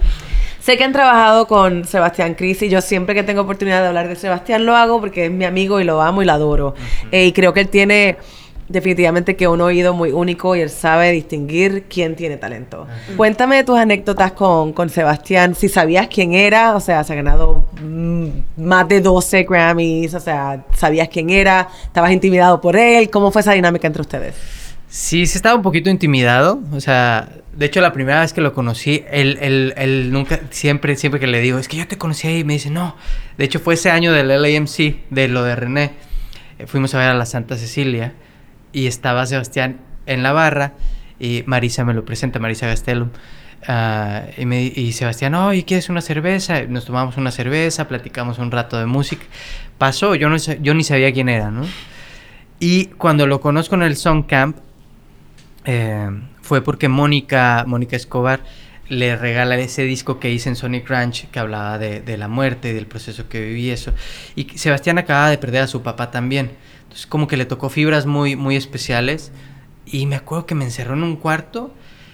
Sé 0.60 0.78
que 0.78 0.84
han 0.84 0.94
trabajado 0.94 1.48
con 1.48 1.86
Sebastián 1.86 2.34
Cris 2.34 2.64
y 2.64 2.70
yo 2.70 2.82
siempre 2.82 3.14
que 3.14 3.22
tengo 3.22 3.42
oportunidad 3.42 3.84
de 3.84 3.88
hablar 3.90 4.08
de 4.08 4.16
Sebastián 4.16 4.66
lo 4.66 4.76
hago 4.76 5.00
porque 5.00 5.26
es 5.26 5.32
mi 5.32 5.46
amigo 5.46 5.80
y 5.80 5.84
lo 5.84 6.02
amo 6.02 6.24
y 6.24 6.26
lo 6.26 6.34
adoro. 6.34 6.74
Eh, 7.12 7.28
y 7.28 7.34
creo 7.34 7.54
que 7.54 7.60
él 7.60 7.70
tiene 7.70 8.18
definitivamente 8.68 9.36
que 9.36 9.48
un 9.48 9.62
oído 9.62 9.94
muy 9.94 10.12
único 10.12 10.56
y 10.56 10.62
él 10.62 10.70
sabe 10.70 11.12
distinguir 11.12 11.86
quién 11.90 12.16
tiene 12.16 12.38
talento. 12.38 12.88
Cuéntame 13.16 13.58
de 13.58 13.64
tus 13.64 13.78
anécdotas 13.78 14.32
con, 14.32 14.74
con 14.74 14.90
Sebastián, 14.90 15.56
si 15.56 15.70
sabías 15.70 16.08
quién 16.08 16.34
era, 16.34 16.76
o 16.76 16.80
sea, 16.80 17.04
se 17.04 17.14
ha 17.14 17.16
ganado 17.16 17.66
mm, 17.82 18.28
más 18.58 18.88
de 18.88 19.02
12 19.02 19.44
Grammys, 19.44 20.14
o 20.14 20.20
sea, 20.20 20.66
sabías 20.76 21.10
quién 21.10 21.30
era, 21.30 21.70
estabas 21.84 22.12
intimidado 22.12 22.60
por 22.60 22.76
él, 22.76 23.10
¿cómo 23.10 23.32
fue 23.32 23.42
esa 23.42 23.54
dinámica 23.54 23.88
entre 23.88 24.02
ustedes? 24.02 24.36
Sí, 24.88 25.26
sí 25.26 25.38
estaba 25.38 25.56
un 25.56 25.62
poquito 25.62 25.90
intimidado. 25.90 26.62
O 26.72 26.80
sea, 26.80 27.28
de 27.52 27.66
hecho, 27.66 27.82
la 27.82 27.92
primera 27.92 28.22
vez 28.22 28.32
que 28.32 28.40
lo 28.40 28.54
conocí, 28.54 29.04
él, 29.12 29.38
él, 29.42 29.74
él 29.76 30.12
nunca, 30.12 30.40
siempre, 30.52 30.96
siempre 30.96 31.20
que 31.20 31.28
le 31.28 31.42
digo, 31.42 31.60
es 31.60 31.68
que 31.68 31.76
yo 31.76 31.88
te 31.88 31.98
conocí 31.98 32.28
ahí, 32.28 32.44
me 32.46 32.54
dice, 32.54 32.70
no. 32.70 32.96
De 33.38 33.44
hecho, 33.44 33.60
fue 33.60 33.74
ese 33.74 33.92
año 33.92 34.14
del 34.14 34.30
LAMC, 34.30 35.10
de 35.10 35.28
lo 35.28 35.44
de 35.44 35.56
René. 35.56 35.92
Eh, 36.60 36.68
fuimos 36.68 36.94
a 36.96 37.00
ver 37.00 37.10
a 37.10 37.14
la 37.14 37.26
Santa 37.26 37.58
Cecilia 37.58 38.14
y 38.76 38.88
estaba 38.88 39.26
Sebastián 39.26 39.80
en 40.06 40.22
la 40.22 40.34
barra 40.34 40.74
y 41.18 41.44
Marisa 41.46 41.86
me 41.86 41.94
lo 41.94 42.04
presenta, 42.04 42.40
Marisa 42.40 42.68
Gastelum. 42.68 43.10
Ah, 43.68 44.24
y, 44.38 44.46
me, 44.46 44.64
y 44.64 44.92
Sebastián, 44.92 45.34
oye, 45.34 45.64
¿quieres 45.64 45.90
una 45.90 46.02
cerveza? 46.02 46.62
Nos 46.64 46.84
tomamos 46.84 47.16
una 47.16 47.32
cerveza, 47.32 47.88
platicamos 47.88 48.38
un 48.38 48.52
rato 48.52 48.78
de 48.78 48.86
música. 48.86 49.24
Pasó, 49.78 50.14
yo, 50.14 50.28
no, 50.28 50.36
yo 50.36 50.74
ni 50.74 50.84
sabía 50.84 51.14
quién 51.14 51.30
era, 51.30 51.52
¿no? 51.52 51.64
Y 52.60 52.88
cuando 52.88 53.28
lo 53.28 53.40
conozco 53.40 53.76
en 53.76 53.84
el 53.84 53.96
Song 53.96 54.26
Camp, 54.28 54.58
eh, 55.64 56.10
fue 56.42 56.62
porque 56.62 56.90
Mónica, 56.90 57.64
Mónica 57.66 57.96
Escobar 57.96 58.42
le 58.90 59.16
regala 59.16 59.58
ese 59.58 59.84
disco 59.84 60.20
que 60.20 60.32
hice 60.32 60.50
en 60.50 60.56
Sonic 60.58 60.88
Ranch 60.90 61.28
que 61.32 61.40
hablaba 61.40 61.78
de, 61.80 62.18
la 62.18 62.28
muerte 62.28 62.74
del 62.74 62.88
proceso 62.88 63.30
que 63.30 63.40
viví 63.40 63.70
eso. 63.70 63.94
Y 64.36 64.48
Sebastián 64.58 64.98
acababa 64.98 65.30
de 65.30 65.38
perder 65.38 65.64
a 65.64 65.68
su 65.68 65.82
papá 65.82 66.12
también. 66.12 66.52
Entonces 66.96 67.08
como 67.08 67.28
que 67.28 67.36
le 67.36 67.44
tocó 67.44 67.70
fibras 67.70 68.06
muy, 68.06 68.38
muy 68.38 68.56
especiales. 68.56 69.34
Y 69.86 70.06
me 70.06 70.16
acuerdo 70.16 70.46
que 70.46 70.56
me 70.56 70.64
encerró 70.64 70.94
en 70.94 71.04
un 71.04 71.18
cuarto. 71.18 71.74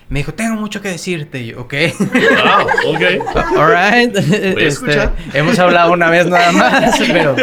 Me 0.10 0.20
dijo, 0.20 0.34
tengo 0.34 0.56
mucho 0.56 0.82
que 0.82 0.90
decirte. 0.90 1.40
Y 1.42 1.48
yo, 1.52 1.62
ok. 1.62 1.74
Wow, 2.00 2.96
ok. 2.96 3.38
All 3.58 3.70
right. 3.72 4.18
Este, 4.58 5.10
hemos 5.36 5.60
hablado 5.60 5.94
una 5.94 6.10
vez 6.10 6.26
nada 6.26 6.52
más, 6.52 7.00
pero 7.00 7.36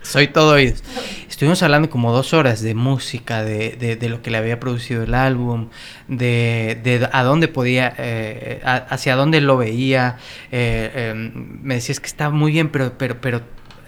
soy 0.00 0.28
todo 0.28 0.54
oídos. 0.54 0.82
Estuvimos 1.28 1.62
hablando 1.62 1.90
como 1.90 2.10
dos 2.10 2.32
horas 2.32 2.62
de 2.62 2.74
música, 2.74 3.44
de, 3.44 3.76
de- 3.78 3.96
de 3.96 4.08
lo 4.08 4.22
que 4.22 4.30
le 4.30 4.38
había 4.38 4.58
producido 4.58 5.02
el 5.02 5.12
álbum, 5.12 5.68
de, 6.08 6.80
de 6.82 7.06
a 7.12 7.22
dónde 7.22 7.48
podía, 7.48 7.92
eh, 7.98 8.62
a- 8.64 8.76
hacia 8.76 9.14
dónde 9.14 9.42
lo 9.42 9.58
veía. 9.58 10.16
Eh, 10.50 10.90
eh, 10.94 11.14
me 11.14 11.74
decías 11.74 12.00
que 12.00 12.06
estaba 12.06 12.30
muy 12.34 12.50
bien, 12.50 12.70
pero, 12.70 12.94
pero, 12.96 13.20
pero 13.20 13.42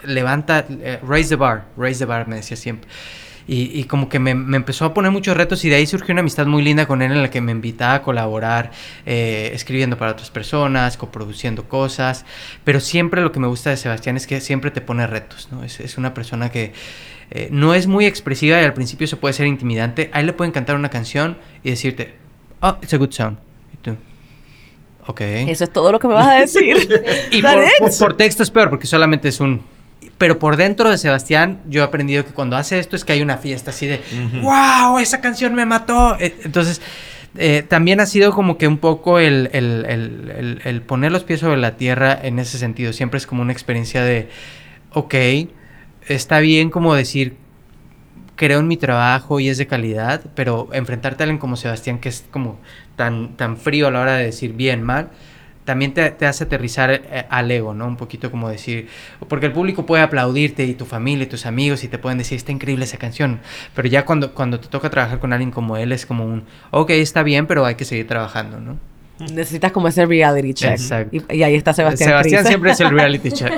levanta, 0.05 0.65
eh, 0.69 0.99
raise 1.07 1.29
the 1.29 1.37
bar, 1.37 1.65
raise 1.77 1.99
the 1.99 2.05
bar, 2.07 2.27
me 2.29 2.37
decía 2.37 2.57
siempre. 2.57 2.89
Y, 3.49 3.81
y 3.81 3.85
como 3.85 4.09
que 4.09 4.21
me, 4.21 4.35
me 4.35 4.57
empezó 4.59 4.85
a 4.85 4.95
poner 4.95 5.11
muchos 5.11 5.37
retos 5.37 5.65
y 5.65 5.69
de 5.71 5.77
ahí 5.77 5.87
surgió 5.87 6.13
una 6.13 6.21
amistad 6.21 6.47
muy 6.47 6.63
linda 6.63 6.87
con 6.87 7.03
él 7.03 7.11
en 7.11 7.21
la 7.23 7.31
que 7.31 7.41
me 7.41 7.51
invitaba 7.51 7.95
a 7.95 8.03
colaborar, 8.03 8.71
eh, 9.07 9.51
escribiendo 9.55 9.97
para 9.99 10.13
otras 10.13 10.31
personas, 10.31 10.97
coproduciendo 10.97 11.65
cosas. 11.69 12.25
Pero 12.63 12.79
siempre 12.79 13.23
lo 13.23 13.33
que 13.33 13.41
me 13.41 13.49
gusta 13.49 13.71
de 13.71 13.77
Sebastián 13.77 14.17
es 14.17 14.29
que 14.29 14.41
siempre 14.41 14.71
te 14.71 14.81
pone 14.83 15.05
retos, 15.07 15.49
¿no? 15.51 15.65
Es, 15.65 15.81
es 15.81 15.99
una 15.99 16.15
persona 16.15 16.51
que 16.51 16.73
eh, 17.33 17.49
no 17.51 17.75
es 17.75 17.89
muy 17.89 18.07
expresiva 18.07 18.61
y 18.61 18.65
al 18.65 18.75
principio 18.75 19.09
se 19.09 19.17
puede 19.17 19.33
ser 19.35 19.47
intimidante. 19.49 20.11
A 20.13 20.21
él 20.21 20.27
le 20.27 20.33
pueden 20.33 20.53
cantar 20.53 20.77
una 20.77 20.91
canción 20.91 21.37
y 21.65 21.71
decirte, 21.71 22.15
oh, 22.61 22.77
it's 22.83 22.95
a 22.95 22.99
good 22.99 23.11
song. 23.11 23.35
Y 23.75 23.77
tú, 23.79 23.97
ok. 25.07 25.21
Eso 25.23 25.65
es 25.65 25.73
todo 25.73 25.91
lo 25.91 25.99
que 25.99 26.07
me 26.07 26.15
vas 26.15 26.29
a 26.29 26.35
decir. 26.41 26.77
Y 27.33 27.43
por, 27.43 27.51
por- 27.81 27.99
por 27.99 28.17
texto 28.17 28.45
es 28.45 28.51
peor 28.51 28.71
porque 28.71 28.87
solamente 28.87 29.29
es 29.29 29.41
un... 29.41 29.63
Pero 30.21 30.39
por 30.39 30.57
dentro 30.57 30.91
de 30.91 30.99
Sebastián 30.99 31.63
yo 31.67 31.81
he 31.81 31.85
aprendido 31.85 32.27
que 32.27 32.33
cuando 32.33 32.57
hace 32.59 32.79
esto 32.79 32.95
es 32.95 33.07
que 33.07 33.15
hay 33.15 33.23
una 33.23 33.39
fiesta 33.39 33.71
así 33.71 33.87
de 33.87 34.03
¡Wow! 34.43 34.99
Esa 34.99 35.23
canción 35.23 35.55
me 35.55 35.65
mató. 35.65 36.17
Eh, 36.21 36.37
Entonces 36.45 36.83
eh, 37.39 37.65
también 37.67 38.01
ha 38.01 38.07
sido 38.07 38.33
como 38.33 38.59
que 38.59 38.69
un 38.69 38.77
poco 38.77 39.19
el, 39.19 39.49
el- 39.55 39.87
el- 39.89 40.31
el- 40.37 40.61
el 40.65 40.83
poner 40.83 41.11
los 41.11 41.25
pies 41.25 41.41
sobre 41.41 41.57
la 41.57 41.77
tierra 41.79 42.19
en 42.23 42.39
ese 42.39 42.59
sentido. 42.59 42.93
Siempre 42.93 43.17
es 43.17 43.27
como 43.27 43.41
una 43.41 43.53
experiencia 43.53 44.05
de 44.05 44.29
ok, 44.93 45.15
está 46.07 46.41
bien 46.41 46.69
como 46.69 46.95
decir 46.95 47.37
creo 48.37 48.61
en 48.61 48.69
mi 48.69 48.77
trabajo 48.77 49.39
y 49.41 49.49
es 49.49 49.57
de 49.59 49.67
calidad, 49.67 50.23
pero 50.35 50.69
enfrentarte 50.73 51.23
a 51.23 51.25
alguien 51.25 51.39
como 51.39 51.57
Sebastián 51.57 51.99
que 51.99 52.09
es 52.11 52.25
como 52.31 52.59
tan, 52.97 53.37
tan 53.37 53.57
frío 53.57 53.89
a 53.89 53.91
la 53.91 54.01
hora 54.01 54.17
de 54.17 54.25
decir 54.27 54.53
bien, 54.53 54.83
mal, 54.83 55.09
también 55.71 55.95
te, 55.95 56.11
te 56.11 56.27
hace 56.27 56.43
aterrizar 56.43 56.91
eh, 56.91 57.27
al 57.31 57.49
ego, 57.49 57.75
¿no? 57.75 57.87
Un 57.87 57.97
poquito 57.97 58.29
como 58.33 58.49
decir, 58.49 58.89
porque 59.29 59.47
el 59.47 59.53
público 59.53 59.87
puede 59.87 60.03
aplaudirte 60.03 60.65
y 60.65 60.75
tu 60.75 60.85
familia 60.85 61.23
y 61.23 61.29
tus 61.29 61.47
amigos 61.47 61.85
y 61.85 61.89
te 61.89 61.97
pueden 61.97 62.19
decir, 62.19 62.37
está 62.37 62.51
increíble 62.51 62.85
esa 62.87 62.99
canción, 62.99 63.39
pero 63.73 63.87
ya 63.87 64.05
cuando, 64.05 64.35
cuando 64.35 64.59
te 64.59 64.67
toca 64.67 64.91
trabajar 64.91 65.21
con 65.21 65.33
alguien 65.33 65.53
como 65.53 65.77
él 65.77 65.93
es 65.93 66.07
como 66.07 66.25
un, 66.25 66.43
ok, 66.73 66.91
está 66.91 67.23
bien, 67.23 67.47
pero 67.47 67.65
hay 67.65 67.77
que 67.77 67.85
seguir 67.85 68.09
trabajando, 68.09 68.59
¿no? 68.59 68.79
Necesitas 69.33 69.71
como 69.71 69.87
ese 69.87 70.05
reality 70.07 70.55
check. 70.55 70.71
Exacto. 70.73 71.17
Y, 71.29 71.37
y 71.37 71.43
ahí 71.45 71.55
está 71.55 71.73
Sebastián. 71.73 72.09
Sebastián 72.09 72.41
Cris. 72.41 72.49
siempre 72.49 72.71
es 72.73 72.81
el 72.81 72.91
reality 72.99 73.31
check. 73.31 73.53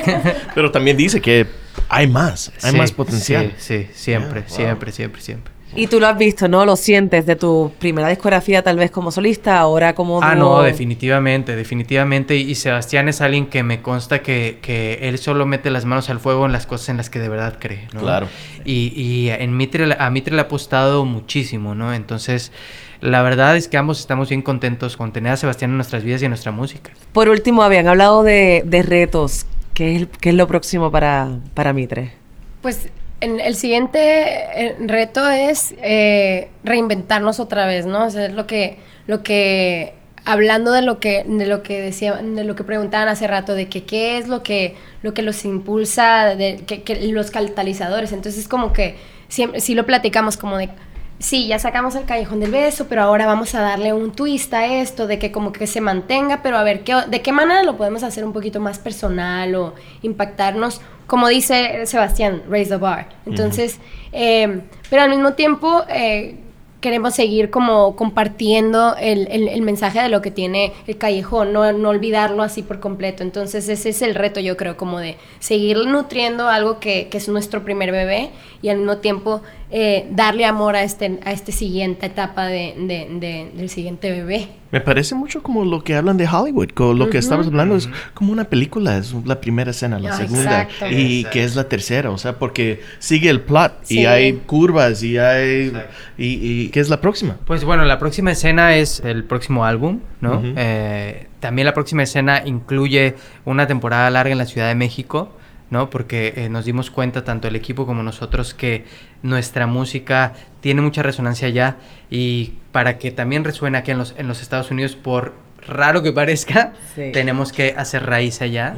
Pero 0.54 0.70
también 0.70 0.98
dice 0.98 1.22
que 1.22 1.46
hay 1.88 2.08
más, 2.08 2.52
hay 2.62 2.72
Sí, 2.72 2.76
más 2.76 2.92
potencial. 2.92 3.54
Sí, 3.56 3.86
sí, 3.86 3.88
siempre, 3.94 4.40
Yeah, 4.40 4.48
wow. 4.48 4.56
siempre, 4.56 4.92
siempre, 4.92 5.20
siempre. 5.22 5.51
Y 5.74 5.86
tú 5.86 5.98
lo 6.00 6.06
has 6.06 6.18
visto, 6.18 6.48
¿no? 6.48 6.66
Lo 6.66 6.76
sientes 6.76 7.24
de 7.24 7.34
tu 7.36 7.72
primera 7.78 8.08
discografía, 8.08 8.62
tal 8.62 8.76
vez 8.76 8.90
como 8.90 9.10
solista, 9.10 9.58
ahora 9.58 9.94
como. 9.94 10.22
Ah, 10.22 10.34
no, 10.34 10.62
definitivamente, 10.62 11.56
definitivamente. 11.56 12.36
Y 12.36 12.54
Sebastián 12.54 13.08
es 13.08 13.20
alguien 13.20 13.46
que 13.46 13.62
me 13.62 13.80
consta 13.80 14.20
que, 14.20 14.58
que 14.60 14.98
él 15.02 15.18
solo 15.18 15.46
mete 15.46 15.70
las 15.70 15.84
manos 15.84 16.10
al 16.10 16.20
fuego 16.20 16.44
en 16.46 16.52
las 16.52 16.66
cosas 16.66 16.90
en 16.90 16.98
las 16.98 17.08
que 17.10 17.18
de 17.20 17.28
verdad 17.28 17.56
cree, 17.58 17.88
¿no? 17.94 18.00
Claro. 18.00 18.28
Y, 18.64 18.92
y 18.94 19.30
en 19.30 19.56
Mitre, 19.56 19.96
a 19.98 20.10
Mitre 20.10 20.34
le 20.34 20.40
ha 20.42 20.44
apostado 20.44 21.04
muchísimo, 21.06 21.74
¿no? 21.74 21.94
Entonces, 21.94 22.52
la 23.00 23.22
verdad 23.22 23.56
es 23.56 23.68
que 23.68 23.78
ambos 23.78 23.98
estamos 23.98 24.28
bien 24.28 24.42
contentos 24.42 24.96
con 24.96 25.12
tener 25.12 25.32
a 25.32 25.36
Sebastián 25.36 25.70
en 25.70 25.78
nuestras 25.78 26.04
vidas 26.04 26.20
y 26.22 26.26
en 26.26 26.30
nuestra 26.32 26.52
música. 26.52 26.90
Por 27.12 27.28
último, 27.30 27.62
habían 27.62 27.88
hablado 27.88 28.22
de, 28.22 28.62
de 28.66 28.82
retos. 28.82 29.46
¿Qué 29.74 29.96
es, 29.96 30.02
el- 30.02 30.08
qué 30.08 30.28
es 30.28 30.34
lo 30.34 30.46
próximo 30.46 30.90
para, 30.90 31.30
para 31.54 31.72
Mitre? 31.72 32.12
Pues 32.60 32.88
en- 33.22 33.40
el 33.40 33.54
siguiente 33.56 33.98
eh, 34.00 34.76
reto 34.80 35.28
es 35.28 35.74
eh, 35.82 36.50
reinventarnos 36.64 37.40
otra 37.40 37.66
vez, 37.66 37.86
¿no? 37.86 38.06
O 38.06 38.10
sea, 38.10 38.26
es 38.26 38.32
lo 38.34 38.46
que, 38.46 38.78
lo 39.06 39.22
que, 39.22 39.94
hablando 40.24 40.72
de 40.72 40.82
lo 40.82 41.00
que, 41.00 41.24
de 41.26 41.46
lo 41.46 41.62
que 41.62 41.80
decía, 41.80 42.14
de 42.16 42.44
lo 42.44 42.54
que 42.56 42.64
preguntaban 42.64 43.08
hace 43.08 43.26
rato, 43.26 43.54
de 43.54 43.68
que 43.68 43.84
qué 43.84 44.18
es 44.18 44.28
lo 44.28 44.42
que, 44.42 44.76
lo 45.02 45.14
que 45.14 45.22
los 45.22 45.44
impulsa, 45.44 46.34
de 46.36 46.58
que, 46.66 46.82
que 46.82 46.96
los 47.08 47.30
catalizadores. 47.30 48.12
Entonces 48.12 48.48
como 48.48 48.72
que 48.72 48.96
siempre, 49.28 49.60
sí 49.60 49.74
lo 49.74 49.86
platicamos 49.86 50.36
como 50.36 50.58
de 50.58 50.68
sí, 51.22 51.46
ya 51.46 51.58
sacamos 51.58 51.94
el 51.94 52.04
callejón 52.04 52.40
del 52.40 52.50
beso, 52.50 52.86
pero 52.88 53.02
ahora 53.02 53.26
vamos 53.26 53.54
a 53.54 53.60
darle 53.60 53.92
un 53.92 54.12
twist 54.12 54.52
a 54.54 54.66
esto, 54.66 55.06
de 55.06 55.18
que 55.18 55.32
como 55.32 55.52
que 55.52 55.66
se 55.66 55.80
mantenga, 55.80 56.42
pero 56.42 56.58
a 56.58 56.64
ver, 56.64 56.82
¿qué, 56.84 56.94
¿de 57.08 57.22
qué 57.22 57.32
manera 57.32 57.62
lo 57.62 57.76
podemos 57.76 58.02
hacer 58.02 58.24
un 58.24 58.32
poquito 58.32 58.60
más 58.60 58.78
personal 58.78 59.54
o 59.54 59.74
impactarnos? 60.02 60.80
Como 61.06 61.28
dice 61.28 61.86
Sebastián, 61.86 62.42
raise 62.48 62.70
the 62.70 62.76
bar. 62.76 63.08
Entonces, 63.26 63.78
eh, 64.12 64.60
pero 64.90 65.02
al 65.02 65.10
mismo 65.10 65.32
tiempo... 65.34 65.84
eh, 65.88 66.36
queremos 66.82 67.14
seguir 67.14 67.48
como 67.50 67.94
compartiendo 67.94 68.96
el, 68.98 69.28
el- 69.30 69.46
el 69.46 69.62
mensaje 69.62 70.00
de 70.02 70.08
lo 70.08 70.20
que 70.20 70.32
tiene 70.32 70.72
el 70.88 70.98
callejón, 70.98 71.52
no, 71.52 71.72
no 71.72 71.90
olvidarlo 71.90 72.42
así 72.42 72.62
por 72.64 72.80
completo. 72.80 73.22
Entonces 73.22 73.68
ese 73.68 73.90
es 73.90 74.02
el 74.02 74.16
reto, 74.16 74.40
yo 74.40 74.56
creo, 74.56 74.76
como 74.76 74.98
de 74.98 75.16
seguir 75.38 75.76
nutriendo 75.86 76.48
algo 76.48 76.80
que, 76.80 77.06
que 77.08 77.18
es 77.18 77.28
nuestro 77.28 77.62
primer 77.62 77.92
bebé 77.92 78.30
y 78.62 78.68
al 78.68 78.78
mismo 78.78 78.96
tiempo 78.96 79.42
eh, 79.74 80.06
darle 80.10 80.44
amor 80.44 80.76
a, 80.76 80.82
este, 80.82 81.18
a 81.24 81.32
esta 81.32 81.50
siguiente 81.50 82.06
etapa 82.06 82.46
de, 82.46 82.74
de- 82.78 83.08
de- 83.18 83.50
del 83.56 83.68
siguiente 83.70 84.10
bebé. 84.10 84.48
Me 84.70 84.80
parece 84.80 85.14
mucho 85.14 85.42
como 85.42 85.64
lo 85.64 85.82
que 85.84 85.94
hablan 85.96 86.16
de 86.16 86.26
Hollywood, 86.26 86.68
con 86.70 86.98
lo 86.98 87.10
que 87.10 87.18
estabas 87.18 87.46
hablando 87.46 87.76
es 87.76 87.88
como 88.14 88.32
una 88.32 88.44
película, 88.44 88.96
es 88.96 89.14
la 89.26 89.38
primera 89.40 89.70
escena, 89.70 89.98
la 89.98 90.14
Ah, 90.14 90.16
segunda 90.16 90.62
exacto. 90.62 90.86
y 90.90 91.24
que 91.24 91.44
es 91.44 91.56
la 91.56 91.64
tercera, 91.68 92.10
o 92.10 92.16
sea, 92.16 92.38
porque 92.38 92.80
sigue 92.98 93.28
el 93.28 93.40
plot 93.42 93.90
y 93.90 94.06
hay 94.06 94.32
curvas 94.46 95.02
y 95.02 95.18
hay 95.18 95.72
y, 96.16 96.24
y 96.64 96.68
¿qué 96.68 96.80
es 96.80 96.88
la 96.88 97.00
próxima? 97.02 97.36
Pues 97.46 97.64
bueno, 97.64 97.84
la 97.84 97.98
próxima 97.98 98.30
escena 98.32 98.74
es 98.76 99.00
el 99.00 99.24
próximo 99.24 99.64
álbum, 99.66 100.00
¿no? 100.22 100.42
Eh, 100.56 101.26
también 101.40 101.66
la 101.66 101.74
próxima 101.74 102.02
escena 102.04 102.42
incluye 102.46 103.14
una 103.44 103.66
temporada 103.66 104.08
larga 104.10 104.32
en 104.32 104.38
la 104.38 104.46
Ciudad 104.46 104.68
de 104.68 104.74
México, 104.74 105.36
¿no? 105.72 105.88
Porque 105.88 106.34
eh, 106.36 106.48
nos 106.50 106.66
dimos 106.66 106.90
cuenta, 106.90 107.24
tanto 107.24 107.48
el 107.48 107.56
equipo 107.56 107.86
como 107.86 108.02
nosotros, 108.02 108.52
que 108.52 108.84
nuestra 109.22 109.66
música 109.66 110.34
tiene 110.60 110.82
mucha 110.82 111.02
resonancia 111.02 111.48
allá 111.48 111.76
y 112.10 112.52
para 112.72 112.98
que 112.98 113.10
también 113.10 113.42
resuene 113.42 113.78
aquí 113.78 113.90
en 113.90 113.96
los, 113.98 114.14
en 114.18 114.28
los 114.28 114.42
Estados 114.42 114.70
Unidos, 114.70 114.96
por 114.96 115.32
raro 115.66 116.02
que 116.02 116.12
parezca, 116.12 116.74
Sí. 116.94 117.10
tenemos 117.12 117.52
que 117.52 117.74
hacer 117.76 118.04
raíz 118.04 118.42
allá. 118.42 118.74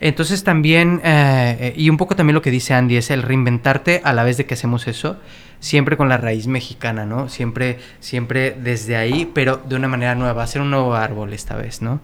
Entonces 0.00 0.42
también, 0.42 1.00
eh, 1.04 1.56
eh, 1.60 1.72
y 1.76 1.90
un 1.90 1.98
poco 1.98 2.16
también 2.16 2.34
lo 2.34 2.42
que 2.42 2.50
dice 2.50 2.72
Andy, 2.74 2.96
es 2.96 3.10
el 3.10 3.22
reinventarte 3.22 4.00
a 4.02 4.12
la 4.14 4.24
vez 4.24 4.36
de 4.38 4.46
que 4.46 4.54
hacemos 4.54 4.86
eso, 4.86 5.18
siempre 5.62 5.96
con 5.96 6.08
la 6.08 6.16
raíz 6.16 6.48
mexicana, 6.48 7.06
¿no? 7.06 7.28
Siempre, 7.28 7.78
siempre 8.00 8.50
desde 8.50 8.96
ahí, 8.96 9.30
pero 9.32 9.58
de 9.58 9.76
una 9.76 9.86
manera 9.86 10.16
nueva, 10.16 10.42
hacer 10.42 10.60
un 10.60 10.72
nuevo 10.72 10.96
árbol 10.96 11.32
esta 11.32 11.54
vez, 11.54 11.82
¿no? 11.82 12.00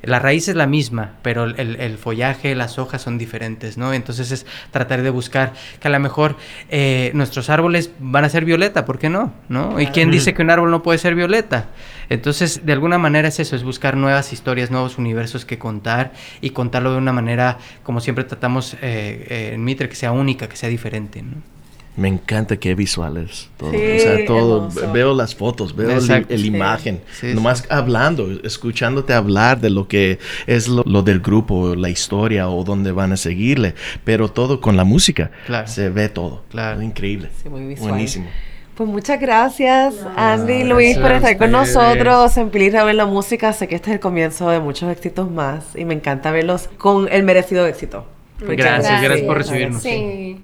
La 0.00 0.18
raíz 0.18 0.48
es 0.48 0.56
la 0.56 0.66
misma, 0.66 1.16
pero 1.20 1.44
el, 1.44 1.76
el 1.78 1.98
follaje, 1.98 2.54
las 2.54 2.78
hojas 2.78 3.02
son 3.02 3.18
diferentes, 3.18 3.76
¿no? 3.76 3.92
Entonces 3.92 4.32
es 4.32 4.46
tratar 4.70 5.02
de 5.02 5.10
buscar 5.10 5.52
que 5.78 5.88
a 5.88 5.90
lo 5.90 6.00
mejor 6.00 6.36
eh, 6.70 7.10
nuestros 7.12 7.50
árboles 7.50 7.90
van 7.98 8.24
a 8.24 8.30
ser 8.30 8.46
violeta, 8.46 8.86
¿por 8.86 8.98
qué 8.98 9.10
no? 9.10 9.34
¿No? 9.50 9.78
¿Y 9.78 9.88
quién 9.88 10.10
dice 10.10 10.32
que 10.32 10.40
un 10.40 10.48
árbol 10.48 10.70
no 10.70 10.82
puede 10.82 10.98
ser 10.98 11.14
violeta? 11.14 11.66
Entonces, 12.08 12.64
de 12.64 12.72
alguna 12.72 12.96
manera 12.96 13.28
es 13.28 13.38
eso, 13.40 13.56
es 13.56 13.62
buscar 13.62 13.94
nuevas 13.94 14.32
historias, 14.32 14.70
nuevos 14.70 14.96
universos 14.96 15.44
que 15.44 15.58
contar 15.58 16.14
y 16.40 16.50
contarlo 16.50 16.92
de 16.92 16.98
una 16.98 17.12
manera, 17.12 17.58
como 17.82 18.00
siempre 18.00 18.24
tratamos 18.24 18.72
eh, 18.74 18.78
eh, 18.80 19.50
en 19.52 19.62
Mitre, 19.62 19.90
que 19.90 19.96
sea 19.96 20.12
única, 20.12 20.48
que 20.48 20.56
sea 20.56 20.70
diferente, 20.70 21.20
¿no? 21.20 21.51
Me 21.94 22.08
encanta 22.08 22.56
qué 22.56 22.74
visuales, 22.74 23.50
todo, 23.58 23.70
Sí, 23.72 23.76
o 23.76 23.98
sea, 24.00 24.24
todo, 24.24 24.56
hermoso. 24.68 24.92
veo 24.92 25.14
las 25.14 25.34
fotos, 25.34 25.76
veo 25.76 26.00
Sí. 26.00 26.12
imagen, 26.46 27.02
Sí, 27.20 27.34
nomás 27.34 27.64
hablando, 27.68 28.28
escuchándote 28.44 29.12
hablar 29.12 29.60
de 29.60 29.68
lo 29.68 29.86
que 29.88 30.18
es 30.46 30.68
lo, 30.68 30.82
lo 30.86 31.02
del 31.02 31.20
grupo, 31.20 31.74
la 31.74 31.90
historia 31.90 32.48
o 32.48 32.64
dónde 32.64 32.92
van 32.92 33.12
a 33.12 33.18
seguirle, 33.18 33.74
pero 34.04 34.30
todo 34.30 34.60
con 34.62 34.76
la 34.78 34.84
música, 34.84 35.30
Claro. 35.46 35.68
se 35.68 35.90
ve 35.90 36.08
todo, 36.08 36.42
Claro. 36.50 36.80
increíble, 36.80 37.28
Sí, 37.42 37.50
muy 37.50 37.66
visual. 37.66 37.90
buenísimo. 37.90 38.26
Pues 38.74 38.88
muchas 38.88 39.20
gracias, 39.20 39.94
Andy 40.16 40.52
y 40.52 40.56
gracias 40.60 40.68
Luis, 40.70 40.96
por 40.98 41.12
estar 41.12 41.36
con 41.36 41.50
nosotros 41.50 42.34
en 42.38 42.48
Pili 42.48 42.70
Raúl 42.70 42.88
en 42.92 42.96
la 42.96 43.04
música. 43.06 43.52
Sé 43.52 43.68
que 43.68 43.74
este 43.74 43.90
es 43.90 43.94
el 43.96 44.00
comienzo 44.00 44.48
de 44.48 44.60
muchos 44.60 44.90
éxitos 44.90 45.30
más 45.30 45.76
y 45.76 45.84
me 45.84 45.92
encanta 45.92 46.30
verlos 46.30 46.70
con 46.78 47.06
el 47.12 47.22
merecido 47.22 47.66
éxito. 47.66 48.06
Muchas 48.40 48.56
Gracias, 48.56 49.02
gracias 49.02 49.26
por 49.26 49.36
recibirnos. 49.36 49.82
Sí. 49.82 50.40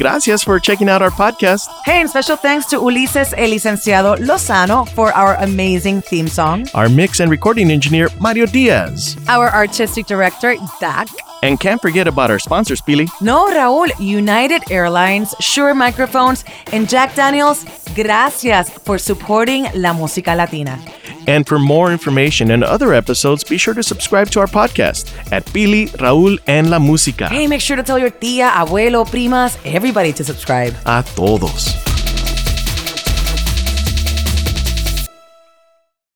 Gracias 0.00 0.42
for 0.42 0.58
checking 0.58 0.88
out 0.88 1.02
our 1.02 1.10
podcast. 1.10 1.68
Hey, 1.84 2.00
and 2.00 2.08
special 2.08 2.34
thanks 2.34 2.64
to 2.68 2.76
Ulises 2.78 3.34
El 3.36 3.50
Licenciado 3.50 4.16
Lozano 4.16 4.88
for 4.88 5.12
our 5.12 5.34
amazing 5.34 6.00
theme 6.00 6.26
song. 6.26 6.66
Our 6.72 6.88
mix 6.88 7.20
and 7.20 7.30
recording 7.30 7.70
engineer, 7.70 8.08
Mario 8.18 8.46
Diaz. 8.46 9.18
Our 9.28 9.50
artistic 9.52 10.06
director, 10.06 10.56
Dak. 10.80 11.08
And 11.42 11.58
can't 11.58 11.80
forget 11.80 12.06
about 12.06 12.30
our 12.30 12.38
sponsors, 12.38 12.80
Pili. 12.82 13.08
No, 13.20 13.46
Raúl, 13.48 13.88
United 13.98 14.70
Airlines, 14.70 15.34
Shure 15.40 15.74
Microphones, 15.74 16.44
and 16.72 16.88
Jack 16.88 17.14
Daniels, 17.14 17.64
gracias 17.94 18.70
for 18.70 18.98
supporting 18.98 19.64
la 19.74 19.92
música 19.92 20.36
latina. 20.36 20.78
And 21.26 21.46
for 21.46 21.58
more 21.58 21.92
information 21.92 22.50
and 22.50 22.64
other 22.64 22.92
episodes, 22.92 23.44
be 23.44 23.56
sure 23.58 23.74
to 23.74 23.82
subscribe 23.82 24.30
to 24.30 24.40
our 24.40 24.46
podcast 24.46 25.12
at 25.32 25.44
Pili, 25.46 25.88
Raúl, 25.98 26.38
and 26.46 26.70
La 26.70 26.78
Música. 26.78 27.28
Hey, 27.28 27.46
make 27.46 27.60
sure 27.60 27.76
to 27.76 27.82
tell 27.82 27.98
your 27.98 28.10
tía, 28.10 28.50
abuelo, 28.50 29.04
primas, 29.06 29.56
everybody 29.64 30.12
to 30.12 30.24
subscribe. 30.24 30.74
A 30.86 31.04
todos. 31.14 31.89